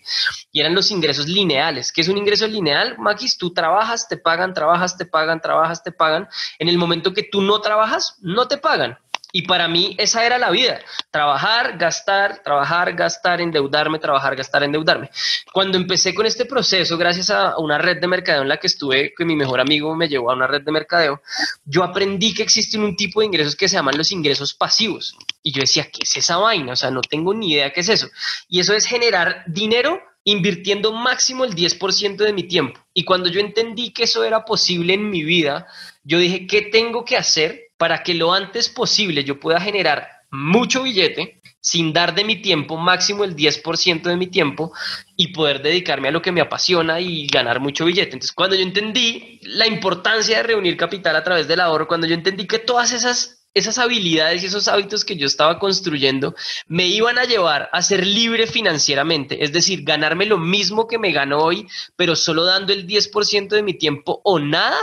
Y 0.52 0.61
eran 0.61 0.74
los 0.74 0.90
ingresos 0.90 1.28
lineales. 1.28 1.92
¿Qué 1.92 2.02
es 2.02 2.08
un 2.08 2.18
ingreso 2.18 2.46
lineal? 2.46 2.98
Maquis, 2.98 3.38
tú 3.38 3.54
trabajas, 3.54 4.06
te 4.06 4.18
pagan, 4.18 4.52
trabajas, 4.52 4.98
te 4.98 5.06
pagan, 5.06 5.40
trabajas, 5.40 5.82
te 5.82 5.92
pagan. 5.92 6.28
En 6.58 6.68
el 6.68 6.76
momento 6.76 7.14
que 7.14 7.22
tú 7.22 7.40
no 7.40 7.62
trabajas, 7.62 8.16
no 8.20 8.48
te 8.48 8.58
pagan. 8.58 8.98
Y 9.30 9.42
para 9.42 9.68
mí 9.68 9.94
esa 9.98 10.24
era 10.24 10.38
la 10.38 10.50
vida, 10.50 10.80
trabajar, 11.10 11.76
gastar, 11.76 12.42
trabajar, 12.42 12.94
gastar, 12.94 13.42
endeudarme, 13.42 13.98
trabajar, 13.98 14.34
gastar, 14.34 14.62
endeudarme. 14.62 15.10
Cuando 15.52 15.76
empecé 15.76 16.14
con 16.14 16.24
este 16.24 16.46
proceso, 16.46 16.96
gracias 16.96 17.28
a 17.28 17.58
una 17.58 17.76
red 17.76 18.00
de 18.00 18.06
mercadeo 18.06 18.42
en 18.42 18.48
la 18.48 18.56
que 18.56 18.68
estuve, 18.68 19.12
que 19.14 19.24
mi 19.26 19.36
mejor 19.36 19.60
amigo 19.60 19.94
me 19.94 20.08
llevó 20.08 20.30
a 20.30 20.34
una 20.34 20.46
red 20.46 20.62
de 20.62 20.72
mercadeo, 20.72 21.20
yo 21.66 21.84
aprendí 21.84 22.32
que 22.32 22.42
existe 22.42 22.78
un 22.78 22.96
tipo 22.96 23.20
de 23.20 23.26
ingresos 23.26 23.54
que 23.54 23.68
se 23.68 23.76
llaman 23.76 23.98
los 23.98 24.12
ingresos 24.12 24.54
pasivos. 24.54 25.14
Y 25.42 25.52
yo 25.52 25.60
decía, 25.60 25.90
¿qué 25.90 26.00
es 26.04 26.16
esa 26.16 26.38
vaina? 26.38 26.72
O 26.72 26.76
sea, 26.76 26.90
no 26.90 27.02
tengo 27.02 27.34
ni 27.34 27.52
idea 27.52 27.72
qué 27.72 27.80
es 27.80 27.88
eso. 27.90 28.08
Y 28.48 28.60
eso 28.60 28.74
es 28.74 28.86
generar 28.86 29.44
dinero 29.46 30.00
invirtiendo 30.24 30.92
máximo 30.92 31.44
el 31.44 31.54
10% 31.54 32.16
de 32.16 32.32
mi 32.32 32.42
tiempo. 32.44 32.80
Y 32.92 33.04
cuando 33.04 33.28
yo 33.30 33.40
entendí 33.40 33.92
que 33.92 34.04
eso 34.04 34.24
era 34.24 34.44
posible 34.44 34.94
en 34.94 35.10
mi 35.10 35.22
vida, 35.22 35.66
yo 36.02 36.18
dije, 36.18 36.46
¿qué 36.46 36.62
tengo 36.62 37.04
que 37.04 37.16
hacer 37.16 37.67
para 37.78 38.02
que 38.02 38.12
lo 38.12 38.34
antes 38.34 38.68
posible 38.68 39.24
yo 39.24 39.40
pueda 39.40 39.60
generar 39.60 40.06
mucho 40.30 40.82
billete 40.82 41.40
sin 41.60 41.92
dar 41.92 42.14
de 42.14 42.24
mi 42.24 42.36
tiempo, 42.36 42.76
máximo 42.76 43.24
el 43.24 43.34
10% 43.34 44.02
de 44.02 44.16
mi 44.16 44.28
tiempo, 44.28 44.72
y 45.16 45.32
poder 45.32 45.60
dedicarme 45.60 46.08
a 46.08 46.12
lo 46.12 46.22
que 46.22 46.32
me 46.32 46.40
apasiona 46.40 47.00
y 47.00 47.26
ganar 47.26 47.60
mucho 47.60 47.84
billete. 47.84 48.12
Entonces, 48.12 48.32
cuando 48.32 48.56
yo 48.56 48.62
entendí 48.62 49.40
la 49.42 49.66
importancia 49.66 50.38
de 50.38 50.44
reunir 50.44 50.76
capital 50.76 51.16
a 51.16 51.24
través 51.24 51.48
del 51.48 51.60
ahorro, 51.60 51.88
cuando 51.88 52.06
yo 52.06 52.14
entendí 52.14 52.46
que 52.46 52.58
todas 52.58 52.92
esas 52.92 53.38
esas 53.58 53.78
habilidades 53.78 54.42
y 54.42 54.46
esos 54.46 54.68
hábitos 54.68 55.04
que 55.04 55.16
yo 55.16 55.26
estaba 55.26 55.58
construyendo 55.58 56.34
me 56.66 56.86
iban 56.86 57.18
a 57.18 57.24
llevar 57.24 57.68
a 57.72 57.82
ser 57.82 58.06
libre 58.06 58.46
financieramente, 58.46 59.42
es 59.42 59.52
decir, 59.52 59.82
ganarme 59.84 60.26
lo 60.26 60.38
mismo 60.38 60.86
que 60.86 60.98
me 60.98 61.12
gano 61.12 61.38
hoy, 61.38 61.66
pero 61.96 62.16
solo 62.16 62.44
dando 62.44 62.72
el 62.72 62.86
10% 62.86 63.48
de 63.48 63.62
mi 63.62 63.74
tiempo 63.74 64.20
o 64.24 64.38
nada. 64.38 64.76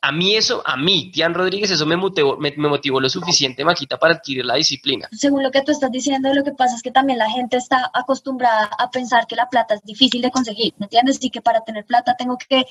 A 0.00 0.12
mí 0.12 0.36
eso, 0.36 0.62
a 0.66 0.76
mí, 0.76 1.10
Tian 1.12 1.34
Rodríguez, 1.34 1.70
eso 1.70 1.86
me 1.86 1.96
motivó, 1.96 2.36
me, 2.36 2.52
motivó 2.56 3.00
lo 3.00 3.08
suficiente, 3.08 3.64
Maquita, 3.64 3.98
para 3.98 4.14
adquirir 4.14 4.44
la 4.44 4.54
disciplina. 4.54 5.08
Según 5.12 5.42
lo 5.42 5.50
que 5.50 5.62
tú 5.62 5.72
estás 5.72 5.90
diciendo, 5.90 6.32
lo 6.34 6.44
que 6.44 6.52
pasa 6.52 6.74
es 6.74 6.82
que 6.82 6.90
también 6.90 7.18
la 7.18 7.30
gente 7.30 7.56
está 7.56 7.90
acostumbrada 7.94 8.70
a 8.78 8.90
pensar 8.90 9.26
que 9.26 9.36
la 9.36 9.48
plata 9.48 9.74
es 9.74 9.82
difícil 9.82 10.22
de 10.22 10.30
conseguir, 10.30 10.74
¿me 10.78 10.86
entiendes? 10.86 11.18
Y 11.22 11.30
que 11.30 11.40
para 11.40 11.60
tener 11.62 11.84
plata 11.84 12.14
tengo 12.16 12.36
que 12.36 12.66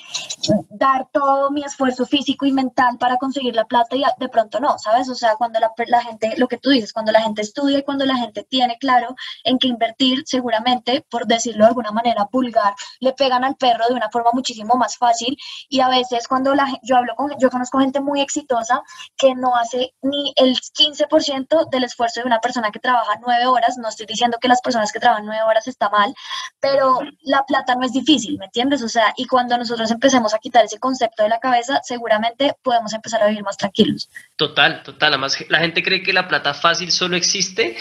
dar 0.69 1.07
todo 1.11 1.51
mi 1.51 1.63
esfuerzo 1.63 2.05
físico 2.05 2.45
y 2.45 2.51
mental 2.51 2.97
para 2.99 3.17
conseguir 3.17 3.55
la 3.55 3.65
plata 3.65 3.95
y 3.95 4.03
de 4.19 4.29
pronto 4.29 4.59
no, 4.59 4.77
¿sabes? 4.77 5.09
O 5.09 5.15
sea, 5.15 5.35
cuando 5.43 5.59
la, 5.59 5.73
la, 5.87 6.01
gente, 6.01 6.33
lo 6.37 6.47
que 6.47 6.57
tú 6.57 6.69
dices, 6.69 6.93
cuando 6.93 7.11
la 7.11 7.21
gente 7.21 7.41
estudia 7.41 7.79
y 7.79 7.83
cuando 7.83 8.05
la 8.05 8.15
gente 8.15 8.43
tiene 8.49 8.77
claro 8.77 9.13
en 9.43 9.59
qué 9.59 9.67
invertir, 9.67 10.23
seguramente, 10.25 11.05
por 11.09 11.27
decirlo 11.27 11.65
de 11.65 11.69
alguna 11.69 11.91
manera 11.91 12.29
vulgar, 12.31 12.73
le 12.99 13.11
pegan 13.11 13.43
al 13.43 13.55
perro 13.55 13.85
de 13.89 13.93
una 13.93 14.09
forma 14.09 14.29
muchísimo 14.33 14.75
más 14.75 14.97
fácil. 14.97 15.37
Y 15.67 15.81
a 15.81 15.89
veces 15.89 16.27
cuando 16.29 16.55
la, 16.55 16.65
yo 16.83 16.95
hablo 16.95 17.13
con, 17.15 17.31
yo 17.39 17.49
conozco 17.49 17.79
gente 17.79 17.99
muy 17.99 18.21
exitosa 18.21 18.81
que 19.17 19.35
no 19.35 19.55
hace 19.55 19.93
ni 20.01 20.33
el 20.37 20.55
15% 20.55 21.69
del 21.69 21.83
esfuerzo 21.83 22.21
de 22.21 22.27
una 22.27 22.39
persona 22.39 22.71
que 22.71 22.79
trabaja 22.79 23.19
nueve 23.21 23.45
horas. 23.45 23.77
No 23.77 23.89
estoy 23.89 24.05
diciendo 24.05 24.37
que 24.39 24.47
las 24.47 24.61
personas 24.61 24.91
que 24.93 24.99
trabajan 24.99 25.25
nueve 25.25 25.43
horas 25.43 25.67
está 25.67 25.89
mal, 25.89 26.13
pero 26.61 26.99
la 27.21 27.43
plata 27.43 27.75
no 27.75 27.85
es 27.85 27.91
difícil, 27.91 28.37
¿me 28.37 28.45
entiendes? 28.45 28.81
O 28.81 28.89
sea, 28.89 29.13
y 29.17 29.25
cuando 29.25 29.57
nosotros 29.57 29.91
empecemos 29.91 30.33
a 30.33 30.39
quitar 30.39 30.63
ese 30.63 30.79
concepto 30.79 31.23
de 31.23 31.29
la 31.29 31.39
cabeza, 31.39 31.81
seguramente 31.83 32.55
podemos 32.63 32.93
empezar 32.93 33.21
a 33.21 33.27
vivir 33.27 33.43
más 33.43 33.57
tranquilos. 33.57 34.09
Total, 34.35 34.81
total. 34.83 35.13
La 35.49 35.59
gente 35.59 35.83
cree 35.83 36.03
que 36.03 36.13
la 36.13 36.27
plata 36.27 36.53
fácil 36.53 36.91
solo 36.91 37.15
existe 37.15 37.75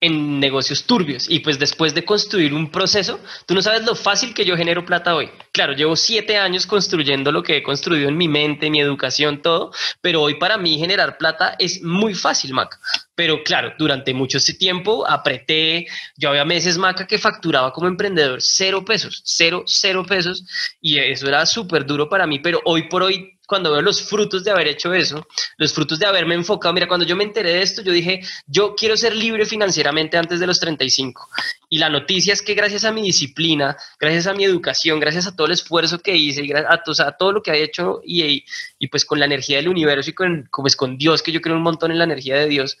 en 0.00 0.38
negocios 0.38 0.84
turbios 0.84 1.28
y 1.28 1.40
pues 1.40 1.58
después 1.58 1.92
de 1.92 2.04
construir 2.04 2.54
un 2.54 2.70
proceso, 2.70 3.18
tú 3.46 3.54
no 3.54 3.62
sabes 3.62 3.84
lo 3.84 3.96
fácil 3.96 4.32
que 4.32 4.44
yo 4.44 4.56
genero 4.56 4.84
plata 4.84 5.14
hoy. 5.14 5.28
Claro, 5.52 5.72
llevo 5.72 5.96
siete 5.96 6.36
años 6.36 6.66
construyendo 6.66 7.32
lo 7.32 7.42
que 7.42 7.56
he 7.56 7.62
construido 7.62 8.08
en 8.08 8.16
mi 8.16 8.28
mente, 8.28 8.70
mi 8.70 8.80
educación, 8.80 9.42
todo, 9.42 9.72
pero 10.00 10.22
hoy 10.22 10.34
para 10.34 10.56
mí 10.56 10.78
generar 10.78 11.18
plata 11.18 11.56
es 11.58 11.82
muy 11.82 12.14
fácil, 12.14 12.52
Maca. 12.54 12.78
Pero 13.16 13.42
claro, 13.42 13.72
durante 13.76 14.14
mucho 14.14 14.38
ese 14.38 14.54
tiempo 14.54 15.04
apreté, 15.08 15.88
yo 16.16 16.28
había 16.28 16.44
meses, 16.44 16.78
Maca, 16.78 17.06
que 17.06 17.18
facturaba 17.18 17.72
como 17.72 17.88
emprendedor 17.88 18.40
cero 18.40 18.84
pesos, 18.84 19.22
cero, 19.24 19.64
cero 19.66 20.04
pesos 20.06 20.44
y 20.80 20.98
eso 20.98 21.26
era 21.26 21.44
súper 21.44 21.84
duro 21.84 22.08
para 22.08 22.26
mí, 22.26 22.38
pero 22.38 22.60
hoy 22.64 22.88
por 22.88 23.02
hoy 23.02 23.37
cuando 23.48 23.72
veo 23.72 23.80
los 23.80 24.02
frutos 24.02 24.44
de 24.44 24.50
haber 24.50 24.68
hecho 24.68 24.92
eso, 24.92 25.26
los 25.56 25.72
frutos 25.72 25.98
de 25.98 26.04
haberme 26.04 26.34
enfocado, 26.34 26.74
mira, 26.74 26.86
cuando 26.86 27.06
yo 27.06 27.16
me 27.16 27.24
enteré 27.24 27.54
de 27.54 27.62
esto, 27.62 27.80
yo 27.80 27.92
dije, 27.92 28.20
yo 28.46 28.74
quiero 28.76 28.94
ser 28.94 29.16
libre 29.16 29.46
financieramente 29.46 30.18
antes 30.18 30.38
de 30.38 30.46
los 30.46 30.60
35. 30.60 31.30
Y 31.70 31.78
la 31.78 31.88
noticia 31.88 32.34
es 32.34 32.42
que 32.42 32.52
gracias 32.52 32.84
a 32.84 32.92
mi 32.92 33.00
disciplina, 33.02 33.74
gracias 33.98 34.26
a 34.26 34.34
mi 34.34 34.44
educación, 34.44 35.00
gracias 35.00 35.26
a 35.26 35.34
todo 35.34 35.46
el 35.46 35.54
esfuerzo 35.54 35.98
que 35.98 36.14
hice, 36.14 36.42
a, 36.54 36.82
a 37.06 37.12
todo 37.12 37.32
lo 37.32 37.42
que 37.42 37.52
he 37.52 37.62
hecho 37.62 38.02
y, 38.04 38.44
y, 38.78 38.88
pues 38.88 39.06
con 39.06 39.18
la 39.18 39.24
energía 39.24 39.56
del 39.56 39.68
universo 39.68 40.10
y 40.10 40.12
con, 40.12 40.50
pues 40.52 40.76
con 40.76 40.98
Dios, 40.98 41.22
que 41.22 41.32
yo 41.32 41.40
creo 41.40 41.56
un 41.56 41.62
montón 41.62 41.90
en 41.90 41.98
la 41.98 42.04
energía 42.04 42.36
de 42.36 42.48
Dios, 42.48 42.76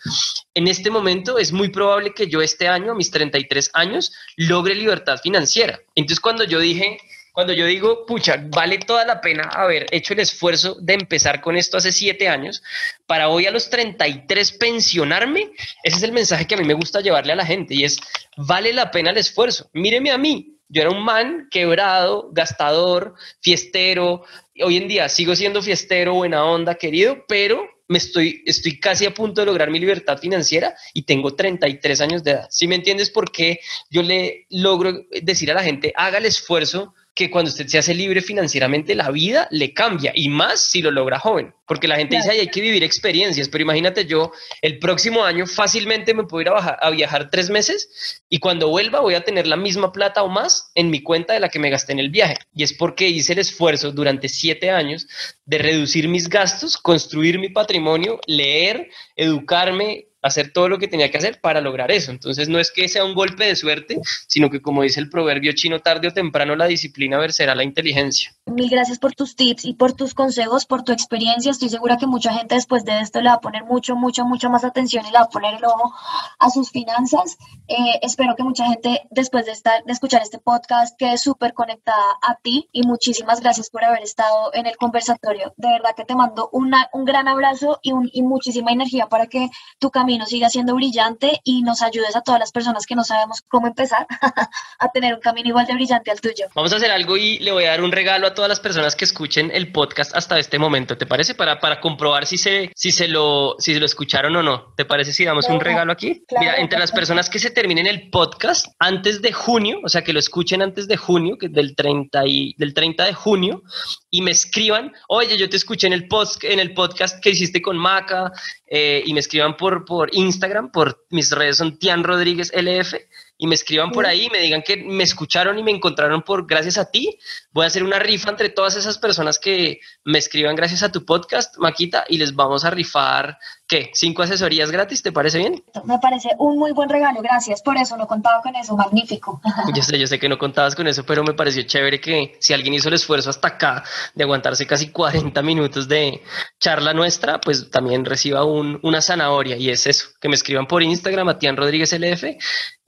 en 0.52 0.68
este 0.68 0.90
momento 0.90 1.38
es 1.38 1.50
muy 1.50 1.70
probable 1.70 2.12
que 2.12 2.26
yo 2.26 2.42
este 2.42 2.68
año, 2.68 2.92
a 2.92 2.94
mis 2.94 3.10
33 3.10 3.70
años, 3.72 4.12
logre 4.36 4.74
libertad 4.74 5.18
financiera. 5.22 5.80
Entonces 5.94 6.20
cuando 6.20 6.44
yo 6.44 6.60
dije, 6.60 6.98
cuando 7.38 7.52
yo 7.52 7.66
digo, 7.66 8.04
pucha, 8.04 8.42
vale 8.48 8.78
toda 8.78 9.04
la 9.04 9.20
pena 9.20 9.44
haber 9.52 9.86
hecho 9.92 10.12
el 10.12 10.18
esfuerzo 10.18 10.76
de 10.80 10.94
empezar 10.94 11.40
con 11.40 11.56
esto 11.56 11.76
hace 11.76 11.92
siete 11.92 12.26
años, 12.26 12.64
para 13.06 13.28
hoy 13.28 13.46
a 13.46 13.52
los 13.52 13.70
33 13.70 14.50
pensionarme, 14.54 15.52
ese 15.84 15.98
es 15.98 16.02
el 16.02 16.10
mensaje 16.10 16.48
que 16.48 16.56
a 16.56 16.58
mí 16.58 16.64
me 16.64 16.74
gusta 16.74 17.00
llevarle 17.00 17.34
a 17.34 17.36
la 17.36 17.46
gente 17.46 17.76
y 17.76 17.84
es, 17.84 18.00
vale 18.36 18.72
la 18.72 18.90
pena 18.90 19.10
el 19.10 19.18
esfuerzo. 19.18 19.70
Míreme 19.72 20.10
a 20.10 20.18
mí, 20.18 20.56
yo 20.68 20.82
era 20.82 20.90
un 20.90 21.04
man 21.04 21.46
quebrado, 21.48 22.28
gastador, 22.32 23.14
fiestero. 23.40 24.24
Hoy 24.60 24.76
en 24.76 24.88
día 24.88 25.08
sigo 25.08 25.36
siendo 25.36 25.62
fiestero, 25.62 26.14
buena 26.14 26.44
onda, 26.44 26.74
querido, 26.74 27.24
pero 27.28 27.68
me 27.86 27.98
estoy, 27.98 28.42
estoy 28.46 28.80
casi 28.80 29.06
a 29.06 29.14
punto 29.14 29.42
de 29.42 29.46
lograr 29.46 29.70
mi 29.70 29.78
libertad 29.78 30.18
financiera 30.18 30.74
y 30.92 31.02
tengo 31.02 31.36
33 31.36 32.00
años 32.00 32.24
de 32.24 32.32
edad. 32.32 32.48
Si 32.50 32.66
me 32.66 32.74
entiendes 32.74 33.10
por 33.10 33.30
qué 33.30 33.60
yo 33.90 34.02
le 34.02 34.46
logro 34.50 35.04
decir 35.22 35.52
a 35.52 35.54
la 35.54 35.62
gente, 35.62 35.92
haga 35.94 36.18
el 36.18 36.26
esfuerzo 36.26 36.94
que 37.18 37.30
cuando 37.30 37.48
usted 37.48 37.66
se 37.66 37.78
hace 37.78 37.94
libre 37.94 38.22
financieramente, 38.22 38.94
la 38.94 39.10
vida 39.10 39.48
le 39.50 39.74
cambia 39.74 40.12
y 40.14 40.28
más 40.28 40.60
si 40.60 40.80
lo 40.80 40.92
logra 40.92 41.18
joven. 41.18 41.52
Porque 41.66 41.88
la 41.88 41.96
gente 41.96 42.14
dice, 42.14 42.30
Ay, 42.30 42.38
hay 42.38 42.46
que 42.46 42.60
vivir 42.60 42.84
experiencias, 42.84 43.48
pero 43.48 43.62
imagínate 43.62 44.06
yo, 44.06 44.30
el 44.62 44.78
próximo 44.78 45.24
año 45.24 45.44
fácilmente 45.44 46.14
me 46.14 46.22
puedo 46.22 46.42
ir 46.42 46.48
a, 46.50 46.78
a, 46.80 46.90
viajar 46.90 47.28
tres 47.28 47.50
meses 47.50 48.22
y 48.28 48.38
cuando 48.38 48.68
vuelva 48.68 49.00
voy 49.00 49.14
a 49.14 49.24
tener 49.24 49.48
la 49.48 49.56
misma 49.56 49.90
plata 49.90 50.22
o 50.22 50.28
más 50.28 50.70
en 50.76 50.90
mi 50.90 51.02
cuenta 51.02 51.32
de 51.32 51.40
la 51.40 51.48
que 51.48 51.58
me 51.58 51.70
gasté 51.70 51.90
en 51.90 51.98
el 51.98 52.10
viaje. 52.10 52.36
Y 52.54 52.62
es 52.62 52.72
porque 52.72 53.08
hice 53.08 53.32
el 53.32 53.40
esfuerzo 53.40 53.90
durante 53.90 54.28
siete 54.28 54.70
años 54.70 55.08
de 55.44 55.58
reducir 55.58 56.06
mis 56.06 56.28
gastos, 56.28 56.76
construir 56.76 57.40
mi 57.40 57.48
patrimonio, 57.48 58.20
leer, 58.28 58.90
educarme, 59.16 60.06
hacer 60.22 60.52
todo 60.52 60.68
lo 60.68 60.78
que 60.78 60.88
tenía 60.88 61.10
que 61.10 61.18
hacer 61.18 61.40
para 61.40 61.60
lograr 61.60 61.90
eso. 61.90 62.10
Entonces 62.10 62.48
no 62.48 62.58
es 62.58 62.72
que 62.72 62.88
sea 62.88 63.04
un 63.04 63.14
golpe 63.14 63.44
de 63.44 63.56
suerte, 63.56 64.00
sino 64.26 64.50
que 64.50 64.60
como 64.60 64.82
dice 64.82 65.00
el 65.00 65.10
proverbio 65.10 65.52
chino, 65.52 65.80
tarde 65.80 66.08
o 66.08 66.12
temprano 66.12 66.56
la 66.56 66.66
disciplina 66.66 67.18
vencerá 67.18 67.54
la 67.54 67.64
inteligencia. 67.64 68.34
Mil 68.46 68.68
gracias 68.68 68.98
por 68.98 69.14
tus 69.14 69.36
tips 69.36 69.64
y 69.64 69.74
por 69.74 69.92
tus 69.92 70.14
consejos, 70.14 70.66
por 70.66 70.82
tu 70.82 70.92
experiencia. 70.92 71.50
Estoy 71.50 71.68
segura 71.68 71.96
que 71.96 72.06
mucha 72.06 72.32
gente 72.32 72.56
después 72.56 72.84
de 72.84 73.00
esto 73.00 73.20
le 73.20 73.28
va 73.28 73.36
a 73.36 73.40
poner 73.40 73.64
mucho, 73.64 73.94
mucho, 73.94 74.24
mucho 74.24 74.50
más 74.50 74.64
atención 74.64 75.04
y 75.06 75.10
le 75.10 75.18
va 75.18 75.24
a 75.24 75.28
poner 75.28 75.54
el 75.54 75.64
ojo 75.64 75.94
a 76.38 76.50
sus 76.50 76.70
finanzas. 76.70 77.36
Eh, 77.68 77.98
espero 78.02 78.34
que 78.36 78.42
mucha 78.42 78.66
gente 78.66 79.02
después 79.10 79.46
de, 79.46 79.52
estar, 79.52 79.84
de 79.84 79.92
escuchar 79.92 80.22
este 80.22 80.38
podcast 80.38 80.98
quede 80.98 81.18
súper 81.18 81.52
conectada 81.52 82.18
a 82.22 82.34
ti 82.36 82.68
y 82.72 82.82
muchísimas 82.82 83.40
gracias 83.40 83.70
por 83.70 83.84
haber 83.84 84.02
estado 84.02 84.52
en 84.54 84.66
el 84.66 84.76
conversatorio. 84.76 85.54
De 85.56 85.68
verdad 85.68 85.90
que 85.96 86.04
te 86.04 86.16
mando 86.16 86.48
una, 86.52 86.88
un 86.92 87.04
gran 87.04 87.28
abrazo 87.28 87.78
y, 87.82 87.92
un, 87.92 88.10
y 88.12 88.22
muchísima 88.22 88.72
energía 88.72 89.06
para 89.06 89.26
que 89.26 89.48
tu 89.78 89.90
camino 89.90 90.07
siga 90.26 90.50
siendo 90.50 90.74
brillante 90.74 91.40
y 91.44 91.62
nos 91.62 91.82
ayudes 91.82 92.16
a 92.16 92.22
todas 92.22 92.40
las 92.40 92.52
personas 92.52 92.86
que 92.86 92.94
no 92.94 93.04
sabemos 93.04 93.42
cómo 93.48 93.66
empezar 93.66 94.06
a 94.78 94.88
tener 94.92 95.14
un 95.14 95.20
camino 95.20 95.48
igual 95.48 95.66
de 95.66 95.74
brillante 95.74 96.10
al 96.10 96.20
tuyo. 96.20 96.46
Vamos 96.54 96.72
a 96.72 96.76
hacer 96.76 96.90
algo 96.90 97.16
y 97.16 97.38
le 97.38 97.52
voy 97.52 97.64
a 97.64 97.70
dar 97.70 97.82
un 97.82 97.92
regalo 97.92 98.26
a 98.26 98.34
todas 98.34 98.48
las 98.48 98.60
personas 98.60 98.96
que 98.96 99.04
escuchen 99.04 99.50
el 99.52 99.72
podcast 99.72 100.14
hasta 100.14 100.38
este 100.38 100.58
momento. 100.58 100.96
¿Te 100.96 101.06
parece? 101.06 101.34
Para, 101.34 101.60
para 101.60 101.80
comprobar 101.80 102.26
si 102.26 102.38
se, 102.38 102.70
si, 102.74 102.92
se 102.92 103.08
lo, 103.08 103.56
si 103.58 103.74
se 103.74 103.80
lo 103.80 103.86
escucharon 103.86 104.34
o 104.36 104.42
no. 104.42 104.74
¿Te 104.76 104.84
parece 104.84 105.12
si 105.12 105.24
damos 105.24 105.48
un 105.48 105.60
regalo 105.60 105.92
aquí? 105.92 106.24
Mira, 106.38 106.56
entre 106.56 106.78
las 106.78 106.92
personas 106.92 107.28
que 107.28 107.38
se 107.38 107.50
terminen 107.50 107.86
el 107.86 108.10
podcast 108.10 108.66
antes 108.78 109.22
de 109.22 109.32
junio, 109.32 109.80
o 109.84 109.88
sea, 109.88 110.02
que 110.02 110.12
lo 110.12 110.18
escuchen 110.18 110.62
antes 110.62 110.88
de 110.88 110.96
junio, 110.96 111.36
que 111.38 111.46
es 111.46 111.52
del 111.52 111.74
30, 111.74 112.26
y, 112.26 112.54
del 112.58 112.74
30 112.74 113.04
de 113.04 113.14
junio, 113.14 113.62
y 114.10 114.22
me 114.22 114.30
escriban, 114.30 114.92
oye, 115.08 115.36
yo 115.36 115.48
te 115.48 115.56
escuché 115.56 115.86
en 115.86 115.92
el, 115.92 116.08
post, 116.08 116.44
en 116.44 116.60
el 116.60 116.74
podcast 116.74 117.22
que 117.22 117.30
hiciste 117.30 117.60
con 117.60 117.76
Maca, 117.76 118.32
eh, 118.70 119.02
y 119.04 119.14
me 119.14 119.20
escriban 119.20 119.56
por, 119.56 119.84
por 119.84 120.14
Instagram, 120.14 120.70
por 120.70 121.04
mis 121.10 121.30
redes 121.30 121.56
son 121.56 121.78
Tian 121.78 122.04
Rodríguez 122.04 122.52
LF, 122.54 122.94
y 123.38 123.46
me 123.46 123.54
escriban 123.54 123.92
por 123.92 124.04
ahí, 124.04 124.28
me 124.30 124.40
digan 124.40 124.62
que 124.62 124.76
me 124.76 125.04
escucharon 125.04 125.58
y 125.58 125.62
me 125.62 125.70
encontraron 125.70 126.22
por 126.22 126.46
gracias 126.46 126.76
a 126.76 126.90
ti. 126.90 127.18
Voy 127.52 127.64
a 127.64 127.68
hacer 127.68 127.84
una 127.84 128.00
rifa 128.00 128.30
entre 128.30 128.50
todas 128.50 128.76
esas 128.76 128.98
personas 128.98 129.38
que 129.38 129.80
me 130.04 130.18
escriban 130.18 130.56
gracias 130.56 130.82
a 130.82 130.90
tu 130.90 131.04
podcast, 131.04 131.56
Maquita, 131.58 132.04
y 132.08 132.18
les 132.18 132.34
vamos 132.34 132.64
a 132.64 132.70
rifar 132.70 133.38
¿Qué? 133.68 133.90
¿Cinco 133.92 134.22
asesorías 134.22 134.70
gratis? 134.70 135.02
¿Te 135.02 135.12
parece 135.12 135.36
bien? 135.40 135.62
Me 135.84 135.98
parece 135.98 136.30
un 136.38 136.58
muy 136.58 136.72
buen 136.72 136.88
regalo, 136.88 137.20
gracias 137.20 137.60
por 137.60 137.76
eso, 137.76 137.98
no 137.98 138.06
contaba 138.06 138.40
con 138.40 138.56
eso, 138.56 138.74
magnífico. 138.74 139.42
Yo 139.74 139.82
sé, 139.82 139.98
yo 139.98 140.06
sé 140.06 140.18
que 140.18 140.30
no 140.30 140.38
contabas 140.38 140.74
con 140.74 140.86
eso, 140.86 141.04
pero 141.04 141.22
me 141.22 141.34
pareció 141.34 141.62
chévere 141.64 142.00
que 142.00 142.38
si 142.40 142.54
alguien 142.54 142.72
hizo 142.72 142.88
el 142.88 142.94
esfuerzo 142.94 143.28
hasta 143.28 143.48
acá 143.48 143.84
de 144.14 144.24
aguantarse 144.24 144.66
casi 144.66 144.90
40 144.90 145.42
minutos 145.42 145.86
de 145.86 146.22
charla 146.58 146.94
nuestra, 146.94 147.42
pues 147.42 147.70
también 147.70 148.06
reciba 148.06 148.42
un, 148.44 148.80
una 148.82 149.02
zanahoria 149.02 149.58
y 149.58 149.68
es 149.68 149.86
eso, 149.86 150.08
que 150.18 150.30
me 150.30 150.36
escriban 150.36 150.66
por 150.66 150.82
Instagram 150.82 151.28
a 151.28 151.38
Tian 151.38 151.58
Rodríguez 151.58 151.92
LF 151.92 152.24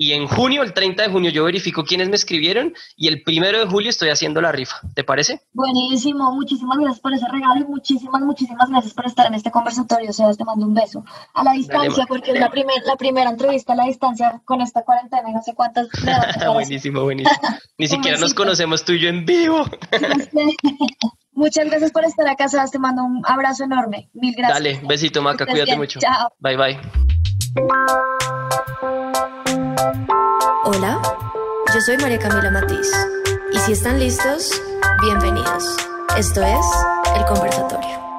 y 0.01 0.15
en 0.15 0.27
junio, 0.27 0.63
el 0.63 0.73
30 0.73 1.03
de 1.03 1.09
junio, 1.11 1.31
yo 1.31 1.45
verifico 1.45 1.85
quiénes 1.85 2.09
me 2.09 2.17
escribieron 2.17 2.73
y 2.97 3.09
el 3.09 3.23
primero 3.23 3.59
de 3.59 3.67
julio 3.67 3.91
estoy 3.91 4.09
haciendo 4.09 4.41
la 4.41 4.51
rifa, 4.51 4.81
¿te 4.95 5.05
parece? 5.05 5.43
Buenísimo, 5.53 6.33
muchísimas 6.33 6.79
gracias 6.79 7.01
por 7.01 7.13
ese 7.13 7.29
regalo 7.29 7.61
y 7.61 7.65
muchísimas, 7.65 8.23
muchísimas 8.23 8.71
gracias 8.71 8.95
por 8.95 9.07
estar 9.07 9.27
en 9.27 9.35
este 9.35 9.51
conversatorio, 9.51 10.11
sea, 10.15 10.33
te 10.33 10.43
mando 10.43 10.65
un 10.65 10.73
beso. 10.73 11.05
A 11.35 11.45
la 11.45 11.53
distancia, 11.53 12.07
porque 12.09 12.31
es 12.31 12.41
la, 12.41 12.49
primer, 12.49 12.83
la 12.87 12.97
primera 12.97 13.29
entrevista 13.29 13.75
a 13.75 13.77
la 13.77 13.85
distancia 13.85 14.41
con 14.47 14.63
esta 14.63 14.85
cuarentena, 14.85 15.33
no 15.35 15.43
sé 15.43 15.53
cuántas. 15.55 15.87
buenísimo, 16.55 17.03
buenísimo. 17.03 17.37
Ni 17.77 17.87
siquiera 17.89 18.17
nos 18.17 18.33
conocemos 18.33 18.83
tú 18.87 18.93
y 18.93 19.01
yo 19.01 19.11
en 19.11 19.27
vivo. 19.27 19.67
Muchas 21.35 21.67
gracias 21.67 21.93
por 21.93 22.07
estar 22.07 22.27
acá, 22.27 22.49
Sebas. 22.49 22.71
Te 22.71 22.79
mando 22.79 23.05
un 23.05 23.21
abrazo 23.27 23.65
enorme. 23.65 24.09
Mil 24.15 24.35
gracias. 24.35 24.63
Dale, 24.63 24.81
besito, 24.89 25.21
Maca. 25.21 25.45
Cuídate 25.45 25.77
mucho. 25.77 26.01
Chao. 26.01 26.33
Bye, 26.39 26.57
bye. 26.57 28.21
Hola, 30.65 31.01
yo 31.73 31.81
soy 31.81 31.97
María 31.97 32.19
Camila 32.19 32.51
Matiz. 32.51 32.91
Y 33.55 33.59
si 33.61 33.73
están 33.73 33.99
listos, 33.99 34.61
bienvenidos. 35.01 35.75
Esto 36.19 36.43
es 36.43 36.67
El 37.17 37.25
Conversatorio. 37.25 38.10